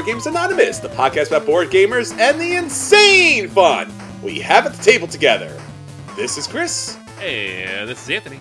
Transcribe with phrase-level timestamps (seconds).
[0.00, 4.72] Board Games Anonymous, the podcast about board gamers and the insane fun we have at
[4.72, 5.54] the table together.
[6.16, 8.40] This is Chris, And this is Anthony.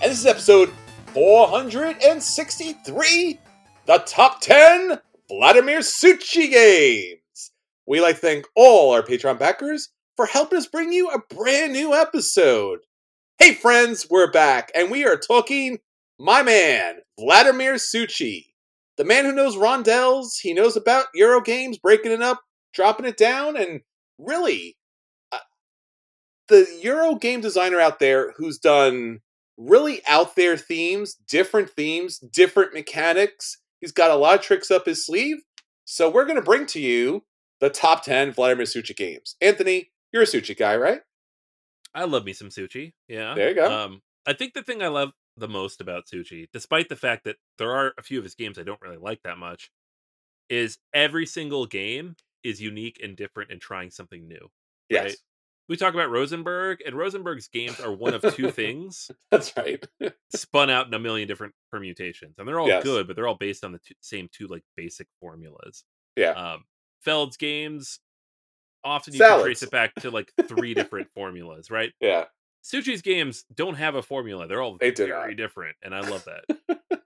[0.00, 0.70] and this is episode
[1.12, 3.38] 463
[3.86, 7.50] The Top 10 Vladimir Suchy Games.
[7.84, 11.72] We like to thank all our Patreon backers for helping us bring you a brand
[11.72, 12.78] new episode.
[13.40, 15.80] Hey, friends, we're back, and we are talking
[16.20, 18.51] my man, Vladimir Suchy.
[18.96, 22.40] The man who knows rondels, he knows about Euro games, breaking it up,
[22.74, 23.80] dropping it down, and
[24.18, 24.76] really,
[25.30, 25.38] uh,
[26.48, 29.20] the Euro game designer out there who's done
[29.56, 33.58] really out there themes, different themes, different mechanics.
[33.80, 35.38] He's got a lot of tricks up his sleeve.
[35.84, 37.24] So we're going to bring to you
[37.60, 39.36] the top 10 Vladimir Suchy games.
[39.40, 41.00] Anthony, you're a Suchy guy, right?
[41.94, 42.92] I love me some Suchy.
[43.08, 43.34] Yeah.
[43.34, 43.70] There you go.
[43.70, 47.36] Um, I think the thing I love the most about Suchy, despite the fact that
[47.58, 49.70] there are a few of his games I don't really like that much,
[50.48, 54.50] is every single game is unique and different and trying something new.
[54.88, 55.04] Yes.
[55.04, 55.16] Right.
[55.68, 59.82] We talk about Rosenberg, and Rosenberg's games are one of two things That's right.
[60.34, 62.82] spun out in a million different permutations, and they're all Yes.
[62.82, 65.84] good, but they're all based on the two, same two like basic formulas.
[66.16, 66.32] Yeah.
[66.32, 66.64] Um,
[67.00, 68.00] Feld's games
[68.84, 71.92] often you can trace it back to like three different formulas, right?
[72.00, 72.24] Yeah.
[72.62, 76.78] Suchy's games don't have a formula; they're all They very different, and I love that.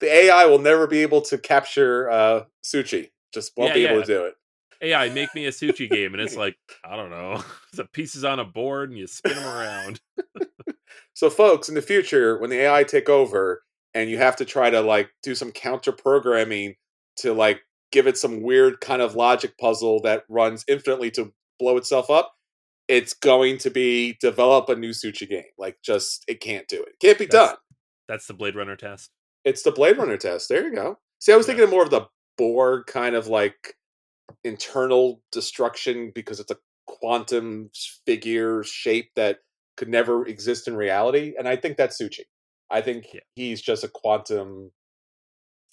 [0.00, 3.10] The AI will never be able to capture uh, Suchy.
[3.34, 4.04] Just won't Yeah, be able yeah.
[4.04, 4.34] to do it.
[4.80, 7.42] AI, make me a Suchy game, and it's like I don't know,
[7.72, 10.00] the pieces on a board, and you spin them around.
[11.14, 13.64] So, folks, in the future, when the AI take over
[13.94, 16.76] and you have to try to like do some counter programming
[17.16, 21.76] to like give it some weird kind of logic puzzle that runs infinitely to blow
[21.76, 22.32] itself up,
[22.88, 25.44] it's going to be develop a new Suchy game.
[25.58, 26.88] Like, just it can't do it.
[26.94, 27.58] It can't be That's- done.
[28.08, 29.10] That's the Blade Runner test.
[29.44, 30.48] It's the Blade Runner test.
[30.48, 30.98] There you go.
[31.20, 31.50] See, I was Yeah.
[31.52, 32.06] thinking of more of the
[32.38, 33.74] Borg kind of like
[34.44, 36.56] internal destruction because it's a
[36.86, 37.70] quantum
[38.06, 39.40] figure shape that
[39.76, 41.34] could never exist in reality.
[41.38, 42.24] And I think that's Suchy.
[42.70, 43.20] I think Yeah.
[43.34, 44.72] he's just a quantum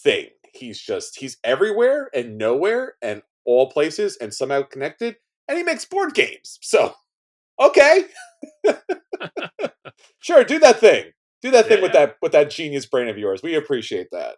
[0.01, 0.29] thing.
[0.53, 5.17] He's just he's everywhere and nowhere and all places and somehow connected.
[5.47, 6.59] And he makes board games.
[6.61, 6.95] So
[7.59, 8.05] okay.
[10.19, 11.11] sure, do that thing.
[11.41, 13.41] Do that thing Yeah, with that with that genius brain of yours.
[13.43, 14.37] We appreciate that.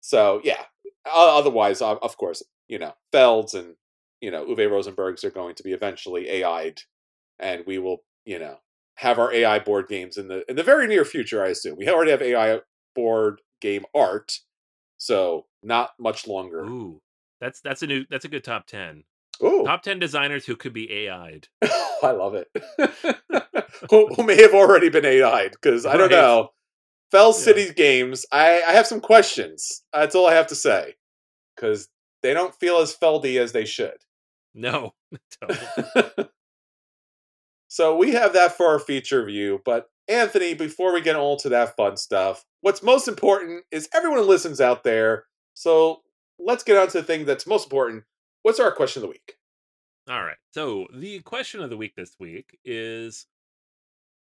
[0.00, 0.64] So yeah.
[1.12, 3.74] Otherwise, of course, you know, Felds and
[4.20, 6.82] you know Uwe Rosenbergs are going to be eventually AI'd,
[7.38, 8.58] and we will, you know,
[8.96, 11.42] have our AI board games in the in the very near future.
[11.42, 12.60] I assume we already have AI
[12.94, 14.40] board game art,
[14.98, 16.64] so not much longer.
[16.64, 17.00] Ooh,
[17.40, 19.04] that's that's a new that's a good top ten.
[19.42, 21.48] Ooh, Top ten designers who could be AI'd.
[22.02, 22.48] I love it.
[23.90, 26.16] who, who may have already been AI'd because I don't Right.
[26.16, 26.50] know.
[27.10, 27.40] Feld Yeah.
[27.42, 28.24] City games.
[28.30, 29.82] I, I have some questions.
[29.92, 30.94] That's all I have to say
[31.56, 31.88] because
[32.22, 33.96] they don't feel as feldy as they should.
[34.54, 34.94] No,
[37.68, 39.60] so we have that for our feature review.
[39.64, 44.26] But Anthony, before we get on to that fun stuff, what's most important is everyone
[44.26, 45.24] listens out there.
[45.54, 46.00] So
[46.38, 48.04] let's get on to the thing that's most important.
[48.42, 49.36] What's our question of the week?
[50.08, 50.36] All right.
[50.52, 53.26] So the question of the week this week is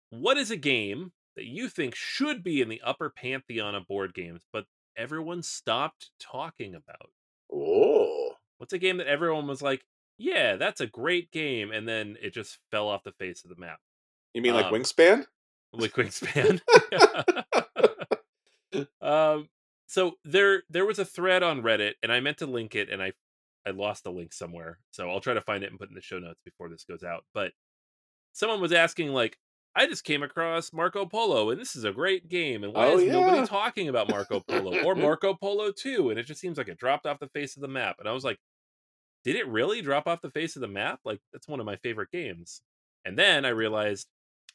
[0.10, 4.13] what is a game that you think should be in the upper pantheon of board
[4.13, 4.66] games, but
[4.98, 7.12] everyone stopped talking about?
[7.51, 9.86] Oh, What's a game that everyone was like,
[10.18, 13.56] yeah, that's a great game, and then it just fell off the face of the
[13.56, 13.80] map?
[14.33, 15.25] you mean like Um, Wingspan?
[15.71, 16.60] Like Wingspan.
[19.01, 19.50] um
[19.88, 23.01] so there there was a thread on Reddit and I meant to link it and
[23.01, 23.13] I
[23.69, 24.80] I lost the link somewhere.
[24.92, 26.83] So I'll try to find it and put it in the show notes before this
[26.83, 27.25] goes out.
[27.33, 27.54] But
[28.33, 29.38] someone was asking like
[29.75, 32.98] I just came across Marco Polo and this is a great game and why Oh,
[32.98, 33.13] is yeah.
[33.13, 36.77] nobody talking about Marco Polo or Marco Polo 2 and it just seems like it
[36.80, 38.39] dropped off the face of the map and I was like
[39.25, 41.01] did it really drop off the face of the map?
[41.06, 42.62] Like that's one of my favorite games.
[43.06, 44.07] And then I realized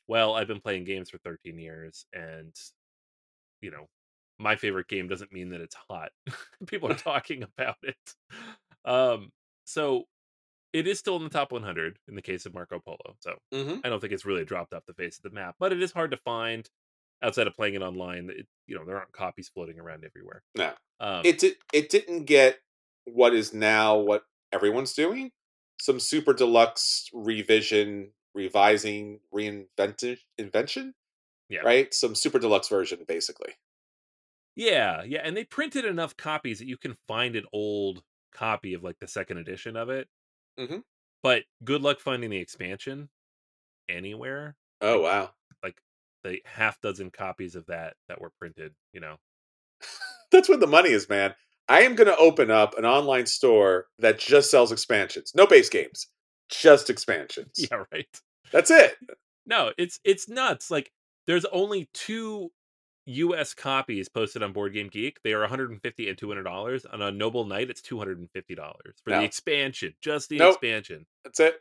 [0.09, 2.55] well, I've been playing games for 13 years and
[3.61, 3.87] you know,
[4.39, 6.11] my favorite game doesn't mean that it's hot.
[6.67, 7.97] People are talking about it.
[8.85, 9.31] Um
[9.65, 10.05] so
[10.73, 13.17] it is still in the top 100 in the case of Marco Polo.
[13.21, 13.81] So Mm-hmm.
[13.85, 15.93] I don't think it's really dropped off the face of the map, but it is
[15.93, 16.69] hard to find
[17.23, 18.29] outside of playing it online.
[18.31, 20.43] It, you know, there aren't copies floating around everywhere.
[20.57, 20.73] No.
[21.01, 22.59] Um, it did it didn't get
[23.05, 25.31] what is now what everyone's doing
[25.81, 30.95] some super deluxe revision revising reinvented invention
[31.49, 31.61] Yeah.
[31.61, 33.55] right some super deluxe version basically
[34.57, 38.03] Yeah, yeah, and they printed enough copies that you can find an old
[38.35, 40.09] copy of like the second edition of it.
[40.59, 40.85] Mhm.
[41.23, 43.11] But good luck finding the expansion
[43.89, 44.57] anywhere.
[44.81, 45.81] oh wow Like
[46.25, 49.19] the half dozen copies of that that were printed, you know.
[50.31, 51.35] that's where the money is man
[51.69, 55.69] i am going to open up an online store that just sells expansions no base
[55.69, 56.09] games
[56.49, 58.21] just expansions Yeah, right.
[58.53, 58.97] that's it
[59.47, 60.71] No, it's it's nuts.
[60.71, 60.91] Like
[61.27, 62.51] there's only two
[63.07, 65.19] US copies posted on Board Game Geek.
[65.23, 66.85] They are 150 and 200 dollars.
[66.87, 69.19] On a Noble Knight, it's 250 dollars for No.
[69.19, 70.55] the expansion, just the Nope.
[70.55, 71.07] expansion.
[71.25, 71.61] that's it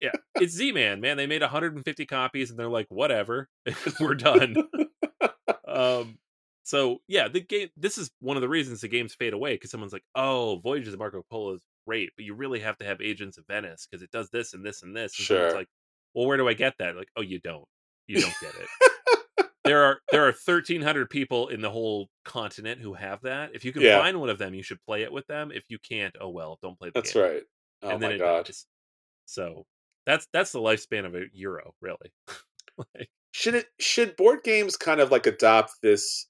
[0.00, 1.16] Yeah, it's Z-Man, man.
[1.16, 3.48] They made 150 copies and they're like, whatever,
[4.00, 4.54] we're done.
[5.66, 6.18] um,
[6.62, 7.70] so yeah, the game.
[7.76, 10.92] This is one of the reasons the games fade away because someone's like, "Oh, Voyages
[10.92, 14.02] of Marco Polo is great, but you really have to have Agents of Venice because
[14.02, 15.58] it does this and this and this." And so it's Sure.
[15.58, 15.68] like,
[16.14, 16.94] well, where do I get that?
[16.96, 17.64] Like, oh, you don't.
[18.06, 18.68] You don't get it.
[19.68, 23.54] There are there are 1,300 people in the whole continent who have that.
[23.54, 23.98] If you can Yeah.
[24.00, 25.52] find one of them, you should play it with them.
[25.52, 27.42] If you can't, oh well, don't play the that's game right
[27.82, 28.66] oh and my god dies.
[29.26, 29.66] So
[30.06, 32.12] that's that's the lifespan of a euro, really.
[32.78, 36.26] like, should it should board games kind of like adopt this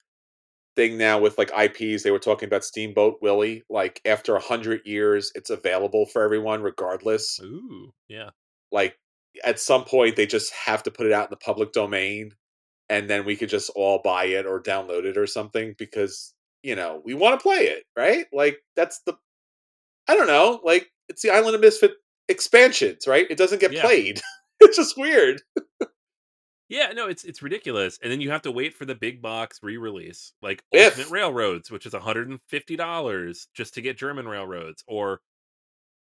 [0.76, 2.02] thing now with like IPs?
[2.04, 3.64] They were talking about Steamboat Willie.
[3.70, 7.40] Like after a hundred years, it's available for everyone regardless.
[7.40, 8.30] ooh, yeah,
[8.72, 8.98] Like
[9.44, 12.34] at some point, they just have to put it out in the public domain,
[12.88, 16.74] and then we could just all buy it or download it or something because you
[16.74, 18.26] know we want to play it, right?
[18.32, 19.14] Like that's the
[20.08, 20.60] I don't know.
[20.64, 21.92] Like it's the Island of Misfit
[22.28, 23.26] expansions, right?
[23.30, 23.82] It doesn't get Yeah.
[23.82, 24.20] played.
[24.60, 25.40] it's just weird.
[26.68, 26.92] yeah.
[26.94, 30.32] No, it's it's ridiculous, and then you have to wait for the big box re-release,
[30.42, 34.26] like If- Ultimate Railroads, which is one hundred and fifty dollars just to get German
[34.28, 35.20] railroads, or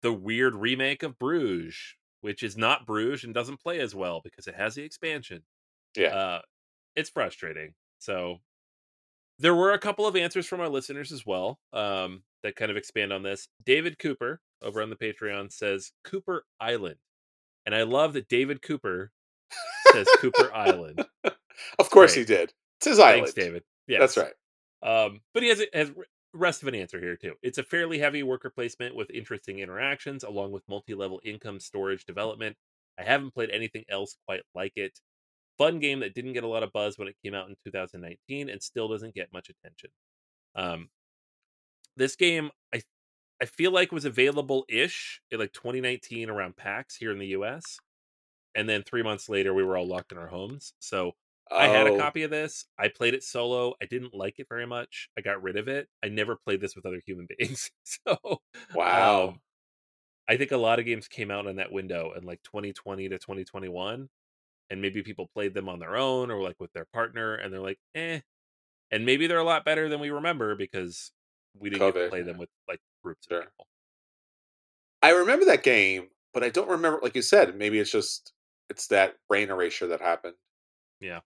[0.02, 1.76] the weird remake of Bruges,
[2.22, 5.44] which is not Bruges and doesn't play as well because it has the expansion.
[5.96, 6.08] Yeah.
[6.16, 6.42] uh,
[7.00, 7.74] it's frustrating.
[8.00, 8.40] So
[9.40, 12.78] there were a couple of answers from our listeners as well um, that kind of
[12.78, 13.48] expand on this.
[13.66, 16.98] David Cooper over on the Patreon says Cooper Island,
[17.66, 19.12] and I love that David Cooper
[19.92, 21.06] says Cooper Island.
[21.78, 22.28] Of course Great.
[22.30, 22.54] he did.
[22.78, 23.28] It's his island.
[23.28, 23.64] Thanks, David.
[23.86, 24.32] Yeah, That's right.
[24.82, 25.92] Um, but he has a- has
[26.34, 27.34] rest of an answer here too.
[27.42, 32.56] It's a fairly heavy worker placement with interesting interactions, along with multi-level income storage development.
[32.98, 34.98] I haven't played anything else quite like it.
[35.60, 38.50] Fun game that didn't get a lot of buzz when it came out in 2019
[38.50, 39.92] and still doesn't get much attention.
[40.56, 40.92] Um,
[41.96, 42.82] this game, I
[43.42, 47.82] I feel like was available ish in like 2019 around PAX here in the US,
[48.56, 50.74] and then three months later we were all locked in our homes.
[50.80, 51.14] So
[51.60, 52.66] I had a Oh, copy of this.
[52.80, 53.76] I played it solo.
[53.82, 55.10] I didn't like it very much.
[55.18, 55.90] I got rid of it.
[56.04, 57.72] I never played this with other human beings.
[57.86, 58.18] So
[58.74, 59.36] Wow.
[59.36, 59.42] um,
[60.28, 63.20] I think a lot of games came out in that window in like 2020 to
[63.20, 64.10] 2021,
[64.70, 67.62] and maybe people played them on their own or like with their partner, and they're
[67.62, 68.20] like, eh.
[68.92, 71.12] And maybe they're a lot better than we remember because
[71.58, 72.26] we didn't COVID, play yeah.
[72.26, 73.40] them with like groups Sure.
[73.40, 73.68] of people.
[75.02, 77.00] I remember that game, but I don't remember.
[77.02, 78.34] Like you said, maybe it's just
[78.70, 80.36] it's that brain erasure that happened.
[81.00, 81.20] Yeah,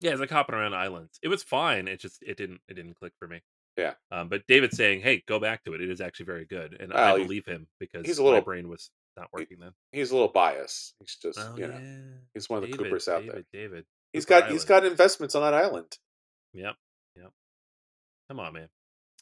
[0.00, 1.18] yeah it's like hopping around islands.
[1.22, 1.88] It was fine.
[1.88, 3.40] It just it didn't it didn't click for me.
[3.76, 3.94] Yeah.
[4.10, 5.80] Um, but David's saying, "Hey, go back to it.
[5.80, 8.42] It is actually very good," and Well, I believe him because he's a my little-
[8.42, 9.72] brain was not working then.
[9.92, 10.94] He's a little biased.
[11.00, 13.62] He's just Oh you know yeah, he's one of the David, Coopers out David, there.
[13.62, 14.68] David, He's Cooper got he's Island.
[14.68, 15.98] got investments on that island.
[16.54, 16.74] Yep,
[17.16, 17.30] yep.
[18.28, 18.68] Come on, man.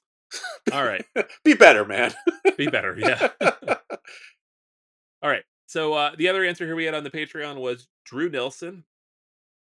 [0.73, 1.05] All right,
[1.45, 2.13] Be better, man.
[2.57, 2.95] be better.
[2.99, 3.29] Yeah.
[5.23, 5.45] All right.
[5.67, 8.85] So uh, the other answer here we had on the Patreon was Drew Nelson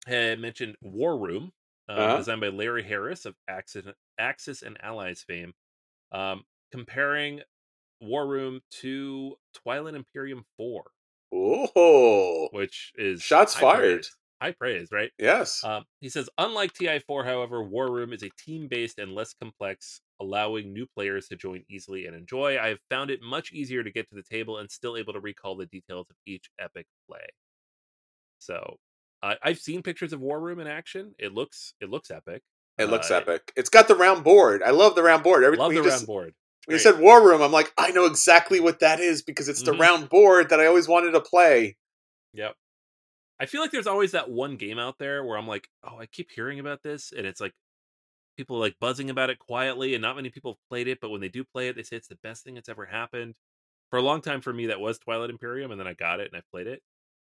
[0.06, 1.52] had mentioned War Room,
[1.90, 2.18] um, Uh-huh.
[2.18, 3.86] designed by Larry Harris of Axis,
[4.20, 5.54] Axis and Allies fame,
[6.12, 7.42] um, comparing
[8.02, 10.84] War Room to Twilight Imperium 4,
[11.34, 13.80] oh, which is Shots fired.
[13.80, 14.12] praise.
[14.42, 15.10] High praise, right?
[15.18, 15.64] yes.
[15.64, 20.02] Um, he says, unlike TI4, however, War Room is a team based and less complex,
[20.22, 22.60] allowing new players to join easily and enjoy.
[22.60, 25.20] I have found it much easier to get to the table and still able to
[25.20, 27.26] recall the details of each epic play.
[28.38, 28.78] So,
[29.24, 31.16] uh, I've seen pictures of War Room in action.
[31.18, 32.44] It looks it looks epic.
[32.78, 33.52] it looks uh, epic.
[33.56, 34.62] It's got the round board.
[34.64, 35.44] I love the round board.
[35.44, 36.36] Every Love the you round board.
[36.68, 39.64] When you said War Room, I'm like, I know exactly what that is because it's
[39.64, 39.80] the Mhm.
[39.80, 41.78] round board that I always wanted to play.
[42.34, 42.58] Yep.
[43.40, 46.08] I feel like there's always that one game out there where I'm like, oh, I
[46.08, 47.54] keep hearing about this, and it's like
[48.38, 51.10] people are like buzzing about it quietly, and not many people have played it, but
[51.10, 53.36] when they do play it, they say it's the best thing that's ever happened.
[53.92, 56.28] For a long time, for me, that was Twilight Imperium, and then I got it
[56.34, 56.84] and I played it,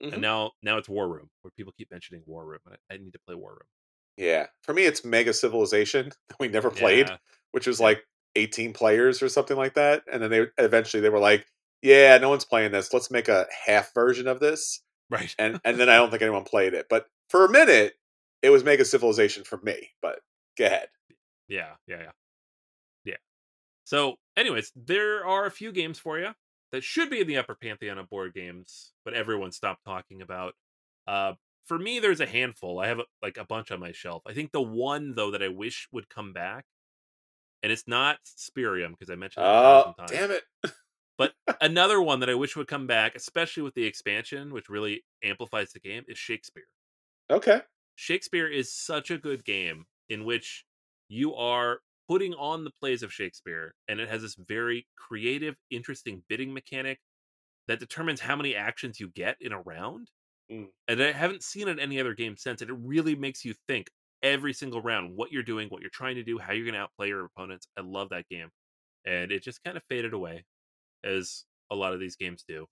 [0.02, 0.12] Mhm.
[0.14, 2.60] and now now it's War Room, where people keep mentioning War Room.
[2.68, 3.68] I, I need to play War Room.
[4.16, 7.18] Yeah, for me, it's Mega Civilization that we never played, Yeah,
[7.52, 7.84] which was Yeah.
[7.86, 10.02] like 18 players or something like that.
[10.12, 11.46] And then they eventually they were like,
[11.82, 12.92] "Yeah, no one's playing this.
[12.92, 15.34] Let's make a half version of this." right.
[15.38, 16.86] And and then I don't think anyone played it.
[16.88, 17.94] But for a minute,
[18.42, 19.90] it was Mega Civilization for me.
[20.02, 20.20] But
[20.58, 20.88] go ahead.
[21.48, 22.10] Yeah, yeah, yeah.
[23.04, 23.16] Yeah.
[23.84, 26.30] So, anyways, there are a few games for you
[26.72, 30.54] that should be in the upper pantheon of board games, but everyone stopped talking about.
[31.06, 31.34] Uh
[31.66, 32.78] for me, there's a handful.
[32.78, 34.22] I have like a bunch on my shelf.
[34.26, 36.64] I think the one though that I wish would come back,
[37.66, 40.44] and it's not Spyrium because I mentioned it a Oh, damn it!
[41.18, 45.02] But another one that I wish would come back, especially with the expansion, which really
[45.24, 46.68] amplifies the game, is Shakespeare.
[47.28, 47.62] Okay.
[47.96, 50.64] Shakespeare is such a good game in which
[51.08, 56.22] you are putting on the plays of Shakespeare, and it has this very creative, interesting
[56.28, 57.00] bidding mechanic
[57.66, 60.08] that determines how many actions you get in a round.
[60.52, 60.68] Mm.
[60.86, 63.54] And I haven't seen it in any other game since, and it really makes you
[63.66, 63.90] think
[64.26, 66.80] every single round what you're doing, what you're trying to do, how you're going to
[66.80, 67.68] outplay your opponents.
[67.78, 68.50] I love that game,
[69.06, 70.44] and it just kind of faded away,
[71.04, 72.66] as a lot of these games do.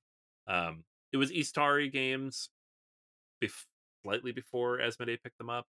[0.49, 2.50] Um, it was Ystari games,
[3.42, 3.66] bef-
[4.02, 5.66] slightly before Asmodee picked them up.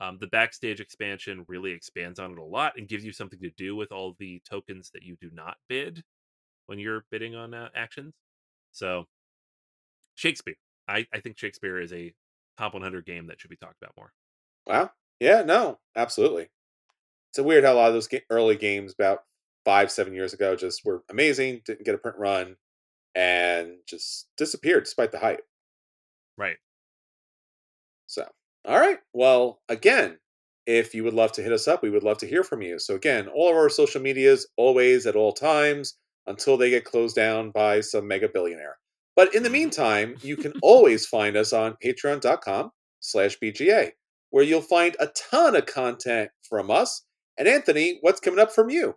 [0.00, 3.50] Um, the backstage expansion really expands on it a lot and gives you something to
[3.56, 6.02] do with all the tokens that you do not bid
[6.66, 8.14] when you're bidding on uh, actions.
[8.72, 9.04] So,
[10.14, 10.56] Shakespeare.
[10.88, 12.12] I, I think Shakespeare is a
[12.58, 14.12] top 100 game that should be talked about more.
[14.66, 14.90] Wow.
[15.20, 15.42] Yeah.
[15.42, 15.78] No.
[15.96, 16.48] Absolutely.
[17.30, 19.24] It's weird how a lot of those early games about
[19.64, 21.62] five, seven years ago just were amazing.
[21.64, 22.56] Didn't get a print run,
[23.14, 25.46] and just disappeared despite the hype.
[26.38, 26.58] Right.
[28.06, 28.26] So,
[28.64, 28.98] all right.
[29.12, 30.18] Well, again,
[30.66, 32.78] if you would love to hit us up, we would love to hear from you.
[32.78, 35.96] So, again, all of our social medias, always at all times,
[36.26, 38.78] until they get closed down by some mega billionaire.
[39.14, 39.52] But in the Mhm.
[39.52, 43.92] meantime, you can always find us on patreon.com slash BGA,
[44.36, 47.06] where you'll find a ton of content from us.
[47.38, 48.96] And Anthony, what's coming up from you?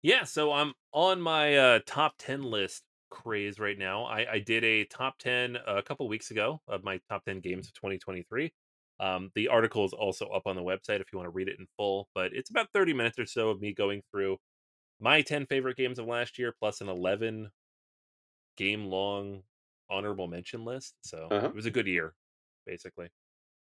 [0.00, 4.04] Yeah, so I'm on my uh, top 10 list craze right now.
[4.04, 7.66] I, I did a top 10 a couple weeks ago of my top 10 games
[7.66, 8.50] of 2023.
[9.00, 11.58] Um, the article is also up on the website if you want to read it
[11.58, 14.38] in full, but it's about 30 minutes or so of me going through
[15.00, 17.50] my 10 favorite games of last year plus an 11
[18.56, 19.42] game long
[19.90, 20.94] honorable mention list.
[21.02, 21.52] So Uh-huh.
[21.52, 22.14] it was a good year,
[22.66, 23.10] basically.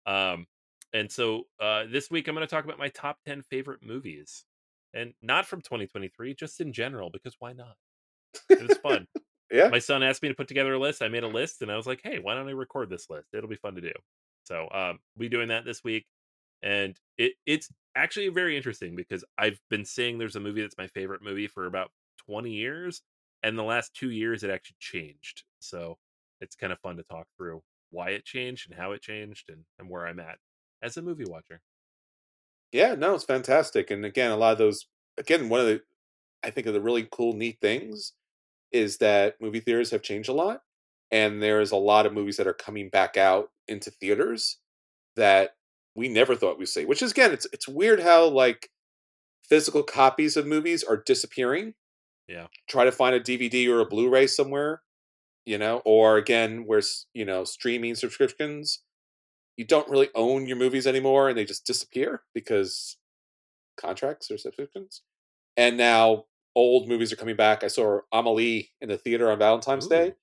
[0.06, 0.46] Um,
[0.92, 4.44] and so uh, this week I'm going to talk about my top 10 favorite movies
[4.94, 7.76] and not from 2023, just in general, because why not?
[8.58, 9.06] It was fun.
[9.50, 9.70] Yeah.
[9.70, 11.02] My son asked me to put together a list.
[11.02, 13.28] I made a list, and I was like, "Hey, why don't I record this list?
[13.34, 13.92] It'll be fun to do."
[14.44, 16.06] So, um, we doing that this week,
[16.62, 20.88] and it it's actually very interesting because I've been saying there's a movie that's my
[20.88, 21.90] favorite movie for about
[22.26, 23.02] 20 years,
[23.42, 25.44] and the last two years it actually changed.
[25.60, 25.98] So,
[26.40, 27.62] it's kind of fun to talk through
[27.96, 30.38] why it changed and how it changed and, and where I'm at
[30.82, 31.62] as a movie watcher.
[32.72, 33.90] Yeah, no, it's fantastic.
[33.90, 34.86] And again, a lot of those
[35.18, 35.80] again, one of the
[36.44, 38.12] I think of the really cool, neat things
[38.72, 40.60] is that movie theaters have changed a lot.
[41.10, 44.58] And there's a lot of movies that are coming back out into theaters
[45.14, 45.52] that
[45.94, 46.84] we never thought we'd see.
[46.84, 48.68] Which is again, it's it's weird how like
[49.48, 51.74] physical copies of movies are disappearing.
[52.28, 52.48] Yeah.
[52.68, 54.82] Try to find a DVD or a Blu-ray somewhere,
[55.46, 56.82] you know, or again, where
[57.14, 58.82] you know, streaming subscriptions,
[59.56, 62.98] you don't really own your movies anymore and they just disappear because
[63.78, 65.02] contracts or subscriptions.
[65.56, 66.24] And now
[66.54, 67.64] old movies are coming back.
[67.64, 70.04] I saw Amelie in the theater on Valentine's Ooh, Day.
[70.04, 70.16] That's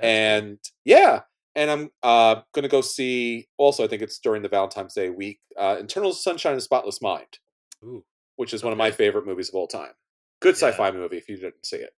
[0.00, 0.08] cool.
[0.08, 1.20] And yeah,
[1.54, 5.10] and I'm uh, going to go see also, I think it's during the Valentine's Day
[5.10, 7.38] week, uh, Eternal Sunshine of the Spotless Mind,
[7.82, 8.04] Ooh.
[8.36, 9.92] which is one of my favorite movies of all time.
[10.40, 10.68] Good Yeah.
[10.68, 11.94] sci fi movie if you didn't see it.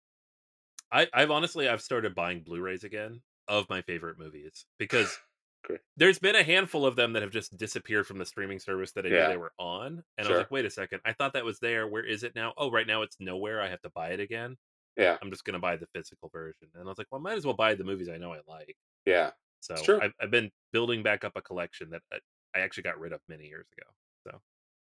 [0.92, 5.18] I, I've honestly I've started buying Blu-rays again of my favorite movies because
[5.64, 5.82] Great.
[5.98, 9.06] there's been a handful of them that have just disappeared from the streaming service that
[9.06, 9.24] I Yeah.
[9.24, 11.60] knew they were on, and I was like, wait a second, I thought that was
[11.60, 11.88] there.
[11.88, 12.54] Where is it now?
[12.58, 13.62] Oh, right now it's nowhere.
[13.62, 14.58] I have to buy it again.
[14.98, 17.38] Yeah, I'm just gonna buy the physical version, and I was like, well, I might
[17.38, 18.76] as well buy the movies I know I like.
[19.06, 19.32] yeah.
[19.62, 20.00] So.
[20.02, 22.18] I've, I've been building back up a collection that I,
[22.56, 23.90] I actually got rid of many years ago.
[24.26, 24.42] So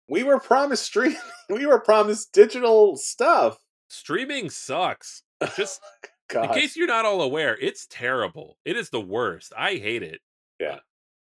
[0.08, 1.16] we were promised stream.
[1.50, 3.58] we were promised digital stuff.
[3.88, 5.22] Streaming sucks.
[5.56, 5.80] Just
[6.28, 6.44] God.
[6.44, 8.58] in case you're not all aware, it's terrible.
[8.64, 9.52] It is the worst.
[9.56, 10.20] I hate it.
[10.60, 10.78] Yeah.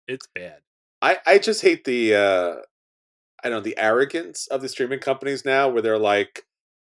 [0.08, 0.60] It's bad.
[1.02, 2.56] I, I just hate the uh
[3.44, 6.44] I don't know the arrogance of the streaming companies now where they're like,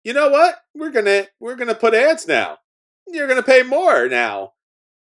[0.02, 0.56] you know what?
[0.74, 2.58] We're gonna we're gonna put ads now.
[3.06, 4.52] You're gonna pay more now.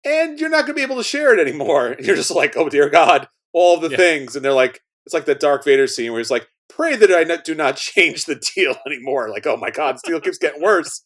[0.03, 1.88] And you're not gonna be able to share it anymore.
[1.88, 3.98] And you're just like, oh dear God, all the Yeah.
[3.98, 4.36] things.
[4.36, 7.24] And they're like, it's like that Darth Vader scene where he's like, pray that I
[7.24, 9.30] not, do not change the deal anymore.
[9.30, 11.03] Like, oh my God, this deal keeps getting worse.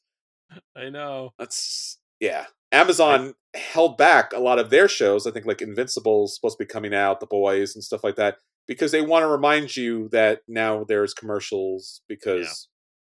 [0.76, 1.32] I know.
[1.38, 2.46] That's yeah.
[2.72, 5.26] Amazon held back a lot of their shows.
[5.26, 8.38] I think like Invincible's supposed to be coming out, The Boys and stuff like that,
[8.68, 12.68] because they want to remind you that now there's commercials because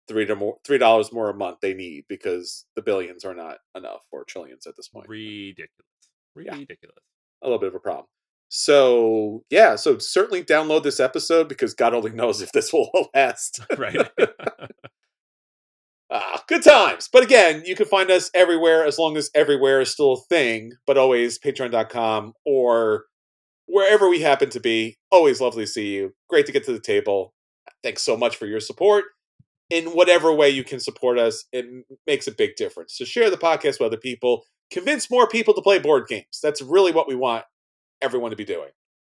[0.08, 3.58] three to more three dollars more a month they need because the billions are not
[3.76, 5.08] enough or trillions at this point.
[5.10, 5.70] Ridiculous.
[6.36, 6.56] Yeah.
[6.56, 6.98] Ridiculous.
[7.44, 8.06] A little bit of a problem.
[8.50, 13.60] So yeah, so certainly download this episode because God only knows if this will last.
[13.78, 14.10] right.
[16.10, 17.10] Ah, good times.
[17.12, 20.74] But again, you can find us everywhere as long as everywhere is still a thing,
[20.86, 23.06] but always patreon.com or
[23.66, 24.98] wherever we happen to be.
[25.12, 26.14] Always lovely to see you.
[26.30, 27.34] Great to get to the table.
[27.84, 29.06] Thanks so much for your support.
[29.70, 31.66] In whatever way you can support us, it
[32.06, 32.98] makes a big difference.
[32.98, 34.46] So share the podcast with other people.
[34.72, 36.40] Convince more people to play board games.
[36.42, 37.44] That's really what we want
[38.02, 38.70] everyone to be doing.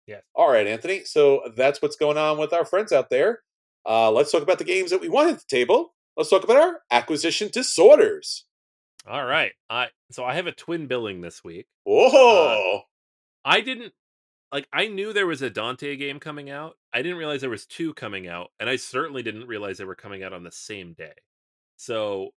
[0.07, 0.22] Yes.
[0.35, 1.05] All right, Anthony.
[1.05, 3.40] So that's what's going on with our friends out there.
[3.87, 5.92] Uh, let's talk about the games that we want at the table.
[6.18, 8.44] Let's talk about our acquisition disorders.
[9.09, 9.52] All right.
[9.70, 11.66] I so I have a twin billing this week.
[11.87, 12.81] Uh, Whoa!
[13.44, 13.92] I didn't
[14.50, 16.74] like I knew there was a Dante game coming out.
[16.92, 19.94] I didn't realize there was two coming out, and I certainly didn't realize they were
[19.94, 21.14] coming out on the same day.
[21.76, 22.31] So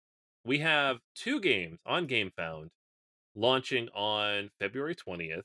[0.45, 2.69] we have two games on GameFound
[3.35, 5.45] launching on February 20th,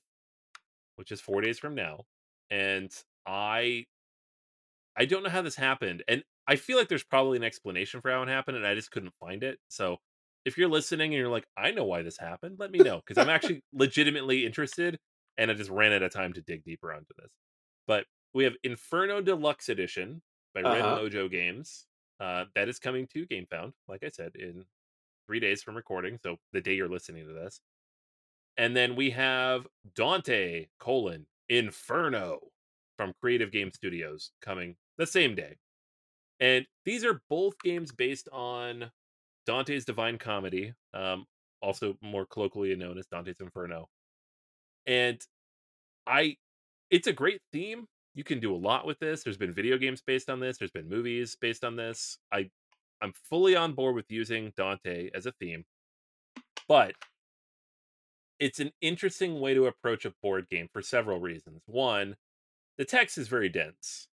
[0.97, 2.01] which is 4 days from now.
[2.49, 2.91] And
[3.25, 3.85] I
[4.97, 6.03] I don't know how this happened.
[6.09, 8.91] And I feel like there's probably an explanation for how it happened and I just
[8.91, 9.59] couldn't find it.
[9.69, 9.97] So
[10.45, 13.17] if you're listening and you're like, I know why this happened, let me know because
[13.21, 14.99] I'm actually legitimately interested
[15.37, 17.31] and I just ran out of time to dig deeper onto this.
[17.87, 20.21] But we have Inferno Deluxe Edition
[20.53, 20.99] by Red Uh-huh.
[20.99, 21.87] Mojo Games.
[22.19, 24.63] Uh, that is coming to GameFound, like I said, in
[25.27, 26.17] three days from recording.
[26.23, 27.59] So the day you're listening to this.
[28.57, 32.39] And then we have Dante colon Inferno
[32.97, 35.57] from Creative Game Studios coming the same day.
[36.39, 38.91] And these are both games based on
[39.45, 41.25] Dante's Divine Comedy, um,
[41.61, 43.87] also more colloquially known as Dante's Inferno.
[44.85, 45.19] And
[46.05, 46.37] I
[46.91, 47.87] it's a great theme.
[48.13, 49.23] You can do a lot with this.
[49.23, 52.17] There's been video games based on this, there's been movies based on this.
[52.31, 52.49] I
[53.01, 55.65] I'm fully on board with using Dante as a theme.
[56.67, 56.93] But
[58.39, 61.61] it's an interesting way to approach a board game for several reasons.
[61.65, 62.15] One,
[62.77, 64.07] the text is very dense,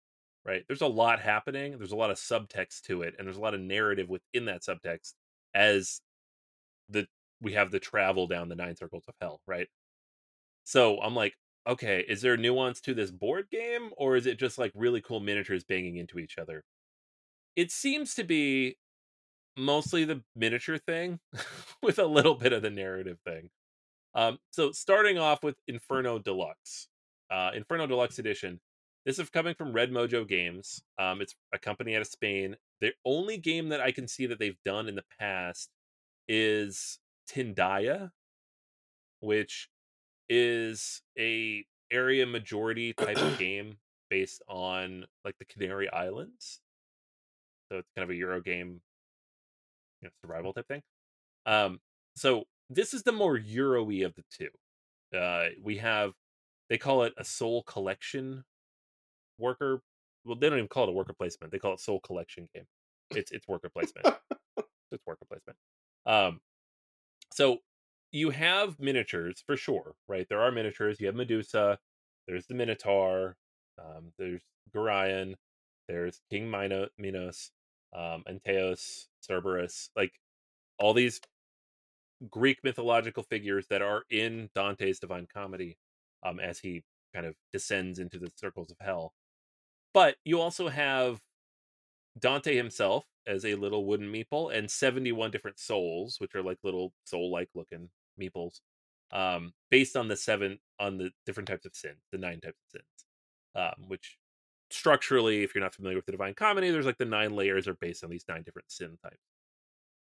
[0.45, 0.63] right?
[0.67, 3.53] There's a lot happening, there's a lot of subtext to it, and there's a lot
[3.53, 5.13] of narrative within that subtext
[5.53, 6.01] as
[6.89, 7.07] the
[7.41, 9.67] we have the travel down the nine circles of hell, right?
[10.63, 11.33] So I'm like,
[11.67, 15.19] okay, is there nuance to this board game, or is it just like really cool
[15.19, 16.63] miniatures banging into each other?
[17.55, 18.77] It seems to be
[19.57, 21.19] mostly the miniature thing
[21.83, 23.49] with a little bit of the narrative thing.
[24.13, 26.87] Um, so starting off with Inferno Deluxe,
[27.29, 28.59] uh, Inferno Deluxe Edition.
[29.05, 30.83] This is coming from Red Mojo Games.
[30.99, 32.55] Um, it's a company out of Spain.
[32.81, 35.69] The only game that I can see that they've done in the past
[36.27, 38.11] is Tindaya,
[39.19, 39.69] which
[40.29, 43.77] is a area majority type of game
[44.09, 46.59] based on like the Canary Islands.
[47.71, 48.81] So it's kind of a Euro game,
[50.01, 50.81] you know, survival type thing.
[51.47, 51.79] Um,
[52.15, 55.17] so this is the more Euro-y of the two.
[55.17, 56.13] Uh, we have
[56.69, 58.43] they call it a soul collection
[59.41, 59.81] worker.
[60.25, 61.51] Well, they don't even call it a worker placement.
[61.51, 62.65] They call it soul collection game.
[63.11, 64.07] It's it's worker placement.
[64.91, 65.57] it's worker placement.
[66.05, 66.39] Um,
[67.33, 67.59] so
[68.11, 70.27] you have miniatures for sure, right?
[70.29, 70.99] There are miniatures.
[70.99, 71.79] You have Medusa.
[72.27, 73.37] There's the Minotaur.
[73.79, 74.41] Um, there's
[74.75, 75.35] Geryon.
[75.87, 77.51] There's King Mino- Minos,
[77.95, 79.89] um, Antaeus, Cerberus.
[79.95, 80.13] Like
[80.79, 81.19] all these
[82.29, 85.77] Greek mythological figures that are in Dante's Divine Comedy
[86.23, 89.13] um, as he kind of descends into the circles of hell.
[89.93, 91.21] But you also have
[92.19, 96.93] Dante himself as a little wooden meeple and 71 different souls, which are like little
[97.05, 98.59] soul like looking meeples,
[99.11, 102.79] um, based on the seven, on the different types of sin, the nine types of
[102.81, 103.05] sins,
[103.55, 104.17] um, which
[104.71, 107.75] structurally, if you're not familiar with the Divine Comedy, there's like the nine layers are
[107.75, 109.17] based on these nine different sin types.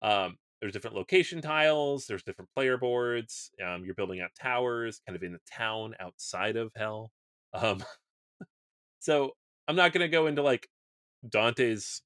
[0.01, 3.51] Um, there's different location tiles, there's different player boards.
[3.65, 7.11] Um, you're building out towers kind of in the town outside of hell.
[7.53, 7.83] Um,
[8.99, 9.33] so
[9.69, 10.67] I'm not going to go into like
[11.29, 12.01] Dante's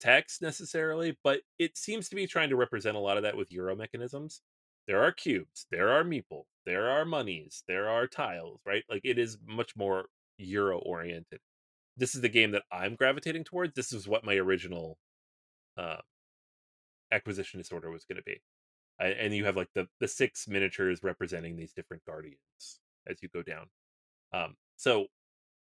[0.00, 3.50] text necessarily, but it seems to be trying to represent a lot of that with
[3.52, 4.42] Euro mechanisms.
[4.86, 8.84] There are cubes, there are meeple, there are monies, there are tiles, right?
[8.90, 10.04] Like it is much more
[10.36, 11.40] Euro oriented.
[11.96, 13.74] This is the game that I'm gravitating towards.
[13.74, 14.98] This is what my original
[15.78, 16.02] uh,
[17.10, 18.42] acquisition disorder was going to be.
[19.00, 23.30] I, and you have like the the six miniatures representing these different guardians as you
[23.30, 23.66] go down.
[24.34, 25.06] Um, so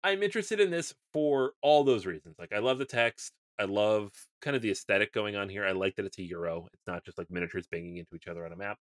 [0.05, 2.35] I'm interested in this for all those reasons.
[2.37, 3.33] Like I love the text.
[3.59, 5.65] I love kind of the aesthetic going on here.
[5.65, 6.67] I like that it's a Euro.
[6.73, 8.77] It's not just like miniatures banging into each other on a map.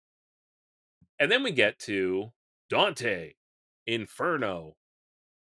[1.19, 2.31] And then we get to
[2.69, 3.33] Dante
[3.87, 4.75] Inferno.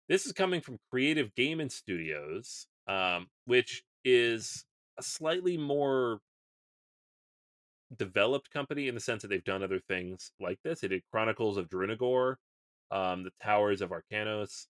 [0.09, 4.65] This is coming from Creative Gaming Studios, um, which is
[4.99, 6.21] a slightly more
[7.95, 10.81] developed company in the sense that they've done other things like this.
[10.81, 12.37] They did Chronicles of Drunagor,
[12.91, 14.67] um, the Towers of Arkhanos.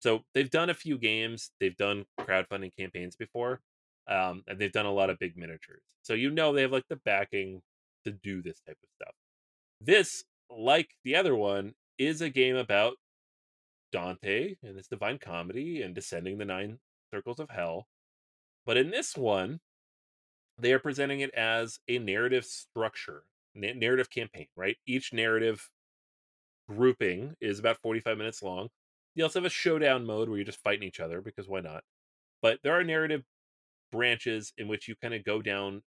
[0.00, 1.50] So they've done a few games.
[1.60, 3.60] They've done crowdfunding campaigns before,
[4.08, 5.82] um, and they've done a lot of big miniatures.
[6.02, 7.62] So you know they have like the backing
[8.04, 9.14] to do this type of stuff.
[9.80, 12.94] This, like the other one, is a game about
[13.92, 16.78] Dante and his divine comedy and descending the nine
[17.12, 17.86] circles of hell.
[18.66, 19.60] But in this one,
[20.58, 24.76] they are presenting it as a narrative structure, narrative campaign, right?
[24.86, 25.68] Each narrative
[26.68, 28.68] grouping is about 45 minutes long.
[29.14, 31.84] You also have a showdown mode where you're just fighting each other because why not?
[32.42, 33.24] But there are narrative
[33.92, 35.82] branches in which you kind of go down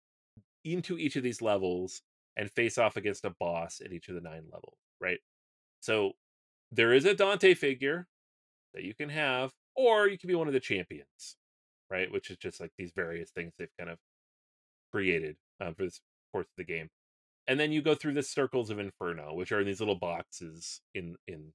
[0.64, 2.02] into each of these levels
[2.36, 5.20] and face off against a boss at each of the nine levels, right?
[5.82, 6.14] So
[6.72, 8.08] there is a Dante figure
[8.74, 11.36] that you can have, or you can be one of the champions,
[11.90, 12.12] right?
[12.12, 13.98] Which is just like these various things they've kind of
[14.92, 16.90] created um, for this course of the game.
[17.48, 21.16] And then you go through the circles of Inferno, which are these little boxes in
[21.28, 21.54] in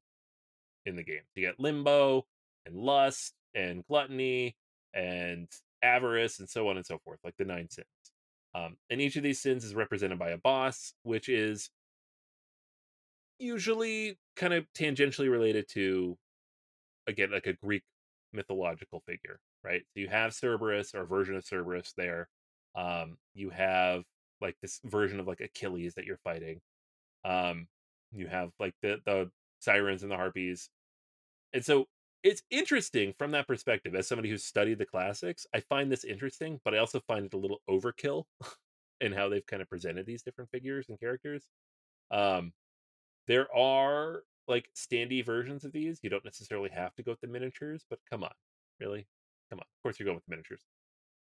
[0.87, 1.23] in the game.
[1.35, 2.27] You get limbo
[2.67, 4.57] and lust and gluttony
[4.95, 5.49] and
[5.83, 7.87] avarice and so on and so forth, like the nine sins.
[8.55, 11.71] Um, and each of these sins is represented by a boss, which is
[13.39, 16.17] usually kind of tangentially related to,
[17.07, 17.83] again, like a Greek
[18.33, 19.83] mythological figure, right?
[19.93, 22.29] So you have Cerberus or a version of Cerberus there.
[22.75, 24.03] Um, you have
[24.41, 26.61] like this version of like Achilles that you're fighting.
[27.25, 27.69] Um,
[28.13, 29.31] you have like the the
[29.63, 30.69] sirens and the harpies,
[31.53, 31.87] and so
[32.23, 33.95] it's interesting from that perspective.
[33.95, 37.35] As somebody who's studied the classics, I find this interesting, but I also find it
[37.35, 38.25] a little overkill
[39.01, 41.45] in how they've kind of presented these different figures and characters.
[42.11, 42.53] Um,
[43.27, 46.01] there are like standy versions of these.
[46.03, 48.33] You don't necessarily have to go with the miniatures, but come on,
[48.81, 49.07] really,
[49.51, 49.65] come on.
[49.65, 50.63] Of course, you're going with the miniatures.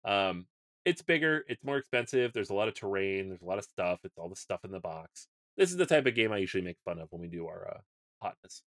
[0.05, 0.47] Um,
[0.85, 2.33] it's bigger, it's more expensive.
[2.33, 4.01] There's a lot of terrain, there's a lot of stuff.
[4.05, 5.29] It's all the stuff in the box.
[5.57, 7.69] This is the type of game I usually make fun of when we do our
[7.77, 7.81] uh,
[8.23, 8.63] hotness.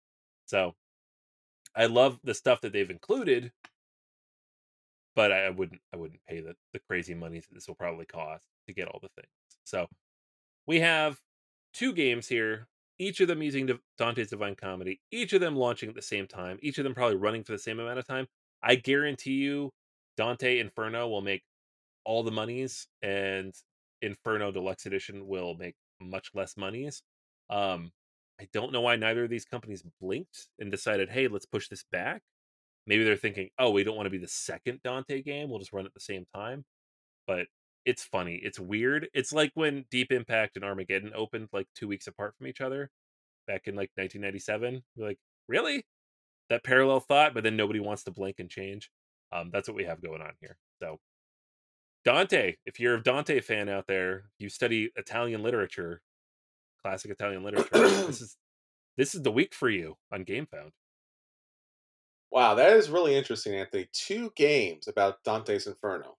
[0.46, 0.74] So
[1.76, 3.52] I love the stuff that they've included,
[5.16, 8.44] but I wouldn't I wouldn't pay the, the crazy money that this will probably cost
[8.68, 9.32] to get all the things.
[9.64, 9.88] So
[10.68, 11.20] we have
[11.74, 12.68] two games here,
[13.00, 16.60] each of them using Dante's Divine Comedy, each of them launching at the same time,
[16.62, 18.28] each of them probably running for the same amount of time.
[18.62, 19.72] I guarantee you
[20.16, 21.44] Dante Inferno will make
[22.06, 23.54] all the monies, and
[24.02, 27.02] Inferno Deluxe Edition will make much less monies.
[27.50, 27.92] Um,
[28.40, 31.84] I don't know why neither of these companies blinked and decided, hey, let's push this
[31.92, 32.22] back.
[32.88, 35.50] Maybe they're thinking, oh, we don't want to be the second Dante game.
[35.50, 36.66] We'll just run at the same time.
[37.28, 37.48] But
[37.86, 38.40] it's funny.
[38.44, 39.08] It's weird.
[39.14, 42.90] It's like when Deep Impact and Armageddon opened like two weeks apart from each other.
[43.48, 44.84] back in like 1997.
[44.96, 45.86] We're like, really?
[46.50, 48.90] That parallel thought, but then nobody wants to blink and change.
[49.32, 50.58] Um, that's what we have going on here.
[50.82, 51.00] So,
[52.06, 56.02] Dante, if you're a Dante fan out there, you study Italian literature,
[56.84, 57.70] classic Italian literature.
[57.72, 58.38] this is
[58.98, 60.72] this is the week for you on GameFound.
[62.32, 63.88] Wow, that is really interesting, Anthony.
[63.94, 66.18] Two games about Dante's Inferno.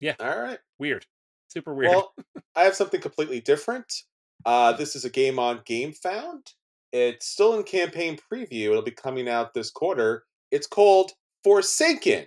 [0.00, 0.14] Yeah.
[0.20, 0.58] All right.
[0.78, 1.06] Weird.
[1.48, 1.90] Super weird.
[1.90, 2.14] Well,
[2.56, 4.02] I have something completely different.
[4.44, 6.54] Uh, this is a game on GameFound.
[6.92, 8.70] It's still in campaign preview.
[8.70, 10.24] It'll be coming out this quarter.
[10.50, 11.12] It's called
[11.44, 12.26] Forsaken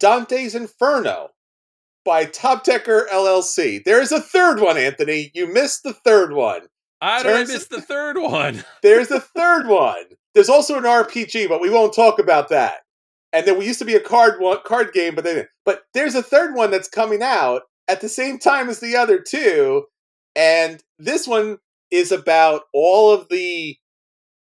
[0.00, 1.30] Dante's Inferno
[2.08, 3.84] by Top Decker LLC.
[3.84, 5.30] There's a third one, Anthony.
[5.34, 6.62] You missed the third one.
[7.02, 8.64] I don't turns- miss the third one.
[8.82, 10.04] There's a third one.
[10.34, 12.78] There's also an RPG, but we won't talk about that.
[13.34, 16.14] And then we used to be a card one card game, but they but there's
[16.14, 19.84] a third one that's coming out at the same time as the other two.
[20.34, 21.58] And this one
[21.90, 23.76] is about all of the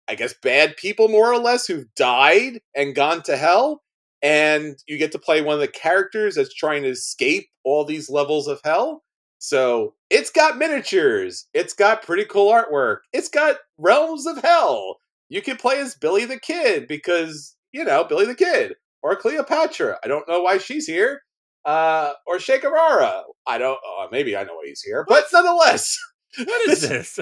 [0.07, 3.83] I guess bad people more or less who've died and gone to hell.
[4.22, 8.11] And you get to play one of the characters that's trying to escape all these
[8.11, 9.04] levels of hell.
[9.38, 11.46] So it's got miniatures.
[11.54, 12.98] It's got pretty cool artwork.
[13.12, 14.98] It's got realms of hell.
[15.28, 18.74] You can play as Billy the Kid because, you know, Billy the Kid.
[19.00, 19.98] Or Cleopatra.
[20.02, 21.22] I don't know why she's here.
[21.64, 23.22] Uh, or Che Guevara.
[23.46, 25.04] I don't, oh, maybe I know why he's here.
[25.07, 25.96] But nonetheless,
[26.37, 27.20] What is this?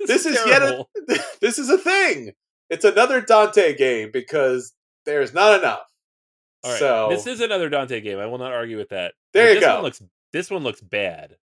[0.00, 0.84] this is yet a-
[1.40, 2.32] this is a thing.
[2.70, 4.72] It's another Dante game because
[5.06, 5.82] there's not enough.
[6.64, 6.78] All right.
[6.78, 8.18] So this is another Dante game.
[8.18, 9.14] I will not argue with that.
[9.32, 9.74] There But you this go.
[9.74, 11.36] One looks this one looks bad.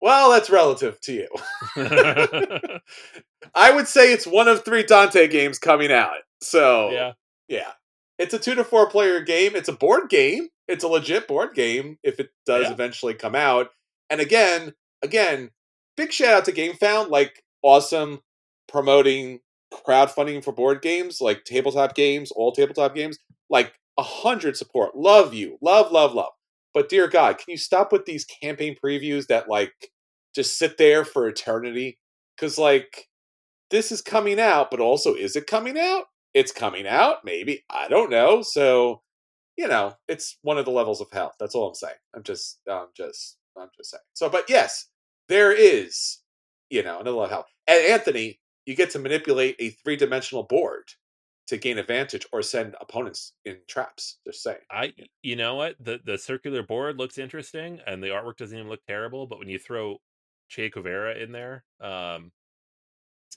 [0.00, 1.28] well, that's relative to you.
[3.54, 6.16] I would say it's one of three Dante games coming out.
[6.40, 7.12] So yeah.
[7.48, 7.72] yeah.
[8.18, 9.54] It's a two to four player game.
[9.54, 10.48] It's a board game.
[10.68, 12.72] It's a legit board game if it does Yeah.
[12.72, 13.70] eventually come out.
[14.10, 15.50] And again, again,
[15.96, 18.20] big shout out to GameFound, like awesome
[18.68, 19.40] promoting
[19.72, 23.18] crowdfunding for board games, like tabletop games, all tabletop games,
[23.50, 24.96] like a hundred support.
[24.96, 25.58] Love you.
[25.60, 26.32] Love, love, love.
[26.74, 29.90] But dear God, can you stop with these campaign previews that like
[30.34, 31.98] just sit there for eternity?
[32.38, 33.08] Cause like
[33.70, 36.04] this is coming out, but also is it coming out?
[36.34, 37.64] It's coming out, maybe.
[37.70, 38.42] I don't know.
[38.42, 39.00] So,
[39.56, 41.32] you know, it's one of the levels of hell.
[41.40, 41.94] That's all I'm saying.
[42.14, 44.02] I'm just I'm just I'm just saying.
[44.12, 44.88] So, but yes,
[45.28, 46.18] there is,
[46.68, 47.46] you know, another level of hell.
[47.66, 50.84] And Anthony, you get to manipulate a three-dimensional board
[51.46, 54.18] to gain advantage or send opponents in traps.
[54.26, 54.58] Just saying.
[54.70, 55.76] I you know what?
[55.80, 59.48] The the circular board looks interesting and the artwork doesn't even look terrible, but when
[59.48, 59.98] you throw
[60.48, 62.32] Che Guevara in there, um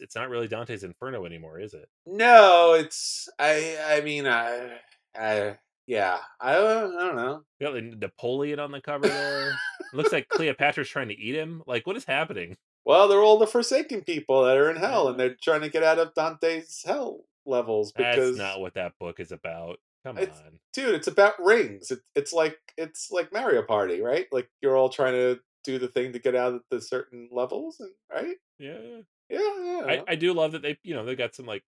[0.02, 1.90] it's, not really Dante's Inferno anymore, is it?
[2.06, 4.78] No, it's I I mean I
[5.16, 7.42] I yeah, I don't, I don't know.
[7.60, 9.50] You got like Napoleon on the cover there.
[9.50, 11.64] it looks like Cleopatra's trying to eat him.
[11.68, 12.58] Like what is happening?
[12.86, 15.84] Well, they're all the forsaken people that are in hell, and they're trying to get
[15.84, 19.80] out of Dante's hell levels because, That's not what that book is about.
[20.06, 20.60] Come It's- on.
[20.74, 21.92] dude, it's about rings.
[21.92, 24.28] It, it's like it's like Mario Party, right?
[24.32, 27.82] Like you're all trying to do the thing to get out of the certain levels,
[27.82, 28.38] and right?
[28.60, 29.02] Yeah.
[29.30, 29.82] Yeah, yeah.
[29.86, 31.64] I, I do love that they you know they got some like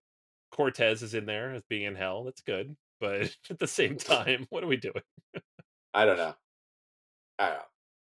[0.52, 2.24] Cortez is in there as being in hell.
[2.24, 2.76] That's good.
[3.02, 4.94] But at the same time, what are we doing?
[5.94, 6.36] I don't know.
[7.38, 7.64] I don't know.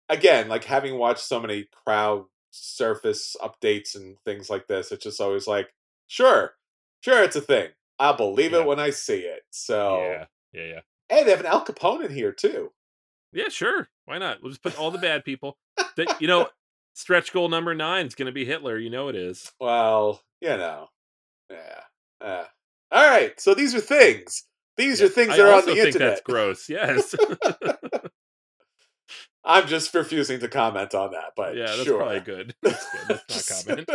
[0.09, 5.21] Again, like having watched so many crowd surface updates and things like this, it's just
[5.21, 5.69] always like,
[6.07, 6.53] sure,
[7.01, 7.69] sure, it's a thing.
[7.99, 8.59] I'll believe Yeah.
[8.59, 9.43] it when I see it.
[9.51, 10.25] So, Yeah.
[10.53, 10.79] Yeah, yeah.
[11.09, 12.71] hey, they have an Al Capone in here too.
[13.33, 13.89] Yeah, sure.
[14.05, 14.41] Why not?
[14.41, 15.57] We'll just put all the bad people.
[15.97, 16.49] That you know,
[16.93, 18.77] stretch goal number nine is going to be Hitler.
[18.77, 19.51] You know it is.
[19.59, 20.87] Well, you know,
[21.49, 21.81] yeah.
[22.21, 22.45] Uh,
[22.91, 24.43] all right, so these are things.
[24.77, 25.99] These are things I that are on the internet.
[25.99, 26.69] that's gross.
[26.69, 27.13] Yes.
[29.43, 31.97] I'm just refusing to comment on that, but yeah, that's sure.
[31.99, 32.53] probably good.
[32.61, 33.21] That's good.
[33.29, 33.89] Let's not comment.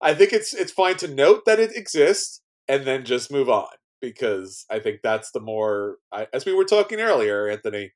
[0.00, 3.68] I think it's it's fine to note that it exists and then just move on
[4.00, 7.92] because I think that's the more, I, as we were talking earlier, Anthony,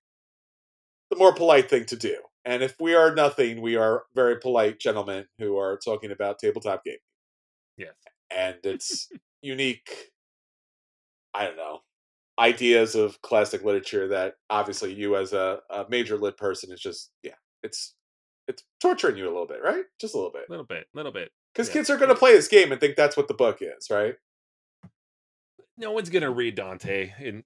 [1.11, 2.17] the more polite thing to do.
[2.45, 6.85] And if we are nothing, we are very polite gentlemen who are talking about tabletop
[6.85, 6.99] gaming,
[7.77, 7.93] Yes.
[8.31, 9.09] and it's
[9.43, 9.91] unique.
[11.35, 11.81] I don't know
[12.39, 17.11] ideas of classic literature that obviously you as a, a major lit person is just
[17.23, 17.95] yeah it's
[18.49, 20.97] it's torturing you a little bit right just a little bit A little bit, a
[20.97, 21.31] little bit.
[21.53, 21.75] Because Yeah.
[21.75, 24.17] kids are going to play this game and think that's what the book is, right?
[25.77, 27.43] No one's going to read Dante in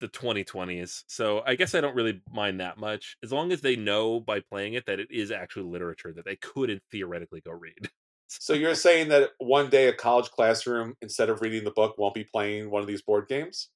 [0.00, 1.04] the 2020s.
[1.08, 4.40] So I guess I don't really mind that much as long as they know by
[4.40, 7.88] playing it that it is actually literature that they couldn't theoretically go read.
[8.32, 12.14] So you're saying that one day a college classroom, instead of reading the book, won't
[12.14, 13.70] be playing one of these board games?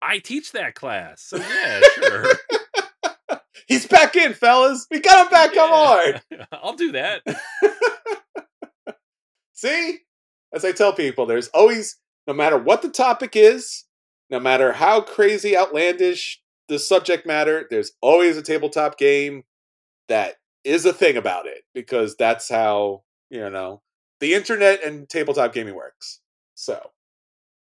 [0.00, 1.20] I teach that class.
[1.20, 2.26] So yeah, sure.
[3.66, 4.86] He's back in, fellas.
[4.88, 5.52] We got him back.
[5.52, 6.20] Come on.
[6.52, 7.22] I'll do that.
[9.54, 10.00] See?
[10.52, 13.84] As I tell people, there's always, no matter what the topic is,
[14.30, 19.44] no matter how crazy, outlandish the subject matter, there's always a tabletop game
[20.08, 23.82] that is a thing about it because that's how, you know,
[24.20, 26.20] the internet and tabletop gaming works.
[26.54, 26.90] So,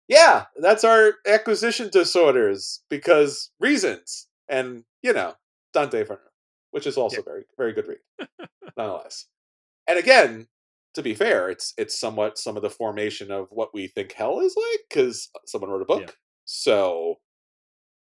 [0.09, 4.27] yeah, that's our acquisition disorders because reasons.
[4.49, 5.35] And, you know,
[5.73, 6.21] Dante Inferno,
[6.73, 8.29] which is also very, very good read,
[8.77, 9.27] nonetheless.
[9.87, 10.49] And again,
[10.95, 14.41] to be fair, it's it's somewhat some of the formation of what we think hell
[14.41, 16.03] is like because someone wrote a book.
[16.03, 16.11] Yeah.
[16.45, 17.17] So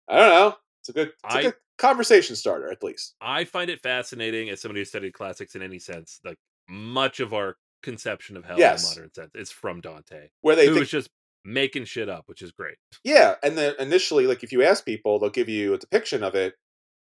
[0.08, 0.56] I don't know.
[0.82, 3.16] It's a good, it's a I- good conversation starter, at least.
[3.22, 6.20] I find it fascinating as somebody who studied classics in any sense.
[6.24, 6.38] Like
[6.70, 8.84] much of our conception of hell Yes.
[8.84, 11.10] in modern sense is from Dante, Where they who think was just
[11.46, 12.78] making shit up, which is great.
[13.04, 16.36] Yeah, and then initially, like if you ask people, they'll give you a depiction of
[16.36, 16.56] it,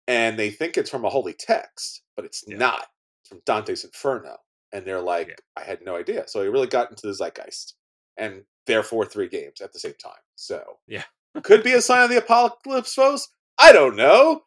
[0.08, 2.58] and they think it's from a holy text, but it's Yeah.
[2.58, 2.88] not.
[3.22, 4.38] It's from Dante's Inferno,
[4.73, 5.36] and they're like, Yeah.
[5.55, 7.75] "I had no idea." So it really got into the zeitgeist,
[8.17, 10.21] and therefore three games at the same time.
[10.36, 11.03] So Yeah.
[11.43, 13.29] could be a sign of the apocalypse, foes.
[13.57, 14.43] I don't know.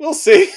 [0.00, 0.50] We'll see.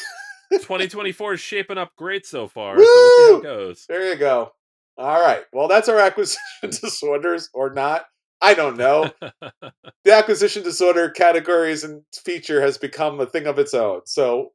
[0.51, 3.85] 2024 is shaping up great so far, so we'll see how it goes.
[3.87, 4.53] There you go.
[4.97, 5.43] All right.
[5.53, 8.05] Well, that's our acquisition disorders, or not.
[8.41, 9.11] I don't know.
[10.03, 14.01] the acquisition disorder categories and feature has become a thing of its own.
[14.05, 14.53] So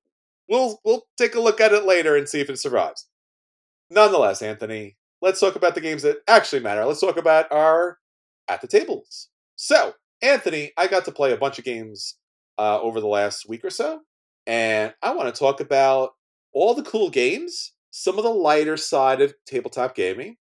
[0.48, 3.06] we'll we'll take a look at it later and see if it survives.
[3.90, 6.84] Nonetheless, Anthony, let's talk about the games that actually matter.
[6.84, 7.98] Let's talk about our
[8.48, 9.28] at the tables.
[9.56, 12.16] So, Anthony, I got to play a bunch of games
[12.58, 14.00] uh, over the last week or so,
[14.46, 16.12] and I want to talk about
[16.52, 20.36] all the cool games, some of the lighter side of tabletop gaming.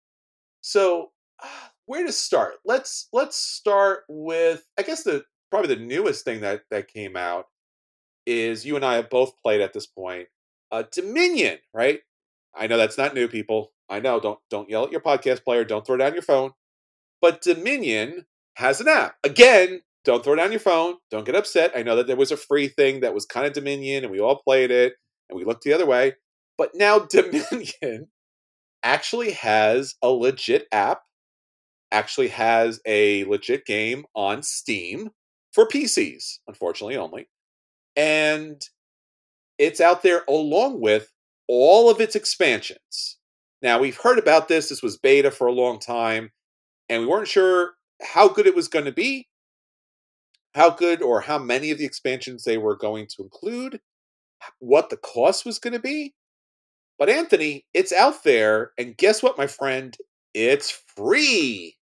[0.60, 1.10] So,
[1.86, 2.54] where to start?
[2.64, 7.46] Let's let's start with I guess the probably the newest thing that that came out
[8.26, 10.28] is you and I have both played at this point.
[10.70, 12.00] Uh, Dominion, right?
[12.54, 13.72] I know that's not new, people.
[13.88, 14.20] I know.
[14.20, 15.64] Don't don't yell at your podcast player.
[15.64, 16.52] Don't throw down your phone.
[17.20, 19.16] But Dominion has an app.
[19.24, 20.96] Again, don't throw down your phone.
[21.10, 21.72] Don't get upset.
[21.76, 24.20] I know that there was a free thing that was kind of Dominion, and we
[24.20, 24.94] all played it,
[25.28, 26.14] and we looked the other way.
[26.58, 28.08] But now Dominion
[28.82, 31.02] actually has a legit app,
[31.90, 35.10] actually has a legit game on Steam
[35.52, 37.28] for PCs, unfortunately only.
[37.94, 38.60] And
[39.58, 41.12] it's out there along with
[41.54, 43.18] all of its expansions.
[43.60, 44.70] Now, we've heard about this.
[44.70, 46.30] This was beta for a long time,
[46.88, 49.28] and we weren't sure how good it was going to be,
[50.54, 53.80] how good or how many of the expansions they were going to include,
[54.60, 56.14] what the cost was going to be.
[56.98, 59.94] But Anthony, it's out there, and guess what, my friend?
[60.32, 61.76] It's free.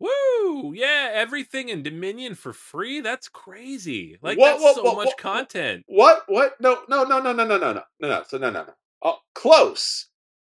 [0.00, 0.72] Woo!
[0.74, 3.00] Yeah, everything in Dominion for free.
[3.00, 4.18] That's crazy.
[4.22, 5.84] Like What- that's what- so what- much content.
[5.86, 6.24] What?
[6.26, 6.60] What?
[6.60, 8.22] No, no, no, no, no, no, no, no, no, no.
[8.26, 8.74] So no, no, no.
[9.02, 10.06] Oh, close.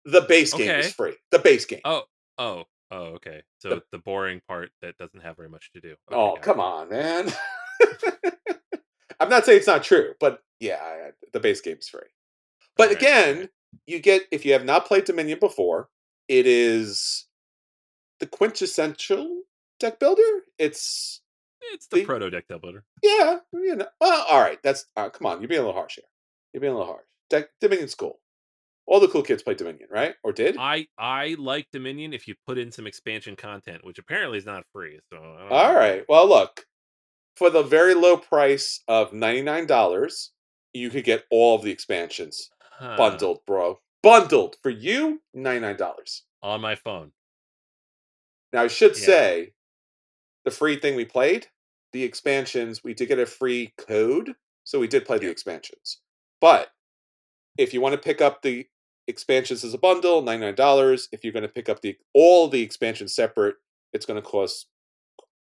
[0.05, 1.17] The base game is free.
[1.31, 1.81] The base game.
[1.85, 2.03] Oh,
[2.39, 2.97] oh, oh.
[3.17, 3.43] Okay.
[3.59, 5.91] So the, boring part that doesn't have very much to do.
[5.91, 6.43] Okay, oh, got it.
[6.43, 7.33] come on, man.
[9.21, 12.01] I'm not saying it's not true, but yeah, I- the base game's free.
[12.77, 13.49] But Alright, again,
[13.87, 15.89] you get if you have not played Dominion before,
[16.29, 17.27] it is
[18.23, 19.43] the quintessential
[19.81, 20.23] deck builder.
[20.59, 21.21] It's
[21.73, 22.85] it's the the- proto deck builder.
[23.03, 23.89] yeah, you know.
[24.01, 24.59] Well, all right.
[24.63, 25.41] That's uh, come on.
[25.41, 26.05] You're being a little harsh here.
[26.53, 27.05] You're being a little harsh.
[27.31, 28.21] Deck, Dominion's cool.
[28.87, 30.15] All the cool kids play Dominion, right?
[30.23, 30.57] Or did?
[30.59, 34.65] I I like Dominion if you put in some expansion content, which apparently is not
[34.73, 35.01] free.
[35.13, 35.75] So All know.
[35.75, 36.05] right.
[36.09, 36.65] Well, look,
[37.37, 40.29] for the very low price of $99,
[40.75, 42.97] you could get all of the expansions Huh.
[42.97, 43.81] bundled, bro.
[44.03, 46.23] Bundled for you, $99.
[46.43, 47.13] on my phone.
[48.53, 49.07] Now, I should Yeah.
[49.07, 49.55] say
[50.45, 51.49] the free thing we played,
[51.93, 54.35] the expansions, we did get a free code.
[54.65, 56.01] So we did play the expansions.
[56.41, 56.73] But
[57.59, 58.69] if you want to pick up the
[59.09, 61.09] expansions as a bundle, $99.
[61.13, 63.57] If you're going to pick up the all the expansions separate,
[63.93, 64.69] it's going to cost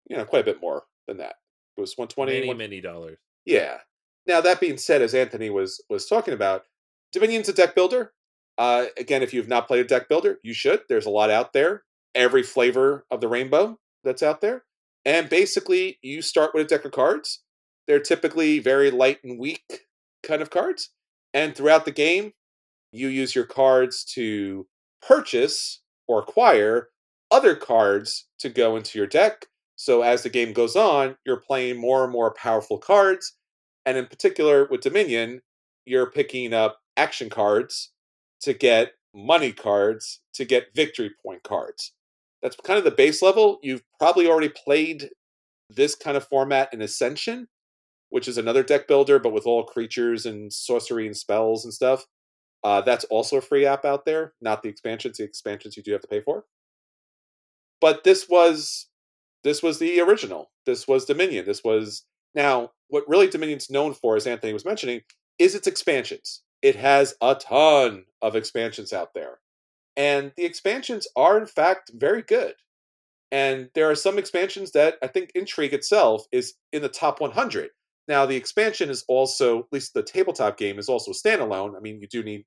[0.08, 1.36] you know quite a bit more than that.
[1.76, 3.18] It was 120 Many one- many dollars.
[3.44, 3.80] yeah.
[4.26, 6.66] Now that being said, as Anthony was was talking about,
[7.12, 8.12] Dominion's a deck builder.
[8.58, 10.82] Uh, again, if you've not played a deck builder, you should.
[10.88, 11.84] There's a lot out there.
[12.14, 14.64] Every flavor of the rainbow that's out there.
[15.04, 17.42] And basically, you start with a deck of cards.
[17.86, 19.86] They're typically very light and weak
[20.22, 20.90] kind of cards.
[21.32, 22.32] And throughout the game,
[22.92, 24.66] you use your cards to
[25.00, 26.88] purchase or acquire
[27.30, 29.46] other cards to go into your deck.
[29.76, 33.34] So as the game goes on, you're playing more and more powerful cards.
[33.86, 35.40] And in particular, with Dominion,
[35.86, 37.92] you're picking up action cards
[38.42, 41.92] to get money cards to get victory point cards.
[42.42, 43.58] That's kind of the base level.
[43.62, 45.10] You've probably already played
[45.68, 47.48] this kind of format in Ascension,
[48.10, 52.06] which is another deck builder, but with all creatures and sorcery and spells and stuff.
[52.64, 55.18] Uh, that's also a free app out there, not the expansions.
[55.18, 56.44] The expansions you do have to pay for.
[57.80, 58.88] but this was
[59.44, 60.50] this was the original.
[60.66, 61.46] This was Dominion.
[61.46, 65.00] This was now what really Dominion's known for, as Anthony was mentioning,
[65.38, 66.42] is its expansions.
[66.62, 69.40] It has a ton of expansions out there.
[70.00, 72.54] And the expansions are, in fact, very good.
[73.30, 77.68] And there are some expansions that I think Intrigue itself is in the top 100.
[78.08, 81.76] Now, the expansion is also, at least the tabletop game, is also standalone.
[81.76, 82.46] I mean, you do need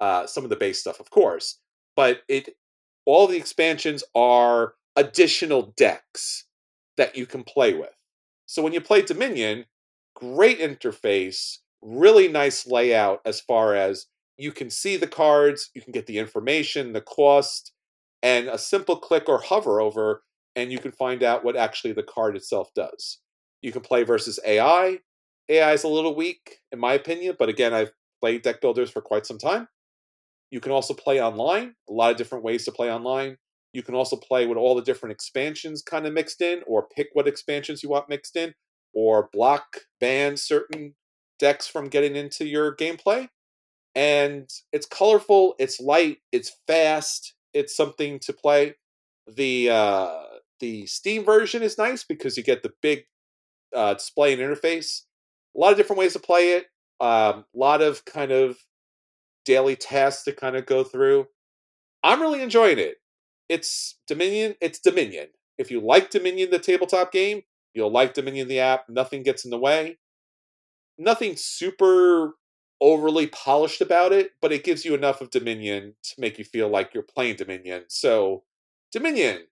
[0.00, 1.60] uh, some of the base stuff, of course,
[1.94, 2.56] but it
[3.06, 6.46] all the expansions are additional decks
[6.96, 7.94] that you can play with.
[8.46, 9.66] So when you play Dominion,
[10.16, 14.06] great interface, really nice layout as far as
[14.40, 17.72] you can see the cards, you can get the information, the cost,
[18.22, 20.22] and a simple click or hover over,
[20.56, 23.18] and you can find out what actually the card itself does.
[23.60, 24.98] You can play versus AI.
[25.48, 29.02] AI is a little weak, in my opinion, but again, I've played deck builders for
[29.02, 29.68] quite some time.
[30.50, 33.36] You can also play online, a lot of different ways to play online.
[33.72, 37.08] You can also play with all the different expansions kind of mixed in, or pick
[37.12, 38.54] what expansions you want mixed in,
[38.94, 40.94] or block, ban certain
[41.38, 43.28] decks from getting into your gameplay.
[43.94, 48.76] And it's colorful, it's light, it's fast, it's something to play.
[49.26, 50.22] The uh,
[50.60, 53.04] the Steam version is nice because you get the big
[53.74, 55.02] uh, display and interface.
[55.56, 56.66] A lot of different ways to play it.
[57.00, 58.58] A um, lot of kind of
[59.44, 61.26] daily tasks to kind of go through.
[62.02, 62.96] I'm really enjoying it.
[63.48, 64.54] It's Dominion.
[64.60, 65.28] It's Dominion.
[65.58, 67.42] If you like Dominion, the tabletop game,
[67.74, 68.88] you'll like Dominion, the app.
[68.88, 69.98] Nothing gets in the way.
[70.98, 72.34] Nothing super
[72.80, 76.68] overly polished about it, but it gives you enough of Dominion to make you feel
[76.68, 77.84] like you're playing Dominion.
[77.88, 78.44] So,
[78.92, 79.46] Dominion,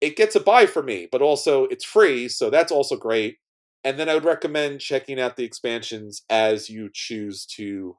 [0.00, 3.38] it gets a buy for me, but also it's free, so that's also great.
[3.84, 7.96] And then I would recommend checking out the expansions as you choose to,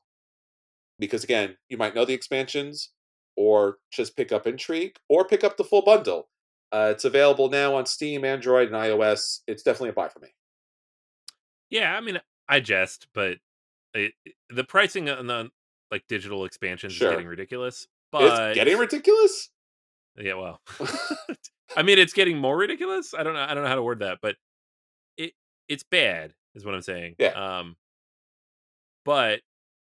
[0.99, 2.89] because again, you might know the expansions,
[3.37, 6.27] or just pick up Intrigue, or pick up the full bundle.
[6.71, 9.39] Uh, it's available now on Steam, Android, and iOS.
[9.47, 10.29] It's definitely a buy for me.
[11.69, 13.37] Yeah, I mean, I jest, but
[13.97, 14.13] it,
[14.49, 15.49] the pricing on the
[15.91, 17.07] like digital expansions sure.
[17.07, 17.87] is getting ridiculous.
[18.11, 19.49] But it's getting ridiculous.
[20.17, 20.61] Yeah, well,
[21.77, 23.13] I mean, it's getting more ridiculous.
[23.13, 23.41] I don't know.
[23.41, 24.35] I don't know how to word that, but
[25.17, 25.33] it
[25.67, 27.15] it's bad, is what I'm saying.
[27.19, 27.59] Yeah.
[27.59, 27.75] Um,
[29.05, 29.41] but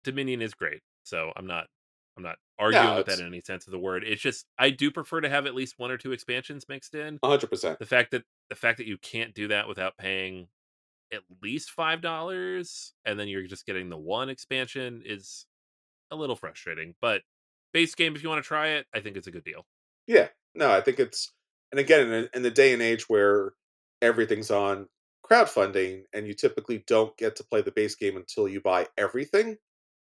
[0.03, 1.67] Dominion is great, so I'm not
[2.17, 4.03] I'm not arguing with that in any sense of the word.
[4.05, 7.17] It's just I do prefer to have at least one or two expansions mixed in.
[7.19, 7.47] 100.
[7.47, 10.47] percent The fact that the fact that you can't do that without paying
[11.13, 15.45] at least five dollars, and then you're just getting the one expansion is
[16.11, 16.95] a little frustrating.
[17.01, 17.21] But
[17.73, 19.65] base game, if you want to try it, I think it's a good deal.
[20.07, 21.33] Yeah, no, I think it's,
[21.71, 23.53] and again, in, in the day and age where
[24.01, 24.87] everything's on
[25.29, 29.57] crowdfunding, and you typically don't get to play the base game until you buy everything.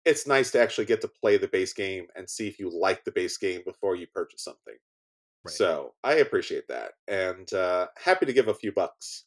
[0.04, 3.06] It's nice to actually get to play the base game and see if you like
[3.06, 4.76] the base game before you purchase something.
[5.44, 5.54] Right.
[5.54, 9.26] So I appreciate that, and uh, happy to give a few bucks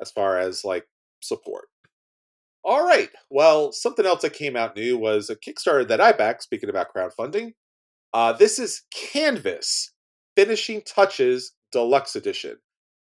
[0.00, 0.86] as far as like
[1.24, 1.66] support.
[2.64, 3.10] All right.
[3.30, 6.94] Well, something else that came out new was a Kickstarter that I backed, speaking about
[6.94, 7.52] crowdfunding.
[8.14, 9.92] Uh, this is Canvas
[10.36, 12.56] Finishing Touches Deluxe Edition.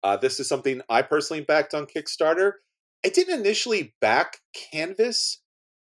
[0.03, 2.53] Uh, this is something I personally backed on Kickstarter.
[3.05, 5.41] I didn't initially back Canvas.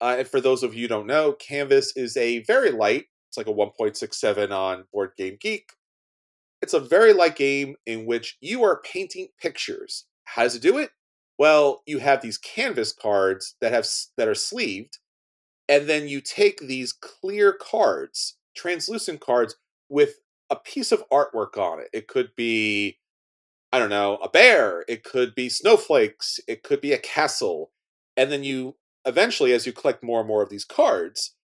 [0.01, 3.37] Uh, and for those of you who don't know, Canvas is a very light, it's
[3.37, 5.73] like a 1.67 on Board Game Geek.
[6.63, 10.07] It's a very light game in which you are painting pictures.
[10.25, 10.91] How does it do it?
[11.39, 13.87] Well, you have these canvas cards that have
[14.17, 14.99] that are sleeved,
[15.69, 19.57] and then you take these clear cards, translucent cards
[19.89, 20.21] with
[20.51, 21.91] a piece of artwork on it.
[21.93, 22.99] It could be
[23.73, 27.73] I don't know, a bear, it could be snowflakes, it could be a castle.
[28.17, 28.77] And then you
[29.07, 31.35] eventually as you collect more and more of these cards,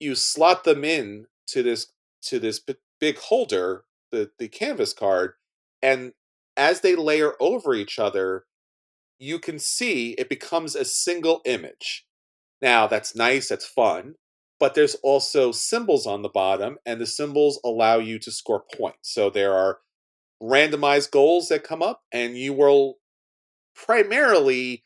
[0.00, 1.88] you slot them in to this
[2.22, 2.60] to this
[3.00, 5.34] big holder, the the canvas card,
[5.82, 6.12] and
[6.56, 8.46] as they layer over each other,
[9.24, 12.06] you can see it becomes a single image.
[12.60, 14.14] Now, that's nice, that's fun,
[14.60, 19.12] but there's also symbols on the bottom, and the symbols allow you to score points.
[19.12, 19.78] So there are
[20.42, 22.96] randomized goals that come up, and you will
[23.74, 24.84] primarily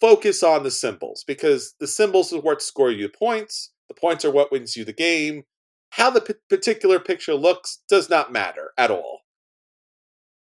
[0.00, 3.72] focus on the symbols because the symbols is what score you points.
[3.88, 5.44] The points are what wins you the game.
[5.90, 9.20] How the p- particular picture looks does not matter at all.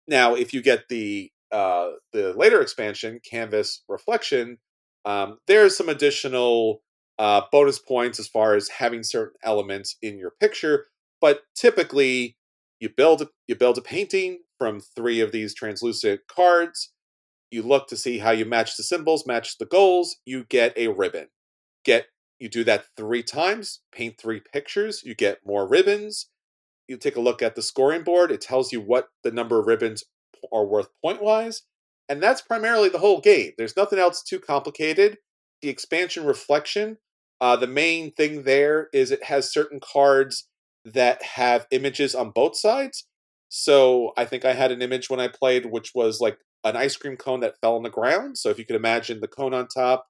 [0.08, 4.58] Now, if you get the uh, the later expansion, Canvas Reflection,
[5.06, 6.82] um, there's some additional
[7.18, 10.88] uh, bonus points as far as having certain elements in your picture.
[11.22, 12.36] But typically,
[12.82, 16.91] you build you build a painting from three of these translucent cards.
[17.51, 20.18] You look to see how you match the symbols, match the goals.
[20.26, 21.28] You get a ribbon.
[21.86, 23.80] Get you do that three times.
[23.93, 25.03] Paint three pictures.
[25.06, 26.28] You get more ribbons.
[26.88, 29.68] you take a look at the scoring board, it tells you what the number of
[29.68, 30.03] ribbons
[30.52, 31.64] are worth point wise.
[32.08, 33.52] And that's primarily the whole game.
[33.58, 35.18] There's nothing else too complicated.
[35.62, 36.98] The expansion reflection,
[37.41, 40.48] uh, the main thing there is it has certain cards
[40.86, 43.08] that have images on both sides.
[43.50, 46.96] So I think I had an image when I played, which was like an ice
[46.96, 48.38] cream cone that fell on the ground.
[48.38, 50.08] So if you could imagine the cone on top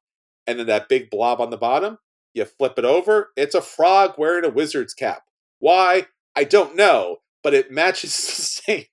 [0.47, 1.97] and then that big blob on the bottom,
[2.33, 5.23] you flip it over, it's a frog wearing a wizard's cap.
[5.59, 6.07] Why?
[6.36, 8.86] I don't know, but it matches the same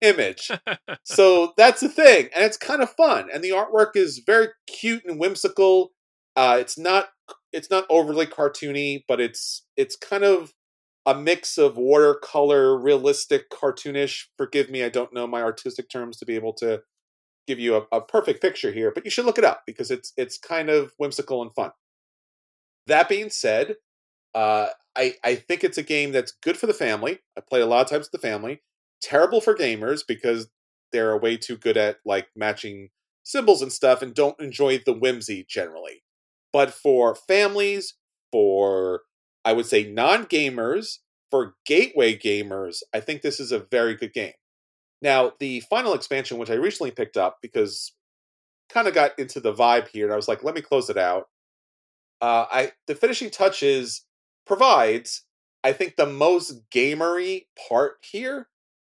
[0.00, 0.50] image.
[1.04, 3.28] so that's the thing, and it's kind of fun.
[3.32, 5.92] And the artwork is very cute and whimsical.
[6.36, 7.08] Uh, it's not
[7.52, 10.52] it's not overly cartoony, but it's it's kind of
[11.06, 14.26] a mix of watercolor, realistic, cartoonish.
[14.36, 16.82] Forgive me, I don't know my artistic terms to be able to
[17.46, 20.12] give you a, a perfect picture here, but you should look it up because it's
[20.16, 21.72] it's kind of whimsical and fun.
[22.86, 23.76] That being said,
[24.34, 27.20] uh, I I think it's a game that's good for the family.
[27.36, 28.62] I play a lot of times with the family.
[29.02, 30.48] Terrible for gamers because
[30.92, 32.90] they're way too good at like matching
[33.22, 36.02] symbols and stuff and don't enjoy the whimsy generally.
[36.52, 37.94] But for families,
[38.32, 39.02] for
[39.44, 40.98] I would say non gamers,
[41.30, 44.32] for gateway gamers, I think this is a very good game.
[45.02, 47.92] Now, the final expansion, which I recently picked up because
[48.70, 50.98] kind of got into the vibe here, and I was like, let me close it
[50.98, 51.28] out.
[52.20, 54.04] Uh, I the finishing touches
[54.46, 55.24] provides,
[55.64, 58.48] I think, the most gamery part here.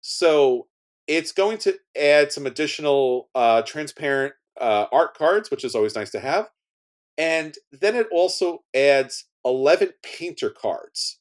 [0.03, 0.67] So
[1.07, 6.11] it's going to add some additional uh, transparent uh, art cards, which is always nice
[6.11, 6.49] to have.
[7.17, 11.19] And then it also adds 11 painter cards.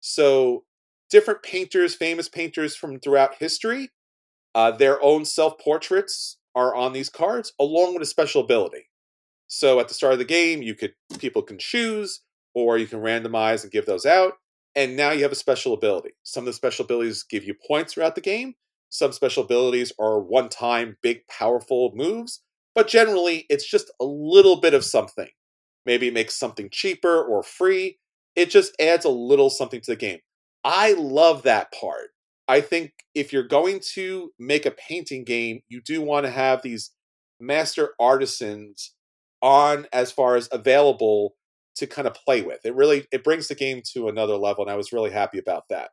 [0.00, 0.64] So
[1.10, 3.90] different painters, famous painters from throughout history,
[4.54, 8.88] uh, their own self portraits are on these cards, along with a special ability.
[9.46, 12.20] So at the start of the game, you could people can choose,
[12.52, 14.34] or you can randomize and give those out.
[14.76, 16.10] And now you have a special ability.
[16.22, 18.54] Some of the special abilities give you points throughout the game.
[18.90, 22.42] Some special abilities are one time, big, powerful moves.
[22.74, 25.28] But generally, it's just a little bit of something.
[25.86, 27.98] Maybe it makes something cheaper or free.
[28.34, 30.20] It just adds a little something to the game.
[30.64, 32.10] I love that part.
[32.48, 36.62] I think if you're going to make a painting game, you do want to have
[36.62, 36.90] these
[37.40, 38.92] master artisans
[39.40, 41.36] on as far as available
[41.76, 42.60] to kind of play with.
[42.64, 45.64] It really it brings the game to another level, and I was really happy about
[45.70, 45.90] that.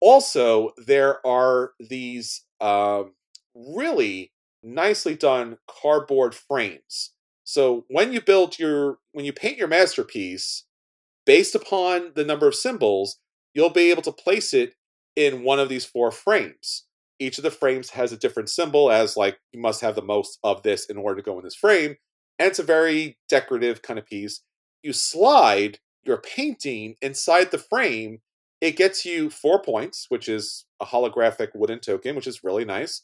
[0.00, 3.12] Also, there are these um,
[3.54, 7.12] really nicely done cardboard frames.
[7.44, 10.64] So when you build your when you paint your masterpiece,
[11.26, 13.18] based upon the number of symbols,
[13.54, 14.74] you'll be able to place it
[15.16, 16.86] in one of these four frames.
[17.18, 20.38] Each of the frames has a different symbol, as like you must have the most
[20.42, 21.96] of this in order to go in this frame.
[22.38, 24.42] And it's a very decorative kind of piece.
[24.82, 28.20] You slide your painting inside the frame,
[28.60, 33.02] it gets you four points, which is a holographic wooden token, which is really nice.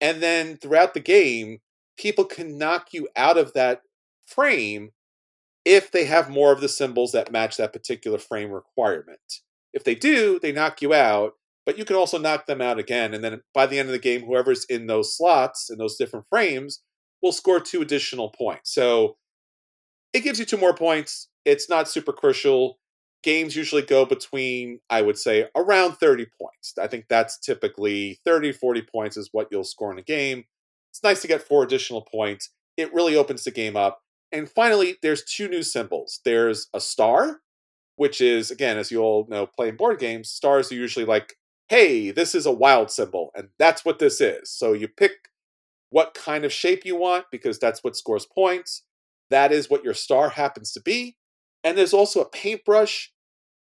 [0.00, 1.58] And then throughout the game,
[1.98, 3.82] people can knock you out of that
[4.26, 4.90] frame
[5.64, 9.40] if they have more of the symbols that match that particular frame requirement.
[9.72, 11.32] If they do, they knock you out,
[11.66, 13.12] but you can also knock them out again.
[13.12, 16.26] And then by the end of the game, whoever's in those slots, in those different
[16.30, 16.82] frames,
[17.20, 18.72] will score two additional points.
[18.72, 19.16] So
[20.16, 21.28] it gives you two more points.
[21.44, 22.78] It's not super crucial.
[23.22, 26.74] Games usually go between, I would say, around 30 points.
[26.80, 30.44] I think that's typically 30, 40 points is what you'll score in a game.
[30.90, 32.48] It's nice to get four additional points.
[32.78, 34.00] It really opens the game up.
[34.32, 36.20] And finally, there's two new symbols.
[36.24, 37.40] There's a star,
[37.96, 41.34] which is again, as you all know, playing board games, stars are usually like,
[41.68, 44.50] hey, this is a wild symbol, and that's what this is.
[44.50, 45.12] So you pick
[45.90, 48.82] what kind of shape you want because that's what scores points.
[49.30, 51.16] That is what your star happens to be.
[51.64, 53.12] And there's also a paintbrush,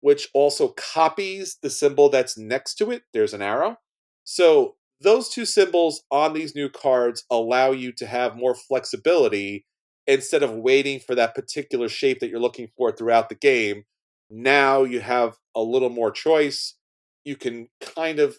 [0.01, 3.03] which also copies the symbol that's next to it.
[3.13, 3.77] There's an arrow.
[4.23, 9.65] So those two symbols on these new cards allow you to have more flexibility
[10.07, 13.83] instead of waiting for that particular shape that you're looking for throughout the game
[14.29, 16.75] now you have a little more choice.
[17.23, 18.37] You can kind of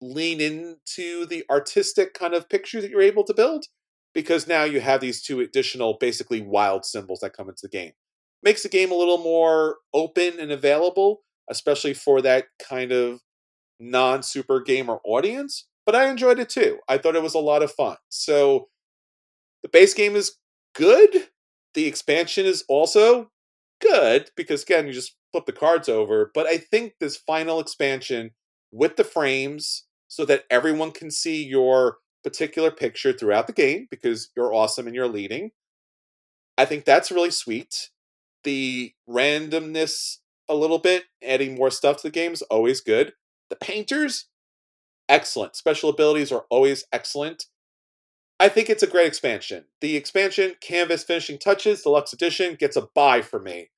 [0.00, 3.66] lean into the artistic kind of picture that you're able to build
[4.14, 7.92] because now you have these two additional, basically wild symbols that come into the game.
[8.42, 13.20] Makes the game a little more open and available, especially for that kind of
[13.80, 15.66] non super gamer audience.
[15.86, 16.78] But I enjoyed it too.
[16.88, 17.96] I thought it was a lot of fun.
[18.08, 18.68] So
[19.62, 20.36] the base game is
[20.74, 21.28] good.
[21.74, 23.30] The expansion is also
[23.80, 26.30] good because again, you just flip the cards over.
[26.32, 28.30] But I think this final expansion
[28.70, 34.30] with the frames so that everyone can see your particular picture throughout the game because
[34.36, 35.50] you're awesome and you're leading.
[36.58, 37.90] I think that's really sweet.
[38.42, 40.18] The randomness
[40.48, 43.12] a little bit, adding more stuff to the game is always good.
[43.50, 44.28] The painters,
[45.08, 45.56] excellent.
[45.56, 47.46] Special abilities are always excellent.
[48.40, 49.66] I think it's a great expansion.
[49.80, 53.70] The expansion, Canvas Finishing Touches, Deluxe Edition, gets a buy for me.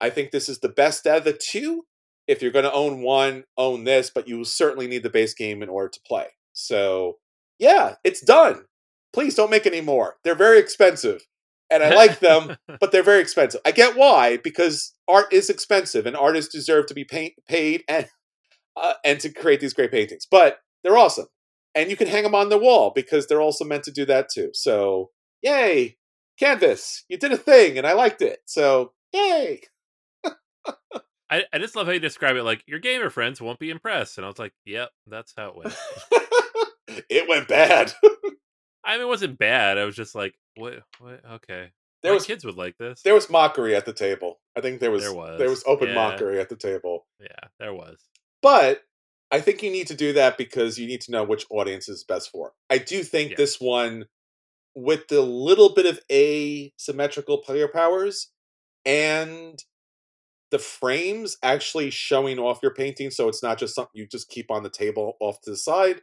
[0.00, 1.84] I think this is the best out of the two.
[2.26, 5.34] If you're going to own one, own this, but you will certainly need the base
[5.34, 6.26] game in order to play.
[6.52, 7.18] So,
[7.58, 8.64] yeah, it's done.
[9.12, 10.16] Please don't make any more.
[10.24, 11.22] They're very expensive.
[11.70, 13.60] And I like them, but they're very expensive.
[13.64, 18.06] I get why, because art is expensive and artists deserve to be pay- paid and
[18.76, 20.26] uh, and to create these great paintings.
[20.30, 21.26] But they're awesome.
[21.74, 24.28] And you can hang them on the wall because they're also meant to do that
[24.32, 24.50] too.
[24.52, 25.10] So,
[25.42, 25.96] yay!
[26.38, 28.40] Canvas, you did a thing and I liked it.
[28.46, 29.62] So, yay!
[31.30, 34.18] I, I just love how you describe it like your gamer friends won't be impressed.
[34.18, 35.76] And I was like, yep, that's how it went.
[36.88, 37.92] it went bad.
[38.84, 39.78] I mean, it wasn't bad.
[39.78, 40.74] I was just like, what?
[40.98, 41.20] What?
[41.34, 41.70] Okay.
[42.02, 43.00] There My was kids would like this.
[43.02, 44.38] there was mockery at the table.
[44.56, 45.94] I think there was There was, there was open yeah.
[45.94, 47.06] mockery at the table.
[47.18, 47.98] yeah, there was.
[48.42, 48.82] But
[49.30, 52.04] I think you need to do that because you need to know which audience is
[52.04, 52.52] best for.
[52.68, 53.36] I do think Yeah.
[53.38, 54.04] this one,
[54.74, 58.30] with the little bit of asymmetrical player powers
[58.84, 59.58] and
[60.50, 64.50] the frames actually showing off your painting, so it's not just something you just keep
[64.50, 66.02] on the table off to the side.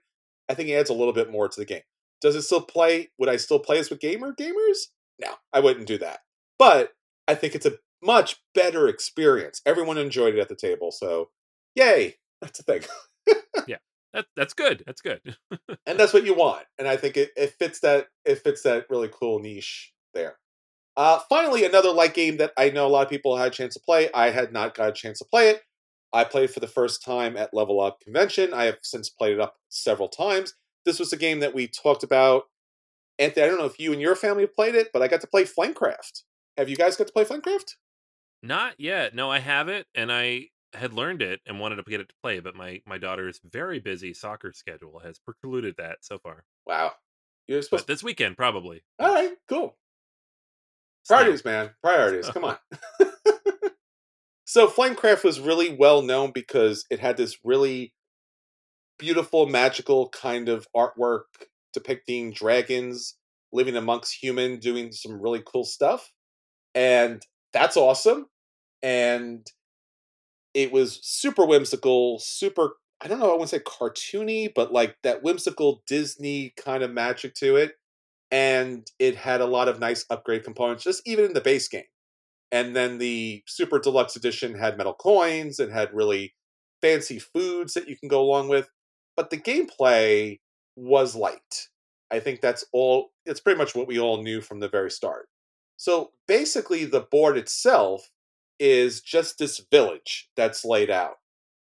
[0.50, 1.82] I think it adds a little bit more to the game.
[2.22, 3.10] Does it still play?
[3.18, 4.88] Would I still play this with gamer gamers?
[5.20, 6.20] No, I wouldn't do that.
[6.60, 6.92] But
[7.28, 9.62] I think it's a much better experience.
[9.66, 11.30] Everyone enjoyed it at the table, so
[11.76, 12.16] yay!
[12.42, 12.82] That's a thing.
[13.68, 13.78] Yeah,
[14.14, 14.84] that that's good.
[14.86, 15.22] That's good.
[15.86, 16.66] and that's what you want.
[16.80, 20.38] And I think it, it fits that it fits that really cool niche there.
[20.98, 23.76] Uh, finally, another light game that I know a lot of people had a chance
[23.76, 24.10] to play.
[24.14, 25.62] I had not got a chance to play it.
[26.14, 28.54] I played for the first time at Level Up Convention.
[28.54, 30.54] I have since played it up several times.
[30.86, 32.44] This was a game that we talked about.
[33.20, 35.22] Anthony, I don't know if you and your family have played it, but I got
[35.22, 36.24] to play Flamecraft.
[36.58, 37.76] Have you guys got to play Flamecraft?
[38.44, 39.14] Not yet.
[39.14, 42.16] No, I have it, and I had learned it and wanted to get it to
[42.22, 46.46] play, but my my daughter's very busy soccer schedule has precluded that so far.
[46.66, 46.94] Wow.
[47.48, 48.82] You're supposed But this weekend, probably.
[49.00, 49.76] All right, cool.
[51.08, 51.72] Priorities, man.
[51.84, 52.30] Priorities.
[52.34, 52.58] Come on.
[54.52, 57.94] so Flamecraft was really well known because it had this really
[59.00, 61.22] beautiful, magical kind of artwork
[61.74, 63.16] depicting dragons
[63.54, 66.12] living amongst human, doing some really cool stuff.
[66.76, 67.22] And
[67.54, 68.26] that's awesome.
[68.84, 69.48] And
[70.54, 72.72] it was super whimsical, super
[73.02, 77.36] I don't know, I wouldn't say cartoony, but like that whimsical Disney kind of magic
[77.36, 77.76] to it
[78.32, 81.84] and it had a lot of nice upgrade components just even in the base game
[82.52, 86.34] and then the super deluxe edition had metal coins and had really
[86.82, 88.70] fancy foods that you can go along with
[89.18, 90.40] but the gameplay
[90.78, 91.68] was light.
[92.12, 95.28] I think that's all it's pretty much what we all knew from the very start.
[95.78, 98.10] So basically the board itself
[98.60, 101.16] is just this village that's laid out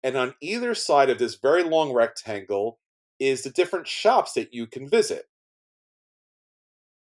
[0.05, 2.77] and on either side of this very long rectangle
[3.19, 5.25] is the different shops that you can visit.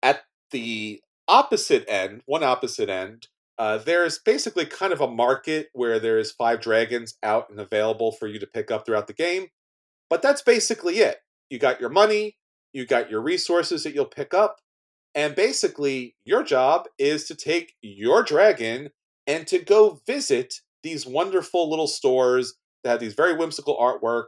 [0.03, 5.99] At the opposite end, one opposite end, uh, there's basically kind of a market where
[5.99, 9.49] there's five dragons out and available for you to pick up throughout the game.
[10.09, 11.19] But that's basically it.
[11.51, 12.37] You got your money,
[12.73, 14.57] you got your resources that you'll pick up,
[15.15, 18.91] and basically your job is to take your dragon
[19.27, 22.55] and to go visit these wonderful little stores
[22.85, 24.27] that have these very whimsical artwork.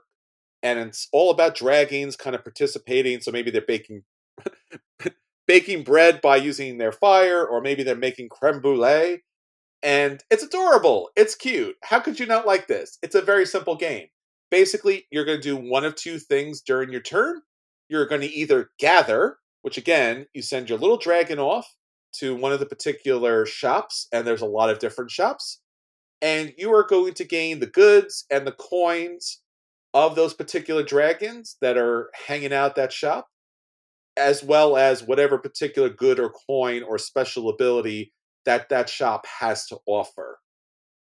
[0.62, 3.20] And it's all about dragons kind of participating.
[3.20, 4.02] So maybe they're baking
[5.50, 9.20] baking bread by using their fire, or maybe they're making creme brulee.
[9.82, 11.10] And it's adorable.
[11.16, 11.74] It's cute.
[11.82, 12.98] How could you not like this?
[13.02, 14.06] It's a very simple game.
[14.52, 17.42] Basically, you're going to do one of two things during your turn.
[17.88, 21.74] You're going to either gather, which again, you send your little dragon off
[22.20, 25.60] to one of the particular shops, and there's a lot of different shops.
[26.22, 29.40] And you are going to gain the goods and the coins
[29.94, 33.26] of those particular dragons that are hanging out that shop
[34.20, 38.12] as well as whatever particular good or coin or special ability
[38.44, 40.38] that that shop has to offer.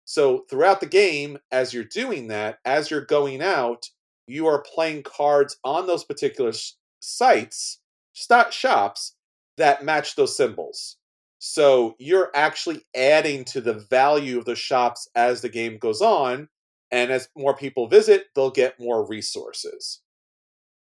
[0.05, 3.87] So throughout the game, as you're doing that, as you're going out,
[4.27, 6.53] you are playing cards on those particular
[7.01, 7.81] sites,
[8.13, 9.15] st- shops
[9.59, 10.97] that match those symbols.
[11.39, 16.49] So you're actually adding to the value of the shops as the game goes on,
[16.91, 20.01] and as more people visit, they'll get more resources.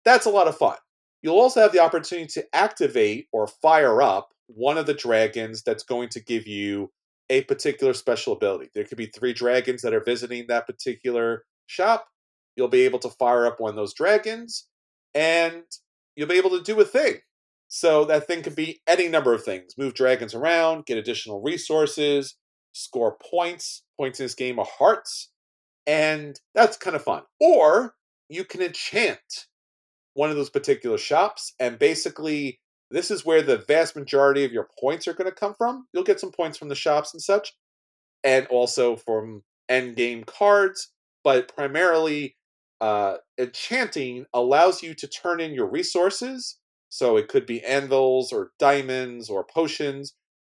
[0.05, 0.77] That's a lot of fun.
[1.25, 5.81] You'll also have the opportunity to activate or fire up one of the dragons that's
[5.81, 6.91] going to give you
[7.31, 8.69] a particular special ability.
[8.75, 12.05] There could be three dragons that are visiting that particular shop.
[12.55, 14.67] You'll be able to fire up one of those dragons
[15.15, 15.63] and
[16.15, 17.15] you'll be able to do a thing.
[17.69, 22.35] So that thing could be any number of things move dragons around, get additional resources,
[22.73, 23.81] score points.
[23.99, 25.31] Points in this game are hearts.
[25.87, 27.23] And that's kind of fun.
[27.41, 27.95] Or
[28.29, 29.47] you can enchant
[30.15, 31.53] one of those particular shops.
[31.59, 32.59] And basically,
[32.89, 35.85] this is where the vast majority of your points are going to come from.
[35.93, 37.53] You'll get some points from the shops and such,
[38.23, 40.91] and also from end game cards.
[41.23, 42.35] But primarily,
[42.81, 46.57] uh, enchanting allows you to turn in your resources.
[46.89, 50.13] So it could be anvils or diamonds or potions.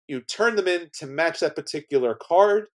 [0.09, 2.67] You turn them in to match that particular card,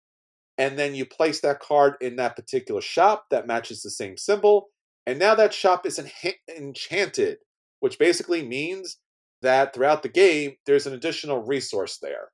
[0.57, 4.69] and then you place that card in that particular shop that matches the same symbol.
[5.05, 7.37] And now that shop is enha- enchanted,
[7.79, 8.97] which basically means
[9.41, 12.29] that throughout the game, there's an additional resource there.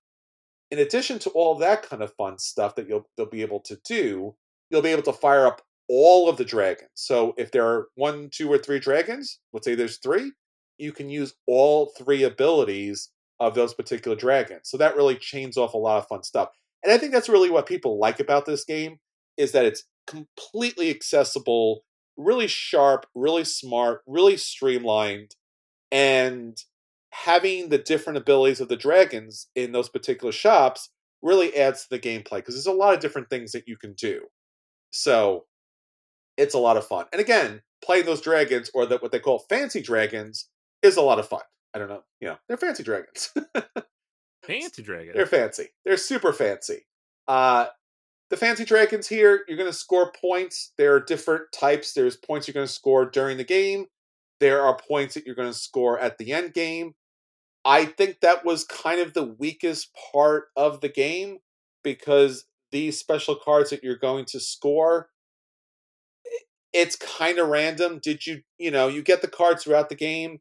[0.69, 3.78] In addition to all that kind of fun stuff that you'll, you'll be able to
[3.84, 4.36] do,
[4.69, 6.89] you'll be able to fire up all of the dragons.
[6.93, 10.32] So if there are one, two, or three dragons, let's say there's three,
[10.78, 13.09] you can use all three abilities
[13.41, 14.61] of those particular dragons.
[14.63, 16.49] So that really chains off a lot of fun stuff.
[16.84, 18.99] And I think that's really what people like about this game
[19.36, 21.82] is that it's completely accessible,
[22.24, 25.36] really sharp, really smart, really streamlined,
[25.91, 26.57] and
[27.11, 30.89] having the different abilities of the dragons in those particular shops
[31.22, 33.93] really adds to the gameplay because there's a lot of different things that you can
[33.93, 34.22] do.
[34.91, 35.45] So
[36.38, 37.05] it's a lot of fun.
[37.11, 40.47] And again, playing those dragons or the, what they call fancy dragons
[40.82, 41.41] is a lot of fun.
[41.74, 43.34] I don't know, you know, they're fancy dragons.
[44.43, 45.15] Fancy dragons.
[45.15, 45.67] They're fancy.
[45.86, 46.86] They're super fancy.
[47.28, 47.67] Uh,
[48.32, 50.73] the fancy dragons here, you're going to score points.
[50.77, 51.93] There are different types.
[51.93, 53.86] There's points you're going to score during the game.
[54.39, 56.93] There are points that you're going to score at the end game.
[57.63, 61.38] I think that was kind of the weakest part of the game
[61.84, 65.09] because these special cards that you're going to score
[66.73, 67.99] it's kind of random.
[68.01, 70.39] Did you, you know, you get the cards throughout the game.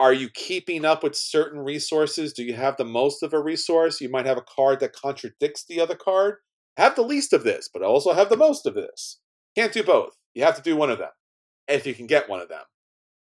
[0.00, 2.32] Are you keeping up with certain resources?
[2.32, 4.00] Do you have the most of a resource?
[4.00, 6.36] You might have a card that contradicts the other card.
[6.76, 9.20] Have the least of this, but also have the most of this.
[9.56, 10.16] Can't do both.
[10.34, 11.10] You have to do one of them
[11.68, 12.62] if you can get one of them.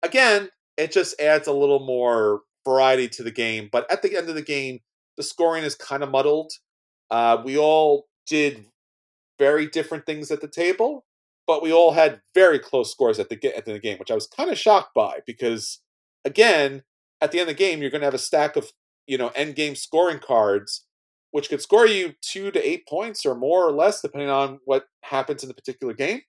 [0.04, 3.70] Again, it just adds a little more variety to the game.
[3.72, 4.80] But at the end of the game,
[5.18, 6.54] the scoring is kind of muddled.
[7.10, 8.66] Uh, we all did
[9.38, 11.06] very different things at the table,
[11.48, 13.98] but we all had very close scores at the at the end of the game,
[13.98, 15.80] which I was kind of shocked by because
[16.24, 16.84] again,
[17.20, 18.72] at the end of the game, you're going to have a stack of
[19.08, 20.86] you know end game scoring cards,
[21.32, 24.86] which could score you two to eight points or more or less, depending on what
[25.04, 26.22] happens in the particular game.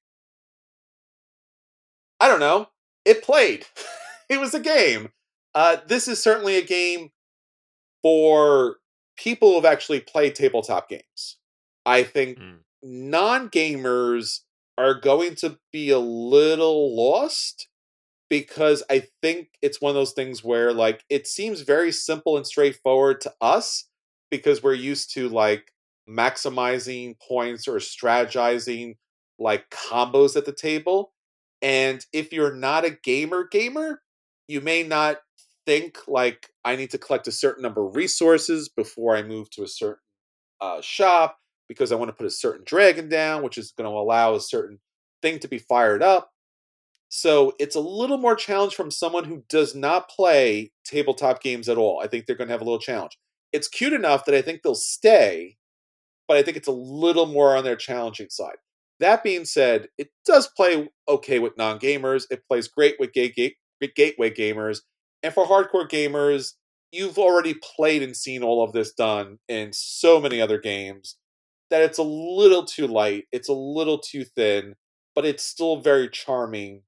[2.20, 2.68] I don't know.
[3.05, 3.66] It played.
[4.28, 5.11] it was a game.
[5.55, 7.11] Uh, this is certainly a game
[8.03, 8.76] for
[9.16, 11.38] people who have actually played tabletop games.
[11.84, 12.59] I think mm.
[12.82, 14.40] non gamers
[14.78, 17.68] are going to be a little lost
[18.30, 22.46] because I think it's one of those things where like it seems very simple and
[22.46, 23.88] straightforward to us
[24.33, 25.72] because we're used to like
[26.09, 28.97] maximizing points or strategizing
[29.39, 31.12] like combos at the table.
[31.61, 34.01] And if you're not a gamer gamer,
[34.49, 35.18] you may not
[35.66, 39.64] think like I need to collect a certain number of resources before I move to
[39.64, 40.03] a certain
[40.62, 41.37] uh, shop
[41.68, 44.41] because I want to put a certain dragon down, which is going to allow a
[44.41, 44.80] certain
[45.20, 46.30] thing to be fired up.
[47.11, 51.76] So it's a little more challenge from someone who does not play tabletop games at
[51.76, 52.01] all.
[52.03, 53.18] I think they're going to have a little challenge.
[53.53, 55.57] It's cute enough that I think they'll stay,
[56.28, 58.57] but I think it's a little more on their challenging side.
[59.00, 62.24] That being said, it does play okay with non gamers.
[62.30, 63.57] It plays great with gay, gay,
[63.96, 64.80] gateway gamers.
[65.22, 66.55] And for hardcore gamers,
[66.92, 71.16] you've already played and seen all of this done in so many other games
[71.70, 74.74] that it's a little too light, it's a little too thin,
[75.14, 76.82] but it's still very charming.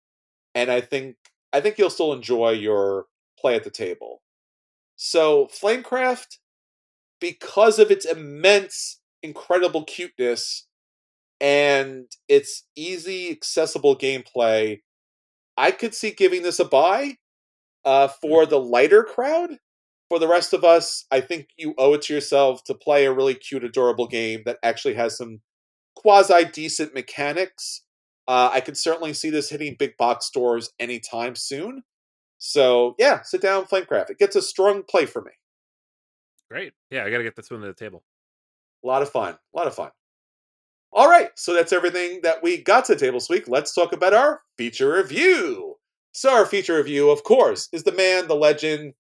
[0.55, 1.17] And I think
[1.53, 3.07] I think you'll still enjoy your
[3.39, 4.23] play at the table.
[4.97, 6.39] So Flamecraft,
[7.25, 10.67] because of its immense, incredible cuteness
[11.41, 14.83] and its easy, accessible gameplay,
[15.57, 17.17] I could see giving this a buy.
[17.83, 19.59] Uh, for the lighter crowd,
[20.11, 23.13] for the rest of us, I think you owe it to yourself to play a
[23.13, 25.41] really cute, adorable game that actually has some
[25.95, 27.85] quasi decent mechanics.
[28.29, 31.85] Uh, I could certainly see this hitting big box stores anytime soon.
[32.37, 34.11] So yeah, sit down, Flamecraft.
[34.11, 35.33] It gets a strong play for me.
[36.51, 36.73] Great.
[36.91, 38.03] Yeah, I got to get this one to the table.
[38.85, 39.35] A lot of fun.
[39.35, 39.91] A lot of fun.
[40.93, 43.49] All right, so that's everything that we got to the table this week.
[43.49, 45.75] Let's talk about our feature review.
[46.13, 48.95] So our feature review, of course, is the man, the legend,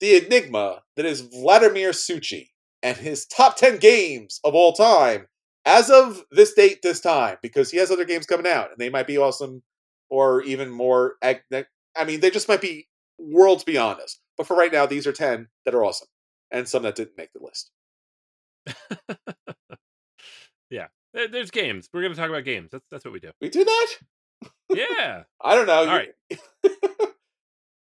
[0.00, 2.48] the enigma that is Vladimir Suchy
[2.82, 5.28] and his top 10 games of all time
[5.64, 8.90] as of this date, this time, because he has other games coming out and they
[8.90, 9.62] might be awesome
[10.10, 11.14] or even more.
[11.22, 11.38] I
[12.04, 12.88] mean, they just might be
[13.18, 14.18] worlds beyond us.
[14.36, 16.08] But for right now, these are 10 that are awesome
[16.50, 17.70] and some that didn't make the list.
[20.70, 21.88] yeah, there's games.
[21.92, 22.70] We're going to talk about games.
[22.72, 23.30] That's, that's what we do.
[23.40, 23.86] We do that?
[24.74, 25.22] Yeah.
[25.40, 25.74] I don't know.
[25.74, 26.12] All You- right.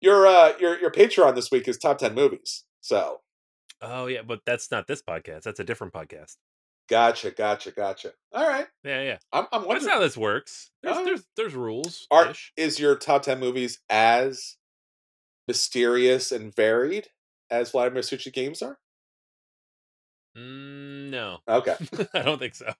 [0.01, 2.65] your uh your your Patreon this week is top ten movies.
[2.81, 3.21] So
[3.83, 5.43] Oh yeah, but that's not this podcast.
[5.43, 6.37] That's a different podcast.
[6.89, 8.13] gotcha, gotcha, gotcha.
[8.33, 8.67] All right.
[8.85, 9.19] Yeah, yeah.
[9.33, 10.71] I'm I'm That's wondering how this works.
[10.83, 11.05] There's Oh.
[11.05, 12.07] there's there's rules.
[12.11, 14.57] are is your top ten movies as
[15.49, 17.09] mysterious and varied
[17.51, 18.79] as Vladimir Suchy games are?
[20.37, 21.75] Mm, no, Okay.
[22.15, 22.73] I don't think so.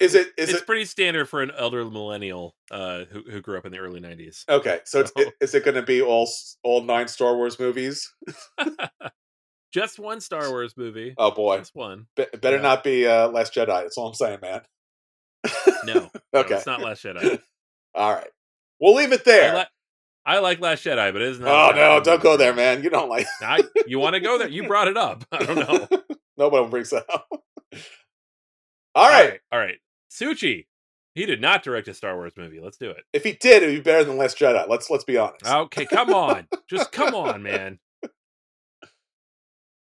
[0.00, 3.56] Is it is it's it pretty standard for an elder millennial uh, who who grew
[3.58, 4.42] up in the early '90s.
[4.48, 4.80] okay?
[4.84, 6.28] So it's, So- is it going to be all
[6.64, 8.12] all nine Star Wars movies?
[9.72, 11.14] Just one Star Wars movie.
[11.18, 12.06] Oh boy, Just one.
[12.16, 12.62] Be- better Yeah.
[12.62, 13.66] not be uh, Last Jedi.
[13.82, 14.62] That's all I'm saying, man.
[15.84, 15.94] No,
[16.32, 16.54] no, Okay.
[16.56, 17.40] it's not Last Jedi.
[17.94, 18.28] All right,
[18.80, 19.66] we'll leave it I, there.
[20.26, 21.74] I like Last Jedi, but it is not.
[21.74, 22.82] oh no, don't go there, man.
[22.82, 23.26] You don't like.
[23.42, 24.48] I, you want to go there?
[24.48, 25.24] You brought it up.
[25.32, 25.88] I don't know.
[26.38, 27.28] Nobody brings that up.
[28.96, 29.40] All right.
[29.50, 29.78] all right.
[30.08, 30.66] Suchy,
[31.16, 32.60] he did not direct a Star Wars movie.
[32.62, 33.02] Let's do it.
[33.12, 34.68] If he did, it'd be better than Last Jedi.
[34.68, 35.44] Let's let's be honest.
[35.44, 36.46] Okay, come on.
[36.68, 37.80] Just come on, man.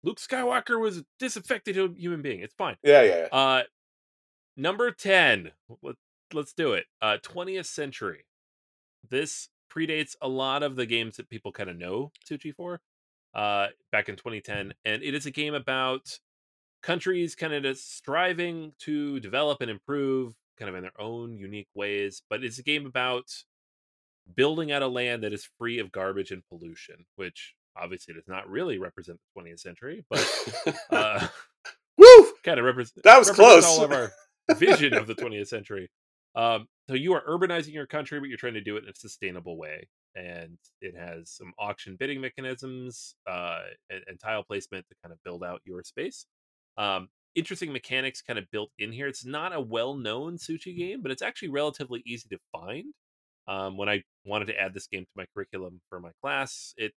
[0.04, 2.40] Luke Skywalker was a disaffected human being.
[2.40, 2.78] It's fine.
[2.84, 3.38] yeah, yeah, yeah.
[3.38, 3.64] Uh
[4.56, 5.52] number 10.
[5.82, 6.00] Let's
[6.34, 6.86] let's do it.
[7.02, 8.26] Uh 20th century.
[9.10, 12.82] This predates a lot of the games that people kind of know Suchy for.
[13.34, 16.20] Uh back in 2010 and it is a game about
[16.82, 22.22] countries kind of striving to develop and improve kind of in their own unique ways,
[22.30, 23.26] but it's a game about
[24.36, 28.50] building out a land that is free of garbage and pollution, which obviously does not
[28.50, 31.28] really represent the 20th century, but uh,
[31.98, 32.28] Woo!
[32.44, 33.66] kind of represents That was close.
[33.66, 34.12] all of our
[34.56, 35.90] vision of the 20th century.
[36.36, 38.96] Um, so you are urbanizing your country, but you're trying to do it in a
[38.96, 44.96] sustainable way, and it has some auction bidding mechanisms uh, and, and tile placement to
[45.04, 46.26] kind of build out your space.
[46.78, 49.08] Um, interesting mechanics kind of built in here.
[49.08, 52.94] It's not a well-known Suchy game, but it's actually relatively easy to find.
[53.48, 56.94] Um, when I wanted to add this game to my curriculum for my class, it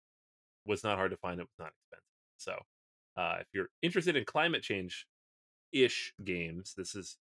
[0.65, 1.41] was not hard to find.
[1.41, 2.05] It was not expensive.
[2.39, 5.07] So, uh, if you're interested in climate change
[5.73, 7.19] ish games, this is,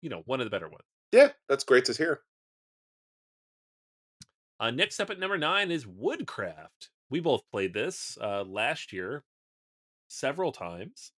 [0.00, 0.91] you know, one of the better ones.
[1.12, 2.22] Yeah, that's great to hear.
[4.60, 6.90] Uh, next up at number nine is Woodcraft.
[7.10, 9.24] We both played this uh, last year
[10.08, 11.12] several times.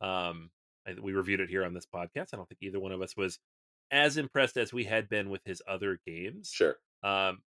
[0.00, 0.52] Um,
[0.86, 2.30] I, we reviewed it here on this podcast.
[2.32, 3.38] I don't think either one of us was
[3.90, 6.50] as impressed as we had been with his other games.
[6.52, 6.78] Sure.
[7.04, 7.42] um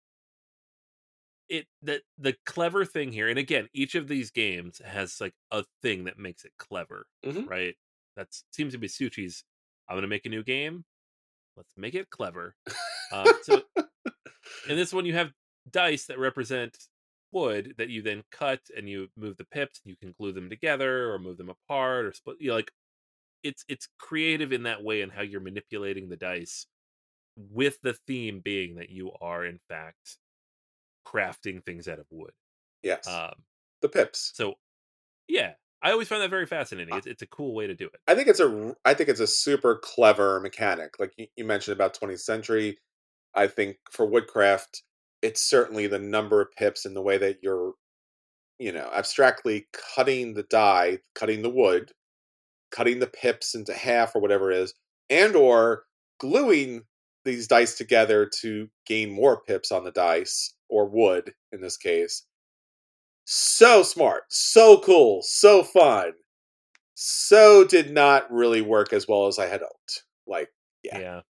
[1.47, 5.63] it the the clever thing here and again each of these games has like a
[5.81, 7.47] thing that makes it clever Mhm.
[7.47, 7.75] right
[8.15, 9.43] that seems to be Suchy's
[9.87, 10.85] i'm gonna make a new game
[11.57, 12.55] let's make it clever
[13.11, 13.61] uh, so
[14.69, 15.31] in this one you have
[15.69, 16.77] dice that represent
[17.31, 20.49] wood that you then cut and you move the pips and you can glue them
[20.49, 22.71] together or move them apart or split you know, like
[23.43, 26.67] it's it's creative in that way and how you're manipulating the dice
[27.35, 30.17] with the theme being that you are in fact
[31.05, 32.31] crafting things out of wood
[32.83, 33.07] Yes.
[33.07, 33.33] um
[33.81, 34.31] the pips.
[34.35, 34.55] so
[35.27, 35.53] yeah
[35.85, 38.15] i always find that very fascinating it's, it's a cool way to do it I
[38.15, 40.99] think it's a I think it's a super clever mechanic.
[40.99, 42.77] Like you, you mentioned about 20th century,
[43.33, 44.83] I think for woodcraft,
[45.21, 47.73] it's certainly the number of pips and the way that you're,
[48.59, 51.91] you know, abstractly cutting the die, cutting the wood,
[52.71, 54.73] cutting the pips into half or whatever it is,
[55.09, 55.83] and or
[56.19, 56.83] gluing
[57.25, 62.23] these dice together to gain more pips on the dice or wood in this case.
[63.27, 66.13] So smart, so cool, so fun
[66.95, 70.03] so did not really work as well as I had hoped.
[70.27, 70.51] Like,
[70.83, 70.99] Yeah.
[70.99, 71.21] yeah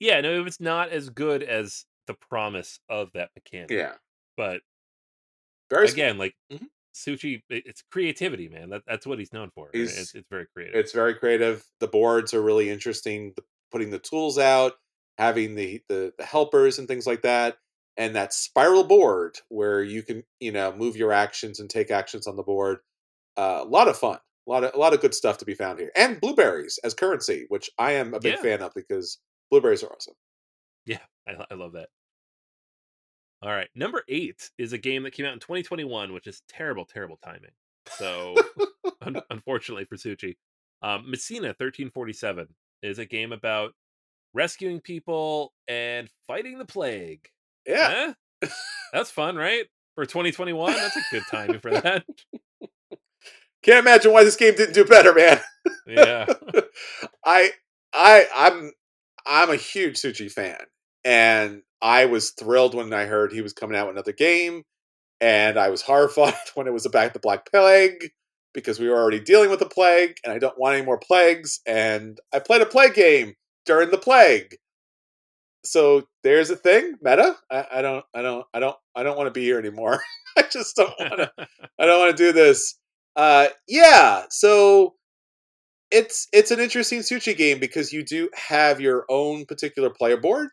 [0.00, 3.94] yeah no it was not as good as the promise of that mechanic yeah,
[4.36, 4.62] but
[5.70, 6.68] very again like Mhm.
[6.92, 10.74] Suchy it's creativity man that, that's what he's known for He's- it's, it's very creative
[10.74, 11.64] It's very creative.
[11.78, 13.32] The boards are really interesting.
[13.36, 14.72] The, putting the tools out,
[15.16, 17.58] having the, the the helpers and things like that,
[18.00, 22.26] and that spiral board where you can you know move your actions and take actions
[22.26, 22.78] on the board.
[23.36, 24.18] Uh, a lot of fun.
[24.48, 26.94] A lot of a lot of good stuff to be found here, and blueberries as
[26.94, 28.42] currency, which I am a big Yeah.
[28.42, 29.18] fan of because
[29.50, 30.14] blueberries are awesome.
[30.86, 30.98] Yeah,
[31.28, 31.88] I, I love that.
[33.42, 36.84] All right, number eight is a game that came out in 2021, which is terrible,
[36.84, 37.52] terrible timing.
[37.88, 38.34] So,
[39.02, 40.36] un- unfortunately for Suchy,
[40.82, 42.48] um, Messina 1347
[42.82, 43.72] is a game about
[44.34, 47.28] rescuing people and fighting the plague.
[47.66, 48.48] Yeah, Huh?
[48.92, 49.66] that's fun, right?
[49.94, 52.04] For 2021, that's a good timing for that.
[53.62, 55.40] can't imagine why this game didn't do better, man.
[55.86, 56.26] Yeah,
[57.24, 57.50] I
[57.92, 58.72] I I'm
[59.26, 60.58] I'm a huge Suchy fan,
[61.04, 64.62] and I was thrilled when I heard he was coming out with another game,
[65.20, 68.10] and I was horrified when it was about the Black Plague
[68.54, 71.60] because we were already dealing with the plague, and I don't want any more plagues.
[71.66, 73.34] And I played a plague game
[73.66, 74.56] during the plague.
[75.64, 77.36] So there's a thing, meta.
[77.50, 80.00] I, I don't, I don't, I don't, I don't want to be here anymore.
[80.36, 81.30] I just don't want to.
[81.78, 82.76] I don't want to do this.
[83.16, 84.24] Uh, yeah.
[84.30, 84.94] So
[85.90, 90.48] it's it's an interesting Suchy game because you do have your own particular player board,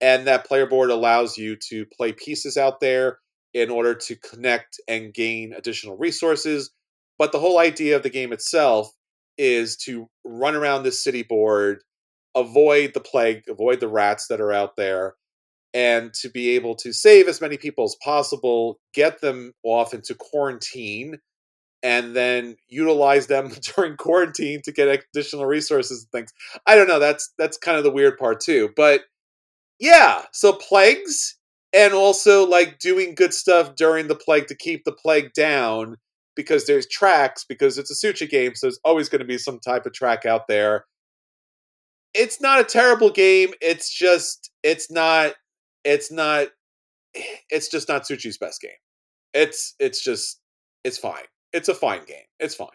[0.00, 3.18] and that player board allows you to play pieces out there
[3.54, 6.70] in order to connect and gain additional resources.
[7.18, 8.90] But the whole idea of the game itself
[9.38, 11.82] is to run around this city board,
[12.36, 15.14] avoid the plague, avoid the rats that are out there,
[15.74, 20.14] and to be able to save as many people as possible, get them off into
[20.14, 21.18] quarantine,
[21.82, 26.32] and then utilize them during quarantine to get additional resources and things.
[26.66, 26.98] I don't know.
[27.00, 28.70] That's that's kind of the weird part too.
[28.76, 29.02] But
[29.80, 31.36] yeah, so plagues
[31.72, 35.96] and also like doing good stuff during the plague to keep the plague down
[36.34, 39.58] because there's tracks because it's a Suchy game so there's always going to be some
[39.58, 40.84] type of track out there
[42.16, 45.34] it's not a terrible game it's just it's not
[45.84, 46.48] it's not
[47.50, 48.70] it's just not Suchy's best game.
[49.34, 50.40] It's it's just
[50.84, 51.24] it's fine.
[51.52, 52.24] It's a fine game.
[52.38, 52.68] It's fine.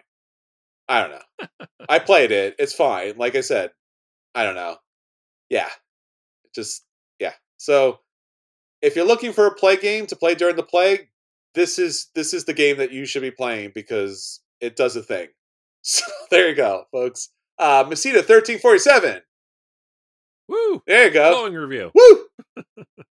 [0.87, 1.67] I don't know.
[1.87, 2.55] I played it.
[2.59, 3.13] It's fine.
[3.17, 3.71] Like i said
[4.33, 4.77] i don't know.
[5.49, 5.69] Yeah.
[6.55, 6.85] Just
[7.19, 7.33] yeah.
[7.57, 7.99] So
[8.81, 11.09] if you're looking for a play game to play during the plague,
[11.53, 15.03] this is this is the game that you should be playing because it does a
[15.03, 15.27] thing.
[15.83, 17.29] So there you go, folks.
[17.57, 19.21] Uh forty seven.
[20.51, 20.83] Woo!
[20.85, 21.31] There you go.
[21.31, 21.91] Glowing review.
[21.95, 22.63] Woo!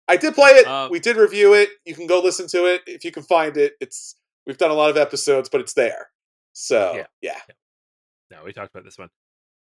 [0.07, 0.67] I did play it.
[0.67, 1.69] Uh, we did review it.
[1.85, 3.73] You can go listen to it if you can find it.
[3.79, 4.15] It's
[4.45, 6.09] we've done a lot of episodes, but it's there.
[6.53, 7.05] So Yeah.
[7.21, 7.39] yeah.
[8.31, 9.09] No, we talked about this one.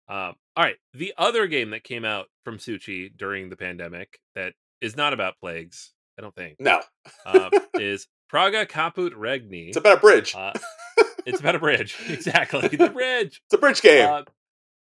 [0.09, 4.53] Um, all right, the other game that came out from Suchy during the pandemic that
[4.81, 6.81] is not about plagues, I don't think, No.
[7.25, 9.69] uh, is Praga Caput Regni.
[9.69, 10.35] It's about a bridge.
[10.37, 10.53] uh,
[11.27, 13.41] it's about a bridge, exactly the bridge.
[13.47, 14.09] it's a bridge game.
[14.09, 14.23] Uh,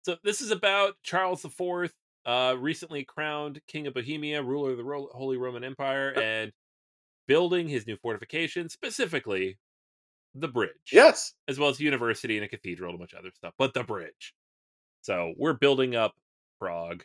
[0.04, 1.94] so this is about Charles IV,
[2.26, 6.52] uh, recently crowned King of Bohemia, ruler of the Ro- Holy Roman Empire, and
[7.28, 9.58] building his new fortification, specifically
[10.34, 11.34] the bridge yes.
[11.48, 13.74] as well as a university and a cathedral and a bunch of other stuff, but
[13.74, 14.34] the bridge.
[15.02, 16.14] So we're building up
[16.60, 17.04] Prague.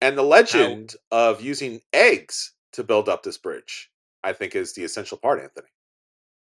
[0.00, 3.90] And the legend of using eggs to build up this bridge,
[4.24, 5.68] I think, is the essential part, Anthony.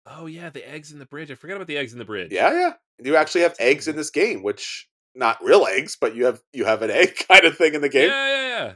[0.07, 1.31] Oh yeah, the eggs in the bridge.
[1.31, 2.33] I forgot about the eggs in the bridge.
[2.33, 2.73] Yeah, yeah.
[3.03, 6.65] You actually have eggs in this game, which not real eggs, but you have you
[6.65, 8.09] have an egg kind of thing in the game.
[8.11, 8.73] yeah, yeah, yeah.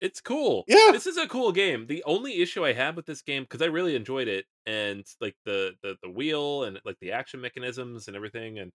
[0.00, 0.64] It's cool.
[0.66, 0.92] Yeah.
[0.92, 1.86] this is a cool game.
[1.86, 5.36] The only issue I had with this game because I really enjoyed it and like
[5.44, 8.72] the the the wheel and like the action mechanisms and everything and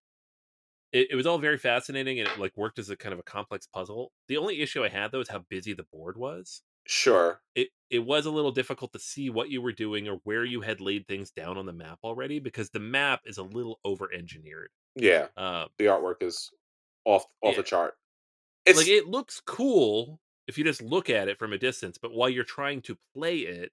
[0.92, 3.24] it, it was all very fascinating and it like worked as a kind of a
[3.24, 4.12] complex puzzle.
[4.28, 6.62] The only issue I had though is how busy the board was.
[6.88, 7.42] Sure.
[7.56, 10.62] it it was a little difficult to see what you were doing or where you
[10.62, 14.08] had laid things down on the map already because the map is a little over
[14.14, 14.70] engineered.
[14.96, 15.26] Yeah.
[15.36, 16.52] Uh, The artwork is
[17.06, 17.58] off off Yeah.
[17.58, 17.94] the chart.
[18.66, 22.12] It's like it looks cool if you just look at it from a distance, but
[22.14, 23.72] while you're trying to play it,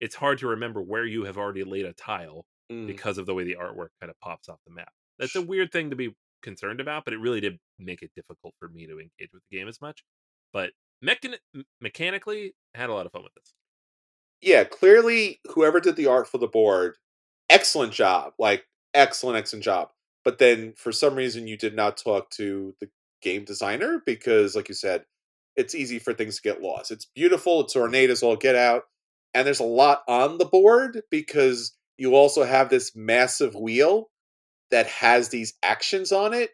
[0.00, 3.34] it's hard to remember where you have already laid a tile mm, because of the
[3.34, 4.92] way the artwork kind of pops off the map.
[5.18, 8.54] That's a weird thing to be concerned about, but it really did make it difficult
[8.58, 10.04] for me to engage with the game as much.
[10.52, 10.72] But
[11.04, 11.38] mechan-
[11.80, 13.52] mechanically, I had a lot of fun with this.
[14.42, 16.96] yeah, clearly whoever did the art for the board,
[17.48, 18.32] excellent job.
[18.38, 19.90] Like excellent, excellent job.
[20.24, 22.88] But then for some reason you did not talk to the
[23.22, 25.04] game designer because, like you said,
[25.56, 26.90] it's easy for things to get lost.
[26.90, 28.84] It's beautiful, it's ornate as all get out,
[29.34, 34.10] and there's a lot on the board because you also have this massive wheel
[34.70, 36.50] that has these actions on it.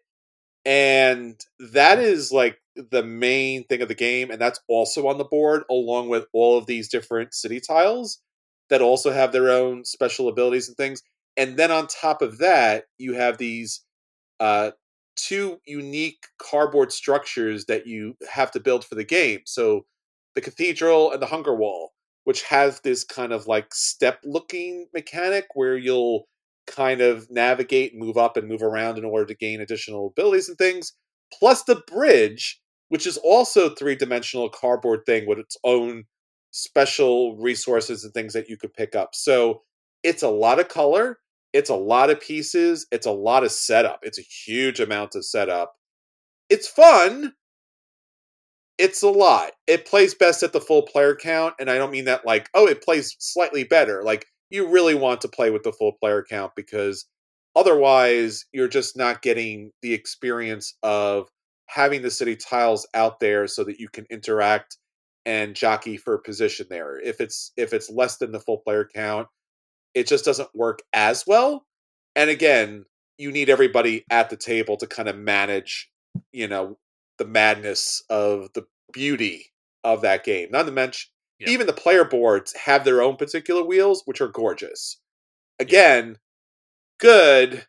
[0.67, 1.41] And
[1.73, 2.07] that mm-hmm.
[2.07, 6.09] is like the main thing of the game, and that's also on the board, along
[6.09, 8.21] with all of these different city tiles
[8.69, 11.03] that also have their own special abilities and things.
[11.41, 13.81] And then on top of that, you have these
[14.41, 14.73] uh,
[15.17, 19.41] two unique cardboard structures that you have to build for the game.
[19.47, 19.87] So
[20.35, 21.93] the cathedral and the hunger wall,
[22.25, 26.29] which has this kind of like step looking mechanic where you'll
[26.67, 30.59] kind of navigate, move up, and move around in order to gain additional abilities and
[30.59, 30.93] things.
[31.33, 32.61] Plus the bridge,
[32.91, 36.05] which is also three dimensional cardboard thing with its own
[36.51, 39.15] special resources and things that you could pick up.
[39.15, 39.63] So
[40.03, 41.17] it's a lot of color,
[41.53, 44.01] it's a lot of pieces, it's a lot of setup.
[44.03, 45.75] It's a huge amount of setup.
[46.49, 47.35] It's fun.
[48.79, 49.53] It's a lot.
[49.67, 52.67] It plays best at the full player count, and I don't mean that like, oh,
[52.67, 54.03] it plays slightly better.
[54.03, 57.07] Like you really want to play with the full player count because
[57.57, 61.29] otherwise you're just not getting the experience of
[61.67, 64.77] having the city tiles out there so that you can interact
[65.27, 66.99] and jockey for position there.
[66.99, 69.29] If it's if it's less than the full player count,
[69.95, 71.67] it just doesn't work as well.
[72.17, 72.85] And again,
[73.19, 75.91] you need everybody at the table to kind of manage,
[76.33, 76.79] you know,
[77.19, 79.47] the madness of the beauty
[79.85, 80.49] of that game.
[80.51, 81.51] Not to mention, Yeah.
[81.51, 84.99] even the player boards have their own particular wheels, which are gorgeous.
[85.59, 86.19] Again,
[86.99, 87.67] good.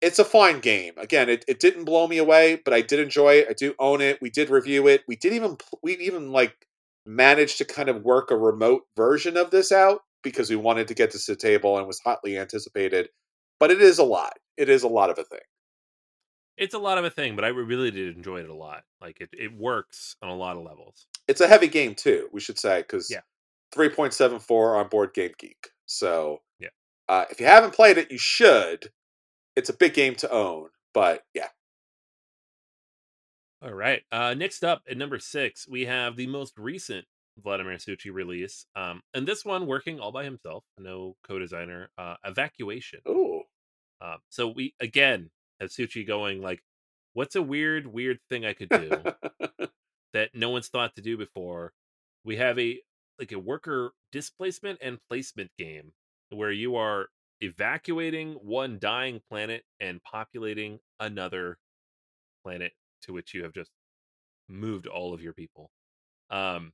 [0.00, 0.94] It's a fine game.
[0.96, 3.46] Again, it, it didn't blow me away, but I did enjoy it.
[3.48, 4.18] I do own it.
[4.20, 5.02] We did review it.
[5.06, 6.66] We did even we even like
[7.06, 10.94] managed to kind of work a remote version of this out because we wanted to
[10.94, 13.08] get this to the table and was hotly anticipated.
[13.60, 14.34] But it is a lot.
[14.56, 15.40] It is a lot of a thing.
[16.58, 18.82] It's a lot of a thing, but I really did enjoy it a lot.
[19.00, 21.06] Like it, it works on a lot of levels.
[21.26, 22.28] It's a heavy game too.
[22.32, 23.20] We should say because Yeah.
[23.72, 25.70] three point seven four on Board Game Geek.
[25.86, 26.68] So Yeah.
[27.08, 28.92] uh, if you haven't played it, you should.
[29.56, 31.48] It's a big game to own, but yeah,
[33.62, 34.02] All right.
[34.10, 37.06] Uh, next up at number six, we have the most recent
[37.38, 38.66] Vladimir Suchy release.
[38.76, 41.90] Um, and this one working all by himself, no co-designer.
[41.98, 43.00] Uh, Evacuation.
[43.08, 43.42] ooh,
[44.00, 45.30] Um, so we again
[45.60, 46.62] have Suchy going like,
[47.14, 48.90] "What's a weird, weird thing I could do
[50.12, 51.72] that no one's thought to do before?"
[52.24, 52.80] We have a
[53.18, 55.92] like a worker displacement and placement game
[56.30, 57.08] where you are
[57.40, 61.58] evacuating one dying planet and populating another
[62.44, 62.72] planet
[63.02, 63.70] to which you have just
[64.48, 65.70] moved all of your people.
[66.30, 66.72] Um,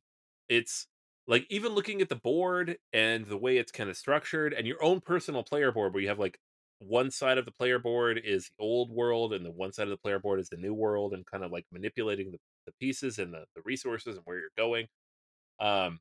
[0.48, 0.86] it's
[1.26, 4.82] like even looking at the board and the way it's kind of structured, and your
[4.82, 6.38] own personal player board, where you have like
[6.80, 9.90] one side of the player board is the old world, and the one side of
[9.90, 13.18] the player board is the new world, and kind of like manipulating the, the pieces
[13.18, 14.86] and the, the resources and where you're going.
[15.60, 16.00] Um,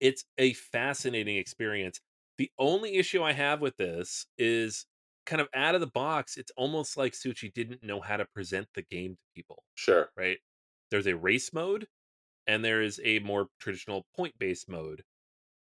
[0.00, 2.00] it's a fascinating experience.
[2.38, 4.86] The only issue I have with this is
[5.26, 6.36] kind of out of the box.
[6.36, 10.38] It's almost like Suchy didn't know how to present the game to people sure, right?
[10.90, 11.86] There's a race mode
[12.46, 15.04] and there is a more traditional point based mode.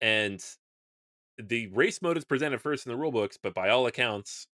[0.01, 0.43] And
[1.37, 4.47] the race mode is presented first in the rule books, but by all accounts,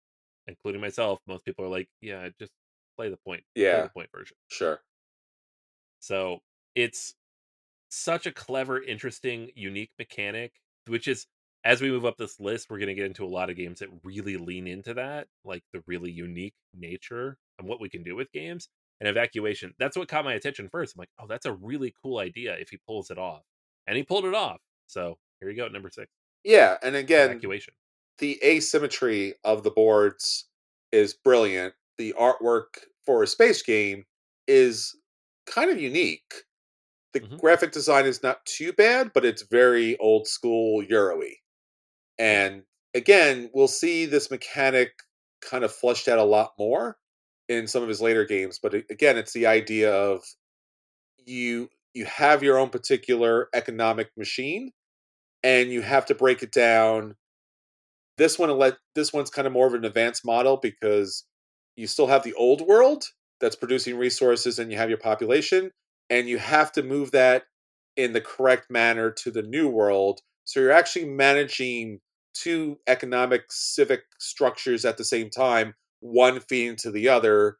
[0.47, 2.51] including myself, most people are like, yeah, just
[2.97, 3.87] play the point, Yeah.
[3.87, 4.37] the point version.
[4.49, 4.83] sure,
[5.99, 6.39] So
[6.75, 7.15] it's
[7.91, 10.53] such a clever, interesting, unique mechanic,
[10.87, 11.27] which is
[11.65, 13.79] as we move up this list, we're going to get into a lot of games
[13.79, 18.15] that really lean into that, like the really unique nature and what we can do
[18.15, 18.69] with games.
[18.99, 20.95] And evacuation, that's what caught my attention first.
[20.95, 23.43] I'm like, oh, that's a really cool idea if he pulls it off.
[23.87, 24.61] And he pulled it off.
[24.87, 26.07] So here you go, number six
[26.43, 26.77] yeah.
[26.83, 27.73] And again, evacuation.
[28.19, 30.49] the asymmetry of the boards
[30.91, 31.73] is brilliant.
[31.97, 34.05] The artwork for a space game
[34.47, 34.95] is
[35.45, 36.33] kind of unique.
[37.13, 37.41] The Mhm.
[37.41, 41.35] graphic design is not too bad, but it's very old school Euro-y.
[42.17, 44.91] And again, we'll see this mechanic
[45.41, 46.97] kind of flushed out a lot more
[47.49, 48.59] in some of his later games.
[48.63, 50.23] But again, it's the idea of
[51.25, 54.71] you you have your own particular economic machine,
[55.43, 57.15] and you have to break it down
[58.17, 61.25] this one let this one's kind of more of an advanced model because
[61.75, 63.05] you still have the old world
[63.39, 65.71] that's producing resources and you have your population
[66.09, 67.43] and you have to move that
[67.95, 71.99] in the correct manner to the new world so you're actually managing
[72.33, 77.57] two economic civic structures at the same time one feeding to the other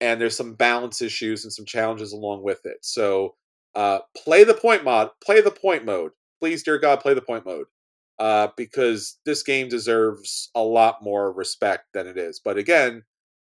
[0.00, 3.34] and there's some balance issues and some challenges along with it so
[3.74, 7.44] uh, play the point mod play the point mode please dear god play the point
[7.44, 7.66] mode
[8.18, 12.40] uh, because this game deserves a lot more respect than it is.
[12.42, 13.04] But again,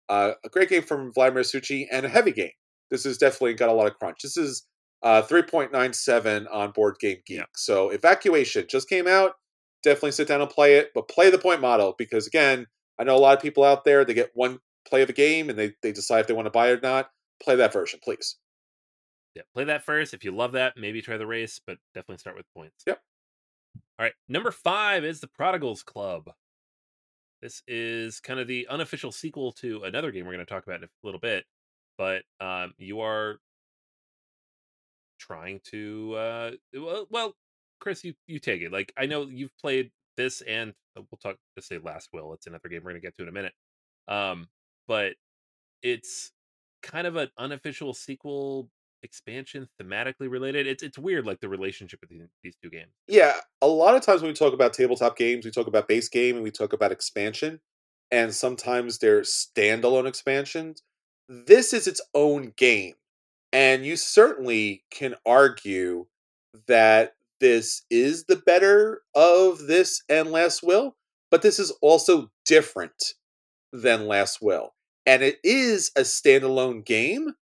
[0.09, 2.51] uh, a great game from Vladimir Suchy and a heavy game.
[2.91, 4.23] This has definitely got a lot of crunch.
[4.23, 4.67] This is
[5.03, 7.39] uh, 3.97 on Board Game Geek.
[7.39, 7.45] Yeah.
[7.55, 9.33] So Evacuation just came out.
[9.83, 12.67] Definitely sit down and play it, but play the point model because again,
[13.01, 15.49] I know a lot of people out there they get one play of a game
[15.49, 17.11] and they, they decide if they want to buy it or not.
[17.43, 18.37] Play that version, please.
[19.35, 20.13] Yeah, play that first.
[20.13, 22.85] If you love that, maybe try the race, but definitely start with points.
[22.87, 23.01] Yep.
[23.99, 24.13] All right.
[24.29, 26.31] Number five is the Prodigals Club.
[27.41, 30.81] This is kind of the unofficial sequel to another game we're going to talk about
[30.81, 31.45] in a little bit,
[31.97, 33.39] but um, you are
[35.19, 37.37] trying to uh, well, well,
[37.79, 38.73] Chris, you you take it.
[38.73, 39.91] Like I know you've played
[40.21, 41.37] this, and uh, we'll talk.
[41.57, 42.33] to say Last Will.
[42.35, 43.53] It's another game we're going to get to in a minute.
[44.09, 44.49] Um,
[44.87, 45.15] but
[45.83, 46.33] it's
[46.83, 48.69] kind of an unofficial sequel
[49.03, 53.33] expansion thematically related it's it's weird like the relationship these, these two games Yeah,
[53.63, 56.35] a lot of times when we talk about tabletop games, we talk about base game
[56.35, 57.61] and we talk about expansion,
[58.11, 60.83] and sometimes they're standalone expansions.
[61.29, 62.95] This is its own game,
[63.53, 66.07] and you certainly can argue
[66.67, 70.97] that this is the better of this and Last Will,
[71.31, 73.15] but this is also different
[73.73, 74.75] than Last Will.
[75.07, 77.35] And it is a standalone game,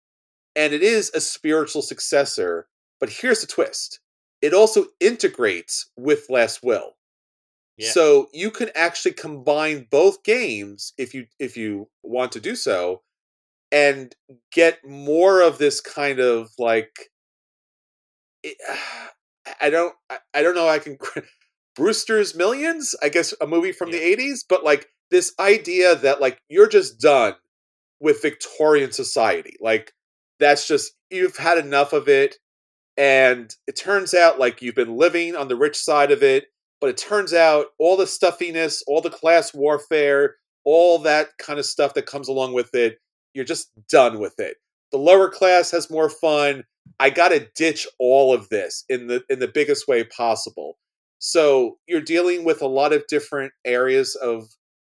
[0.55, 2.69] and it is a spiritual successor.
[3.01, 4.01] But here's the twist
[4.43, 6.97] it also integrates with Last Will.
[7.79, 7.91] Yeah.
[7.91, 13.03] So you can actually combine both games if you if you want to do so
[13.73, 14.15] and
[14.53, 17.11] get more of this kind of like
[18.43, 18.57] it,
[19.61, 19.95] I don't
[20.35, 20.99] I, don't know I can
[21.77, 23.99] Brewster's Millions, I guess a movie from Yeah.
[23.99, 27.35] the 80s, but like this idea that like you're just done
[28.01, 29.57] with Victorian society.
[29.61, 29.93] Like
[30.39, 32.37] that's just you've had enough of it
[32.97, 36.47] and it turns out like you've been living on the rich side of it,
[36.81, 41.67] but it turns out all the stuffiness, all the class warfare, all that kind of
[41.67, 42.99] stuff that comes along with it,
[43.35, 44.57] you're just done with it.
[44.93, 46.65] The lower class has more fun.
[46.99, 50.79] I got to ditch all of this in the in the biggest way possible.
[51.19, 54.45] So you're dealing with a lot of different areas of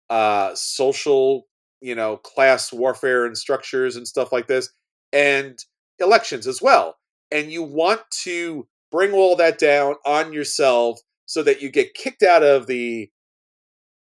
[0.09, 1.47] uh, social,
[1.81, 4.69] you know, class warfare and structures and stuff like this,
[5.11, 5.57] and
[5.99, 6.97] elections as well.
[7.31, 12.23] And you want to bring all that down on yourself so that you get kicked
[12.23, 13.09] out of the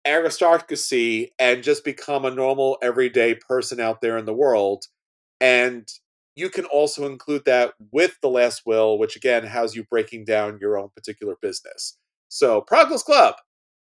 [0.08, 4.86] aristocracy and just become a normal everyday person out there in the world.
[5.40, 5.88] And
[6.36, 10.58] you can also include that with the last will, which again has you breaking down
[10.62, 11.98] your own particular business.
[12.30, 13.36] So, Prodigals Club,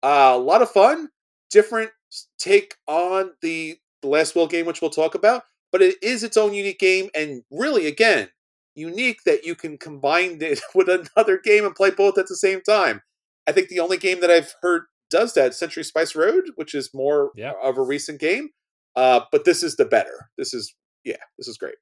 [0.03, 1.09] uh, a lot of fun,
[1.51, 1.91] different
[2.39, 6.37] take on the, the last will game, which we'll talk about, but it is its
[6.37, 8.29] own unique game, and really, again,
[8.75, 12.61] unique that you can combine it with another game and play both at the same
[12.61, 13.01] time.
[13.47, 16.91] I think the only game that I've heard does that, Century Spice Road, which is
[16.93, 17.53] more Yeah.
[17.63, 18.49] of a recent game.
[18.95, 20.29] Uh, but this is the better.
[20.37, 20.73] This is
[21.03, 21.75] yeah, this is great.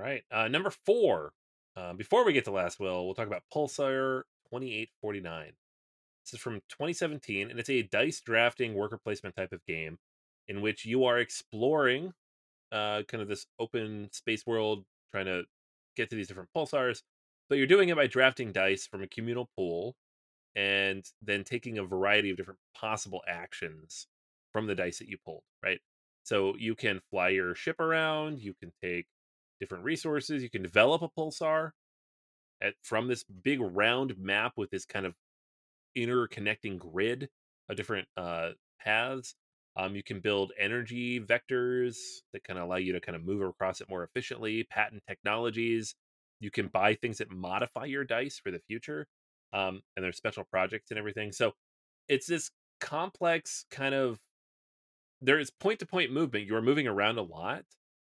[0.00, 0.22] Right.
[0.32, 1.32] Uh, number four.
[1.76, 5.52] Uh, before we get to Last Will, we'll talk about Pulsar 2849.
[6.24, 9.98] This is from 2017, and it's a dice drafting worker placement type of game
[10.48, 12.14] in which you are exploring
[12.72, 15.42] uh, kind of this open space world, trying to
[15.96, 17.02] get to these different pulsars.
[17.50, 19.96] But you're doing it by drafting dice from a communal pool
[20.56, 24.06] and then taking a variety of different possible actions
[24.50, 25.80] from the dice that you pulled, right?
[26.22, 29.06] So you can fly your ship around, you can take
[29.60, 31.70] different resources, you can develop a pulsar
[32.62, 35.14] at, from this big round map with this kind of
[35.96, 37.28] interconnecting grid
[37.68, 38.50] of different uh,
[38.80, 39.34] paths.
[39.76, 41.96] Um, you can build energy vectors
[42.32, 45.94] that kind of allow you to kind of move across it more efficiently, patent technologies.
[46.40, 49.06] You can buy things that modify your dice for the future.
[49.52, 51.32] Um, and there's special projects and everything.
[51.32, 51.52] So
[52.08, 52.50] it's this
[52.80, 54.18] complex kind of
[55.22, 56.46] there is point to point movement.
[56.46, 57.64] You are moving around a lot,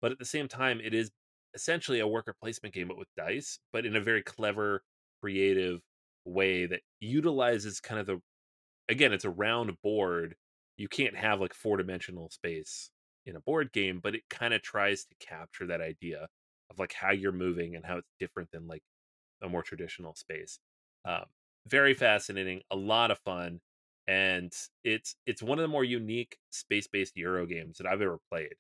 [0.02, 1.12] but at the same time, it is
[1.56, 4.84] essentially a worker placement game, but with dice, but in a very clever,
[5.22, 5.82] creative
[6.26, 8.20] way that utilizes kind of the
[8.90, 10.36] again, it's a round board.
[10.78, 12.92] You can't have like four dimensional space
[13.26, 16.28] in a board game, but it kind of tries to capture that idea
[16.70, 18.84] of like how you're moving and how it's different than like
[19.42, 20.60] a more traditional space.
[21.06, 21.26] Um,
[21.68, 23.62] very fascinating, a lot of fun,
[24.08, 24.54] and
[24.84, 28.56] it's it's one of the more unique space based Euro games that I've ever played.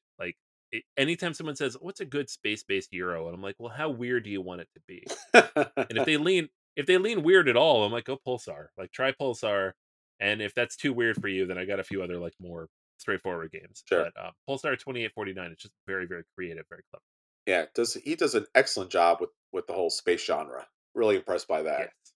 [0.98, 4.24] Anytime someone says, "What's a good space based Euro?" and I'm like, "Well, how weird
[4.24, 7.58] do you want it to be?" and if they lean if they lean weird at
[7.58, 9.74] all, I'm like, "Go Pulsar." Like try Pulsar,
[10.20, 12.68] and if that's too weird for you, then I got a few other like more
[12.98, 13.84] straightforward games.
[13.88, 14.10] Sure.
[14.16, 17.04] But uh, Pulsar 2849 is just very very creative, very clever.
[17.46, 20.68] yeah, does he does an excellent job with with the whole space genre.
[20.94, 21.80] Really impressed by that.
[21.80, 22.14] Yes.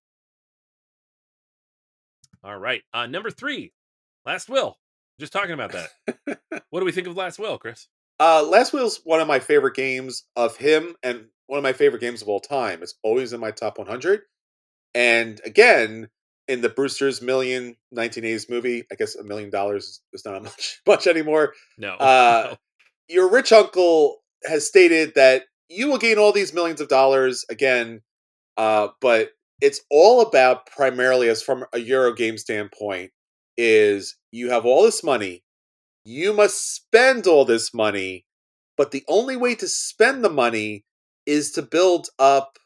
[2.44, 2.82] All right.
[2.94, 3.74] Uh, number three,
[4.26, 4.78] Last Will.
[5.20, 6.40] Just talking about that.
[6.70, 7.88] what do we think of Last Will, Chris?
[8.20, 12.02] Uh, Last Will's one of my favorite games of him, and one of my favorite
[12.02, 12.84] games of all time.
[12.84, 14.22] It's always in my top 100.
[14.94, 16.10] And again,
[16.48, 21.08] in the Brewster's Million 1980s movie, I guess a million dollars is not much much
[21.08, 21.54] anymore.
[21.78, 21.96] No.
[22.00, 22.58] Uh, no.
[23.08, 28.02] Your rich uncle has stated that you will gain all these millions of dollars again,
[28.58, 29.32] uh, but
[29.62, 33.12] it's all about primarily, as from a Euro game standpoint,
[33.58, 35.44] is you have all this money,
[36.04, 38.26] you must spend all this money,
[38.78, 40.86] but the only way to spend the money
[41.26, 42.58] is to build up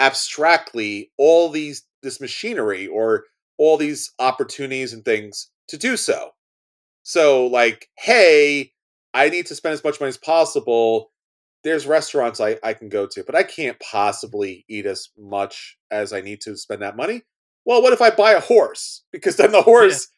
[0.00, 3.24] abstractly all these this machinery or
[3.58, 6.30] all these opportunities and things to do so.
[7.02, 8.72] So like, hey,
[9.12, 11.10] I need to spend as much money as possible.
[11.62, 16.12] There's restaurants I, I can go to, but I can't possibly eat as much as
[16.14, 17.22] I need to spend that money.
[17.66, 19.04] Well, what if I buy a horse?
[19.12, 20.08] Because then the horse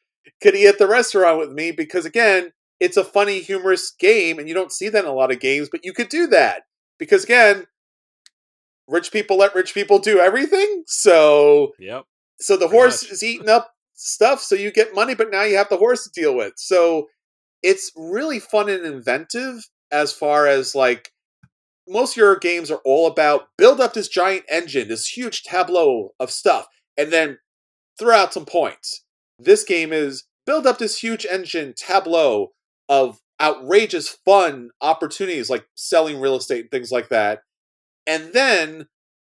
[0.42, 1.72] could eat at the restaurant with me.
[1.72, 5.30] Because again, it's a funny, humorous game, and you don't see that in a lot
[5.32, 6.62] of games, but you could do that.
[6.98, 7.66] Because again,
[8.88, 10.84] rich people let rich people do everything.
[10.86, 12.04] So Yep.
[12.40, 15.68] so the horse is eating up stuff, so you get money, but now you have
[15.68, 16.54] the horse to deal with.
[16.56, 17.08] So
[17.62, 21.12] it's really fun and inventive as far as like
[21.88, 26.10] most of your games are all about build up this giant engine, this huge tableau
[26.18, 26.66] of stuff,
[26.96, 27.38] and then
[27.98, 29.01] throw out some points.
[29.44, 32.52] This game is build up this huge engine tableau
[32.88, 37.40] of outrageous fun opportunities like selling real estate and things like that.
[38.06, 38.86] and then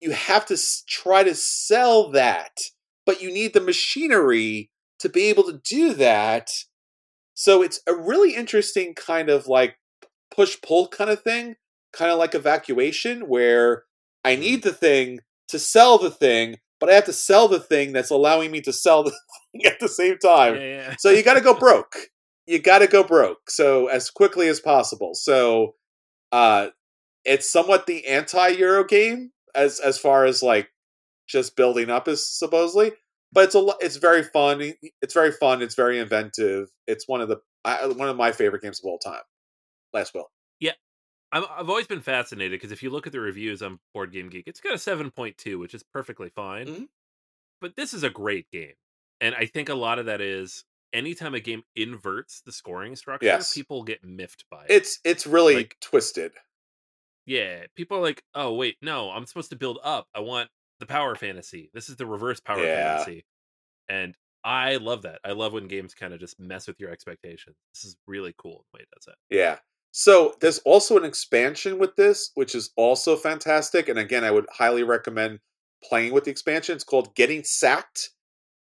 [0.02, 0.58] you have to
[0.88, 2.60] try to sell that,
[3.06, 4.70] but you need the machinery
[5.00, 6.50] to be able to do that.
[7.34, 9.78] So it's a really interesting kind of like
[10.32, 11.56] push pull kind of thing,
[11.94, 13.84] kind of like evacuation, where
[14.24, 15.20] I need the thing
[15.50, 18.72] to sell the thing, but I have to sell the thing that's allowing me to
[18.72, 19.10] sell the
[19.52, 20.54] thing at the same time.
[20.54, 20.96] Yeah, yeah.
[21.00, 21.96] So you got to go broke.
[22.46, 23.50] You got to go broke.
[23.50, 25.16] So as quickly as possible.
[25.16, 25.74] So
[26.32, 26.68] uh
[27.24, 30.70] it's somewhat the anti-Euro game as as far as like
[31.28, 32.92] just building up is supposedly,
[33.32, 34.74] but it's a it's very fun.
[35.02, 35.64] It's very fun.
[35.64, 36.68] It's very inventive.
[36.86, 39.24] It's one of the I, one of my favorite games of all time.
[39.92, 40.30] Last will.
[41.36, 44.30] I'm, I've always been fascinated because if you look at the reviews on Board Game
[44.30, 46.66] Geek, it's got a 7.2, which is perfectly fine.
[46.68, 46.88] Mhm.
[47.62, 48.74] But this is a great game.
[49.22, 50.64] And I think a lot of that is
[50.94, 53.54] anytime a game inverts the scoring structure, Yes.
[53.54, 54.72] people get miffed by it.
[54.72, 56.34] It's it's really Like- twisted.
[57.26, 60.08] yeah, people are like, oh, wait, no, I'm supposed to build up.
[60.14, 60.50] I want
[60.80, 61.70] the power fantasy.
[61.74, 62.98] This is the reverse power Yeah.
[62.98, 63.26] fantasy.
[63.90, 65.20] And I love that.
[65.24, 67.58] I love when games kind of just mess with your expectations.
[67.74, 69.18] This is really cool the way it does that.
[69.30, 69.60] Yeah.
[69.98, 73.88] So there's also an expansion with this, which is also fantastic.
[73.88, 75.40] And again, I would highly recommend
[75.82, 76.76] playing with the expansion.
[76.76, 78.10] It's called Getting Sacked.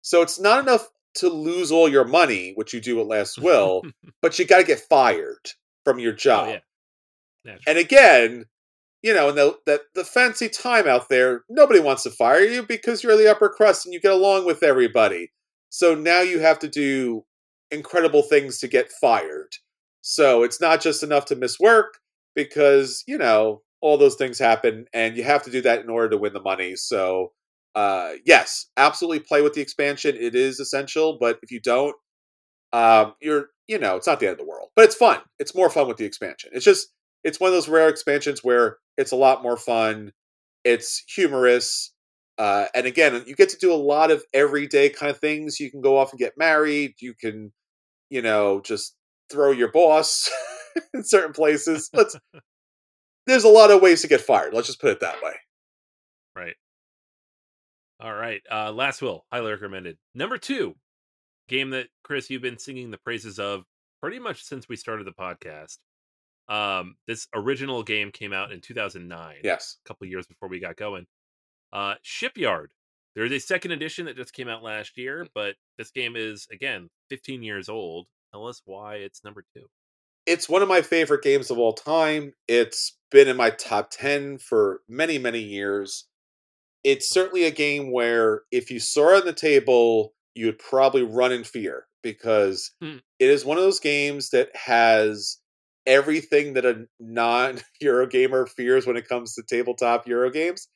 [0.01, 3.81] So it's not enough to lose all your money, which you do at Last Will,
[4.21, 5.49] but you got to get fired
[5.83, 6.47] from your job.
[6.47, 6.59] Oh,
[7.43, 7.57] yeah.
[7.67, 8.45] And again,
[9.03, 12.63] you know, and the, the the fancy time out there, nobody wants to fire you
[12.63, 15.33] because you're the upper crust and you get along with everybody.
[15.69, 17.25] So now you have to do
[17.71, 19.49] incredible things to get fired.
[20.07, 21.95] So it's not just enough to miss work
[22.35, 26.09] because, you know, all those things happen and you have to do that in order
[26.09, 26.75] to win the money.
[26.75, 27.33] So
[27.75, 30.15] uh yes, absolutely play with the expansion.
[30.15, 31.95] It is essential, but if you don't,
[32.73, 34.69] um you're you know, it's not the end of the world.
[34.75, 35.19] But it's fun.
[35.39, 36.51] It's more fun with the expansion.
[36.53, 36.89] It's just
[37.23, 40.13] it's one of those rare expansions where it's a lot more fun.
[40.65, 41.93] It's humorous.
[42.37, 45.59] Uh, and again, you get to do a lot of everyday kind of things.
[45.59, 46.95] You can go off and get married.
[47.01, 47.53] You can,
[48.09, 48.95] you know, just
[49.29, 50.29] throw your boss
[50.93, 51.89] in certain places.
[51.93, 52.15] Let's.
[53.27, 54.53] There's a lot of ways to get fired.
[54.53, 55.33] Let's just put it that way.
[56.35, 56.55] Right.
[57.99, 58.41] All right.
[58.51, 59.97] Uh Last Will, highly recommended.
[60.13, 60.75] Number two,
[61.47, 63.63] game that Chris, you've been singing the praises of
[64.01, 65.77] pretty much since we started the podcast.
[66.47, 69.77] Um, this original game came out in 2009, Yes.
[69.83, 71.07] a couple years before we got going.
[71.73, 72.69] Uh, Shipyard.
[73.15, 76.89] There's a second edition that just came out last year, but this game is again
[77.09, 78.05] 15 years old.
[78.33, 79.65] Tell us why it's number two.
[80.25, 82.33] It's one of my favorite games of all time.
[82.47, 86.05] It's been in my top 10 for many, many years.
[86.83, 91.03] It's certainly a game where if you saw it on the table, you would probably
[91.03, 92.97] run in fear because Hmm.
[93.19, 95.37] it is one of those games that has
[95.85, 100.67] everything that a non Eurogamer fears when it comes to tabletop Euro games.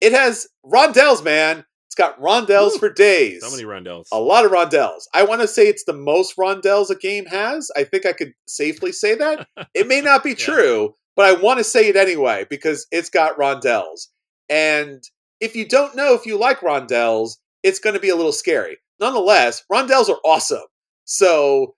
[0.00, 1.64] It has rondels, man.
[1.94, 2.78] It's got rondels Woo.
[2.80, 3.40] for days.
[3.40, 4.08] So many rondels.
[4.10, 5.02] A lot of rondels.
[5.14, 7.70] I want to say it's the most rondels a game has.
[7.76, 9.46] I think I could safely say that.
[9.74, 10.36] It may not be Yeah.
[10.36, 14.08] true, but I want to say it anyway because it's got rondels.
[14.48, 15.04] And
[15.38, 18.78] if you don't know if you like rondels, it's going to be a little scary.
[18.98, 20.66] Nonetheless, rondels are awesome.
[21.04, 21.76] So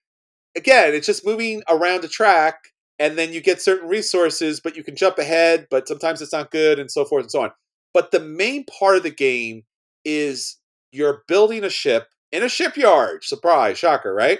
[0.56, 2.56] again, it's just moving around a track
[2.98, 6.50] and then you get certain resources, but you can jump ahead, but sometimes it's not
[6.50, 7.50] good and so forth and so on.
[7.92, 9.64] But the main part of the game
[10.06, 10.58] is
[10.92, 13.24] you're building a ship in a shipyard.
[13.24, 14.38] Surprise, shocker, right?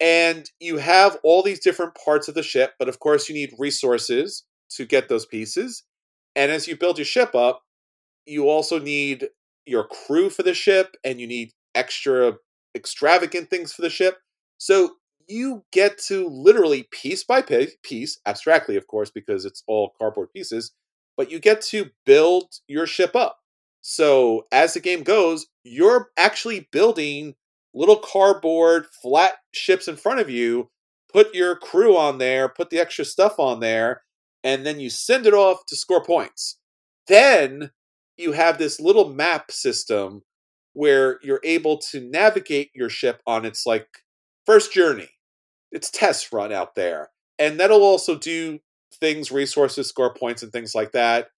[0.00, 3.54] And you have all these different parts of the ship, but of course you need
[3.58, 5.84] resources to get those pieces.
[6.34, 7.62] And as you build your ship up,
[8.26, 9.28] you also need
[9.66, 12.34] your crew for the ship and you need extra
[12.74, 14.18] extravagant things for the ship.
[14.58, 14.96] So
[15.28, 17.42] you get to literally piece by
[17.82, 20.72] piece, abstractly, of course, because it's all cardboard pieces,
[21.16, 23.38] but you get to build your ship up.
[23.88, 27.36] So as the game goes, you're actually building
[27.72, 30.70] little cardboard flat ships in front of you,
[31.12, 34.02] put your crew on there, put the extra stuff on there,
[34.42, 36.58] and then you send it off to score points.
[37.06, 37.70] Then
[38.16, 40.22] you have this little map system
[40.72, 43.86] where you're able to navigate your ship on its like
[44.46, 45.10] first journey,
[45.70, 47.10] its test run out there.
[47.38, 48.58] And that'll also do
[48.98, 51.28] things, resources, score points, and things like that.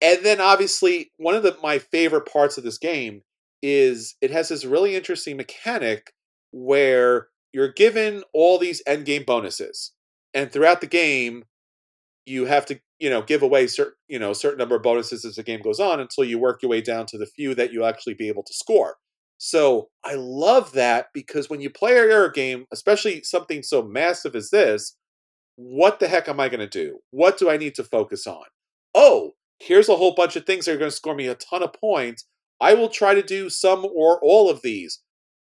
[0.00, 3.22] And then obviously, one of the, my favorite parts of this game
[3.62, 6.12] is it has this really interesting mechanic
[6.52, 9.92] where you're given all these end game bonuses.
[10.34, 11.44] And throughout the game,
[12.26, 15.34] you have to, you know, give away certain, you know, certain number of bonuses as
[15.34, 17.86] the game goes on until you work your way down to the few that you'll
[17.86, 18.96] actually be able to score.
[19.38, 24.36] So I love that because when you play a Euro game, especially something so massive
[24.36, 24.96] as this,
[25.56, 26.98] what the heck am I going to do?
[27.10, 28.44] What do I need to focus on?
[28.98, 31.62] oh, here's a whole bunch of things that are going to score me a ton
[31.62, 32.24] of points.
[32.60, 35.00] I will try to do some or all of these.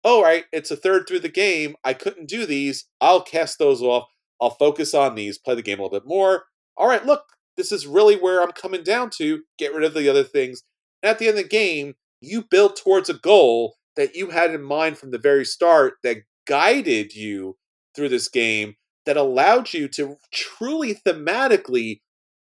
[0.04, 1.76] All right, it's a third through the game.
[1.84, 2.86] I couldn't do these.
[3.00, 4.04] I'll cast those off.
[4.40, 6.44] I'll focus on these, play the game a little bit more.
[6.76, 7.22] All right, look,
[7.56, 9.42] this is really where I'm coming down to.
[9.58, 10.62] Get rid of the other things.
[11.02, 14.54] And at the end of the game, you build towards a goal that you had
[14.54, 17.56] in mind from the very start that guided you
[17.94, 18.76] through this game
[19.06, 22.00] that allowed you to truly thematically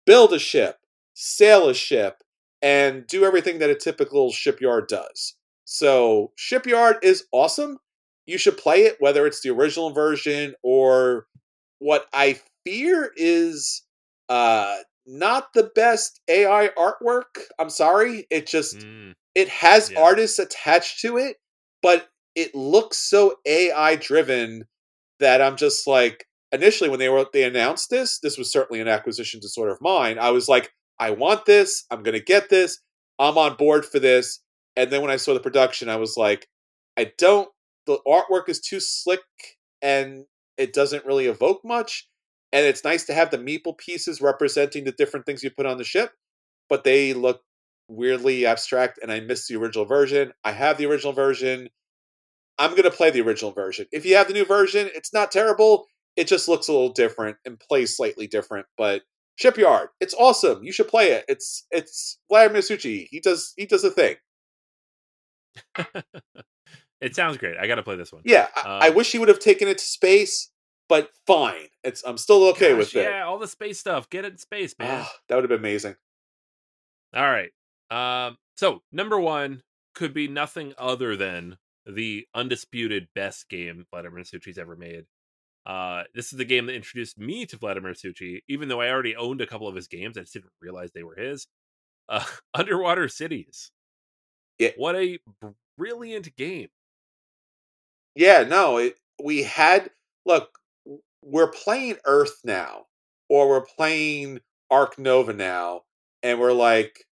[0.05, 0.77] build a ship,
[1.13, 2.23] sail a ship,
[2.61, 5.35] and do everything that a typical shipyard does.
[5.65, 7.77] So, Shipyard is awesome.
[8.25, 11.27] You should play it, whether it's the original version or
[11.79, 13.83] what I fear is
[14.29, 17.39] uh, not the best AI artwork.
[17.59, 18.27] I'm sorry.
[18.29, 19.99] It just Mm, it has Yeah.
[20.01, 21.37] artists attached to it,
[21.81, 24.65] but it looks so AI driven
[25.19, 28.87] that I'm just like initially when they were they announced this, this was certainly an
[28.87, 30.19] acquisition disorder of mine.
[30.19, 30.71] I was like,
[31.01, 32.79] I want this, I'm gonna get this,
[33.19, 34.39] I'm on board for this.
[34.77, 36.47] And then when I saw the production, I was like,
[36.97, 37.49] I don't
[37.85, 39.21] the artwork is too slick
[39.81, 40.25] and
[40.57, 42.07] it doesn't really evoke much.
[42.53, 45.77] And it's nice to have the meeple pieces representing the different things you put on
[45.77, 46.11] the ship,
[46.69, 47.41] but they look
[47.87, 50.33] weirdly abstract and I missed the original version.
[50.43, 51.69] I have the original version.
[52.59, 53.87] I'm going to play the original version.
[53.91, 55.87] If you have the new version, it's not terrible.
[56.15, 59.01] It just looks a little different and plays slightly different, but
[59.35, 60.63] Shipyard, it's awesome.
[60.63, 61.25] You should play it.
[61.27, 63.07] It's it's Vladimir Suchy.
[63.09, 64.15] He does he does a thing.
[67.01, 67.57] it sounds great.
[67.57, 68.21] I got to play this one.
[68.25, 70.49] Yeah, I, I Um, wish he would have taken it to space,
[70.87, 71.67] but fine.
[71.83, 73.03] It's I'm still okay Gosh, with it.
[73.09, 74.09] Yeah, all the space stuff.
[74.09, 75.01] Get it in space, man.
[75.05, 75.95] Ah, that would have been amazing.
[77.15, 77.51] All right.
[77.89, 79.63] Um, so number one
[79.95, 85.05] could be nothing other than the undisputed best game Vladimir Suchy's ever made.
[85.65, 89.15] Uh, this is the game that introduced me to Vladimir Suchy, even though I already
[89.15, 90.17] owned a couple of his games.
[90.17, 91.47] I just didn't realize they were his.
[92.09, 93.71] Uh, Underwater Cities.
[94.57, 94.71] Yeah.
[94.77, 95.19] What a
[95.77, 96.69] brilliant game.
[98.15, 99.89] Yeah, no, it, we had
[100.25, 100.59] look.
[101.23, 102.85] We're playing Earth now,
[103.29, 104.39] or we're playing
[104.69, 105.81] Ark Nova now,
[106.23, 107.05] and we're like,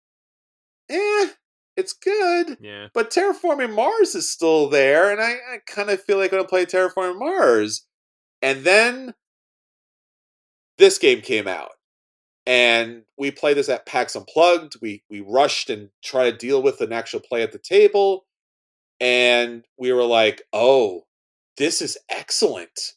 [0.89, 1.27] eh,
[1.75, 2.57] it's good.
[2.61, 2.87] Yeah.
[2.93, 6.47] But Terraforming Mars is still there, and I, I kind of feel like I'm gonna
[6.47, 7.85] play Terraforming Mars.
[8.41, 9.13] And then
[10.77, 11.71] this game came out,
[12.45, 14.75] and we played this at PAX Unplugged.
[14.81, 18.25] We we rushed and tried to deal with an actual play at the table,
[18.99, 21.05] and we were like, "Oh,
[21.57, 22.93] this is excellent.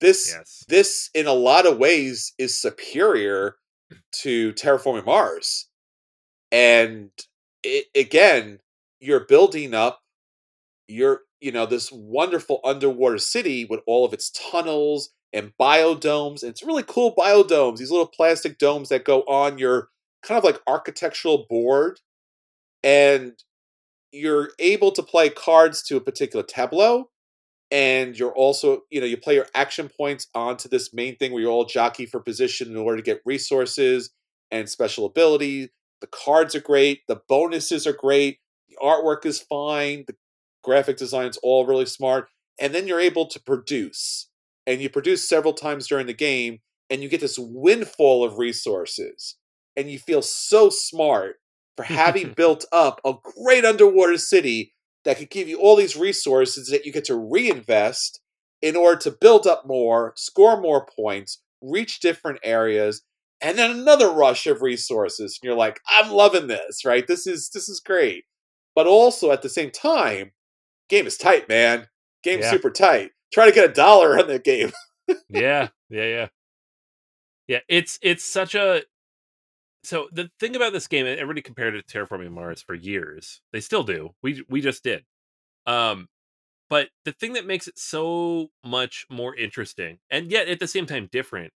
[0.00, 0.64] This Yes.
[0.68, 3.56] this in a lot of ways is superior
[4.22, 5.68] to terraforming mars
[6.52, 7.10] and
[7.62, 8.60] it, again
[9.00, 10.00] you're building up
[10.88, 16.50] you're you know this wonderful underwater city with all of its tunnels and biodomes and
[16.50, 19.88] it's really cool biodomes these little plastic domes that go on your
[20.22, 22.00] kind of like architectural board
[22.82, 23.42] and
[24.12, 27.08] you're able to play cards to a particular tableau
[27.70, 31.42] and you're also you know you play your action points onto this main thing where
[31.42, 34.10] you're all jockey for position in order to get resources
[34.50, 38.38] and special ability the cards are great the bonuses are great
[38.68, 40.14] the artwork is fine the
[40.62, 42.28] graphic design's all really smart
[42.60, 44.28] and then you're able to produce
[44.66, 46.58] and you produce several times during the game
[46.88, 49.36] and you get this windfall of resources
[49.76, 51.36] and you feel so smart
[51.76, 54.74] for having built up a great underwater city
[55.04, 58.20] that could give you all these resources that you get to reinvest
[58.60, 63.02] in order to build up more, score more points, reach different areas,
[63.40, 65.38] and then another rush of resources.
[65.40, 67.06] And you're like, I'm loving this, right?
[67.06, 68.24] This is this is great.
[68.74, 70.32] But also at the same time,
[70.90, 71.88] game is tight, man.
[72.22, 72.50] Game's Yeah.
[72.50, 73.12] super tight.
[73.32, 74.72] Try to get a dollar on the game.
[75.30, 76.28] yeah, yeah, yeah.
[77.48, 78.82] Yeah, it's it's such a
[79.82, 83.40] so the thing about this game, everybody compared it to Terraforming Mars for years.
[83.52, 84.10] They still do.
[84.22, 85.04] We we just did.
[85.66, 86.08] Um
[86.68, 90.86] but the thing that makes it so much more interesting and yet at the same
[90.86, 91.52] time different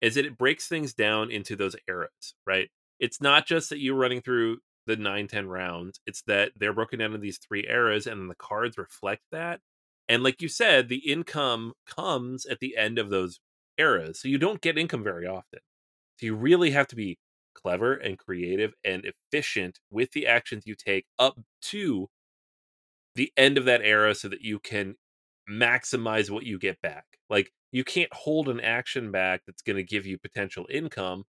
[0.00, 2.68] is that it breaks things down into those eras, right?
[2.98, 6.98] It's not just that you're running through the 9 10 rounds, it's that they're broken
[6.98, 9.60] down into these three eras and the cards reflect that.
[10.08, 13.40] And like you said, the income comes at the end of those
[13.78, 14.20] eras.
[14.20, 15.60] So you don't get income very often.
[16.18, 17.18] So you really have to be
[17.54, 22.08] clever and creative and efficient with the actions you take up to
[23.14, 24.94] the end of that era so that you can
[25.50, 27.04] maximize what you get back.
[27.30, 31.24] Like you can't hold an action back that's going to give you potential income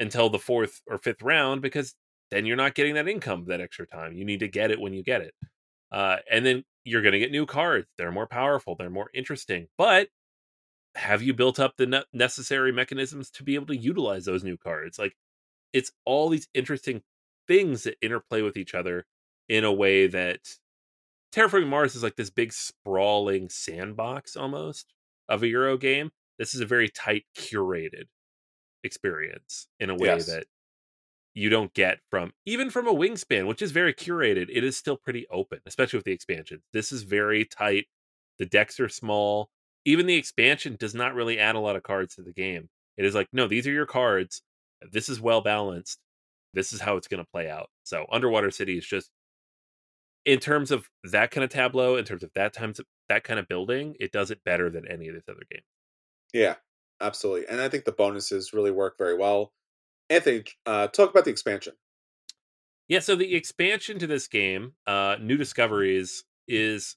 [0.00, 1.94] until the fourth or fifth round because
[2.30, 4.12] then you're not getting that income that extra time.
[4.12, 5.34] You need to get it when you get it.
[5.90, 7.86] Uh, and then you're going to get new cards.
[7.96, 9.68] They're more powerful, they're more interesting.
[9.78, 10.08] But
[10.94, 14.56] have you built up the ne- necessary mechanisms to be able to utilize those new
[14.56, 14.98] cards?
[14.98, 15.14] Like
[15.72, 17.02] it's all these interesting
[17.46, 19.06] things that interplay with each other
[19.48, 20.40] in a way that
[21.34, 24.92] Terraforming Mars is like this big sprawling sandbox almost
[25.28, 26.10] of a Euro game.
[26.38, 28.04] This is a very tight curated
[28.84, 30.26] experience in a way Yes.
[30.26, 30.46] that
[31.38, 34.48] you don't get from even from a wingspan, which is very curated.
[34.52, 36.62] It is still pretty open, especially with the expansion.
[36.72, 37.86] This is very tight.
[38.40, 39.48] The decks are small.
[39.84, 42.68] Even the expansion does not really add a lot of cards to the game.
[42.96, 44.42] It is like, no, these are your cards.
[44.90, 45.98] This is well balanced.
[46.54, 47.68] This is how it's going to play out.
[47.84, 49.10] So, Underwater City is just,
[50.24, 53.46] in terms of that kind of tableau, in terms of that times that kind of
[53.46, 55.62] building, it does it better than any of this other game.
[56.32, 56.56] Yeah,
[57.00, 57.46] absolutely.
[57.46, 59.52] And I think the bonuses really work very well.
[60.10, 61.74] Anthony, uh, talk about the expansion.
[62.88, 66.96] Yeah, so the expansion to this game, uh, New Discoveries, is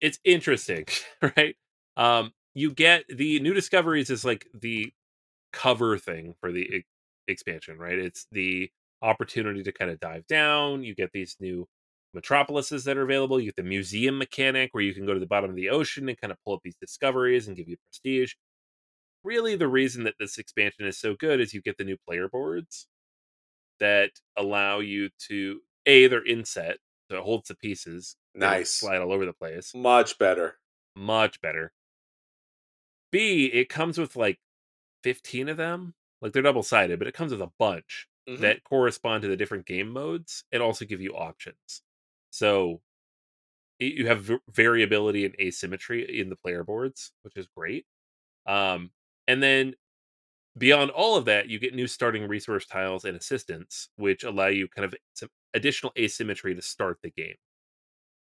[0.00, 0.86] it's interesting,
[1.36, 1.56] right?
[1.96, 4.92] Um, you get the New Discoveries is like the
[5.52, 6.86] cover thing for the e-
[7.28, 7.98] expansion, right?
[7.98, 8.70] It's the
[9.02, 10.84] opportunity to kind of dive down.
[10.84, 11.66] You get these new
[12.14, 13.40] metropolises that are available.
[13.40, 16.08] You get the museum mechanic where you can go to the bottom of the ocean
[16.08, 18.34] and kind of pull up these discoveries and give you prestige.
[19.28, 22.30] Really, the reason that this expansion is so good is you get the new player
[22.30, 22.86] boards
[23.78, 26.78] that allow you to a they're inset,
[27.10, 28.16] so it holds the pieces.
[28.34, 28.72] Nice.
[28.72, 29.74] slide all over the place.
[29.74, 30.58] Much better.
[30.96, 31.74] Much better.
[33.10, 34.40] B, it comes with like
[35.02, 35.94] 15 of them.
[36.22, 38.40] Like they're double sided, but it comes with a bunch Mhm.
[38.40, 41.82] that correspond to the different game modes and also give you options.
[42.30, 42.82] So
[43.78, 47.86] you have variability and asymmetry in the player boards, which is great.
[48.46, 48.92] Um,
[49.28, 49.76] and then
[50.58, 54.68] beyond all of that, you get new starting resource tiles and assistants, which allow you
[54.68, 57.36] kind of some additional asymmetry to start the game.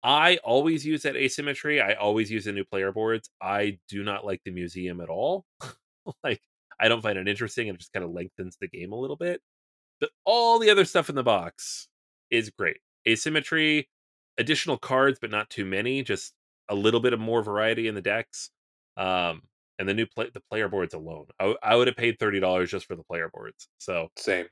[0.02, 1.80] I always use that asymmetry.
[1.80, 3.30] I always use the new player boards.
[3.42, 5.44] I do not like the museum at all.
[6.24, 6.40] like,
[6.80, 7.68] I don't find it interesting.
[7.68, 9.40] and It just kind of lengthens the game a little bit.
[10.00, 11.88] But all the other stuff in the box
[12.30, 12.78] is great.
[13.08, 13.88] Asymmetry,
[14.38, 16.02] additional cards, but not too many.
[16.02, 16.34] Just
[16.68, 18.50] a little bit of more variety in the decks.
[18.96, 19.42] Um,
[19.78, 21.26] and the new play the player boards alone.
[21.38, 23.68] I, w- I would have paid thirty dollars just for the player boards.
[23.78, 24.46] So Same.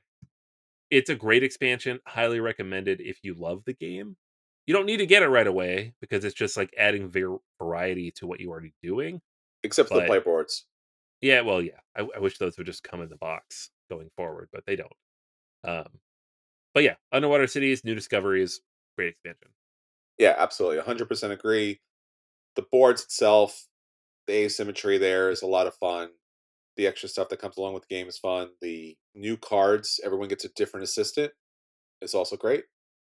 [0.89, 1.99] it's a great expansion.
[2.07, 4.15] Highly recommended if you love the game.
[4.65, 8.11] You don't need to get it right away because it's just like adding var- variety
[8.17, 9.21] to what you're already doing.
[9.63, 10.65] Except for the But- play boards.
[11.21, 11.79] Yeah, well, yeah.
[11.95, 14.91] I, I wish those would just come in the box going forward, but they don't.
[15.63, 15.87] Um,
[16.75, 18.61] but yeah, Underwater Cities, New Discoveries,
[18.97, 19.49] great expansion.
[20.19, 20.81] Yeah, absolutely.
[20.83, 21.79] 100% agree.
[22.55, 23.66] The boards itself,
[24.27, 26.09] the asymmetry there is a lot of fun.
[26.75, 28.49] The extra stuff that comes along with the game is fun.
[28.61, 31.31] The new cards, everyone gets a different assistant,
[32.01, 32.65] is also great.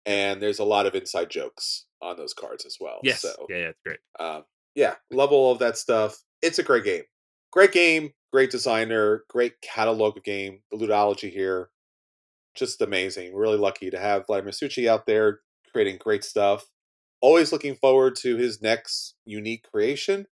[0.04, 3.00] And there's a lot of inside jokes on those cards as well.
[3.02, 3.98] Yes, So, yeah, yeah, it's great.
[4.20, 4.44] um,
[4.76, 6.22] yeah, love all of that stuff.
[6.42, 7.02] It's a great game.
[7.50, 10.60] Great game, great designer, great catalog of game.
[10.70, 11.70] The ludology here,
[12.54, 13.34] just amazing.
[13.34, 15.40] Really lucky to have Vladimir Suchy out there
[15.72, 16.66] creating great stuff.
[17.20, 20.26] Always looking forward to his next unique creation.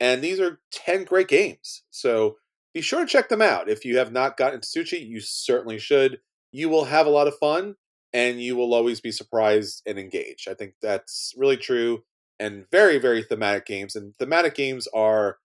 [0.00, 1.82] And these are 10 great games.
[1.90, 2.36] So
[2.74, 3.68] be sure to check them out.
[3.68, 6.18] If you have not gotten into Suchy, you certainly should.
[6.52, 7.76] You will have a lot of fun
[8.12, 10.48] and you will always be surprised and engaged.
[10.48, 12.02] I think that's really true
[12.38, 13.94] and very, very thematic games.
[13.94, 15.36] And thematic games are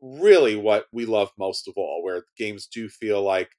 [0.00, 3.50] really what we love most of all, where games do feel like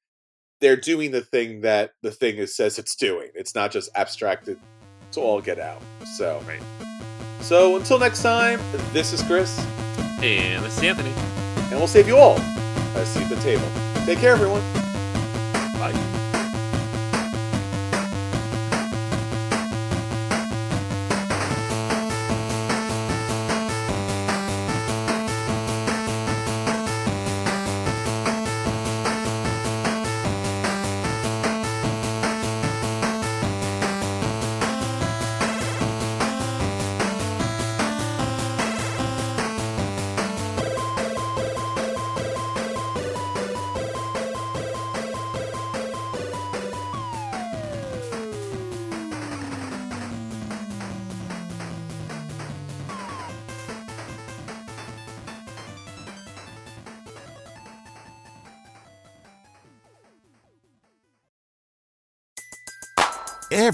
[0.60, 3.30] they're doing the thing that the thing is, says it's doing.
[3.36, 4.60] It's not just abstracted
[5.12, 5.82] to all get out.
[6.16, 6.62] So, Right.
[7.42, 8.60] so until next time,
[8.92, 9.58] this is Chris,
[10.24, 11.14] And this is Anthony.
[11.70, 12.38] and we'll save you all
[12.96, 13.68] a seat at the table.
[14.06, 14.62] Take care, everyone.
[15.74, 16.23] Bye.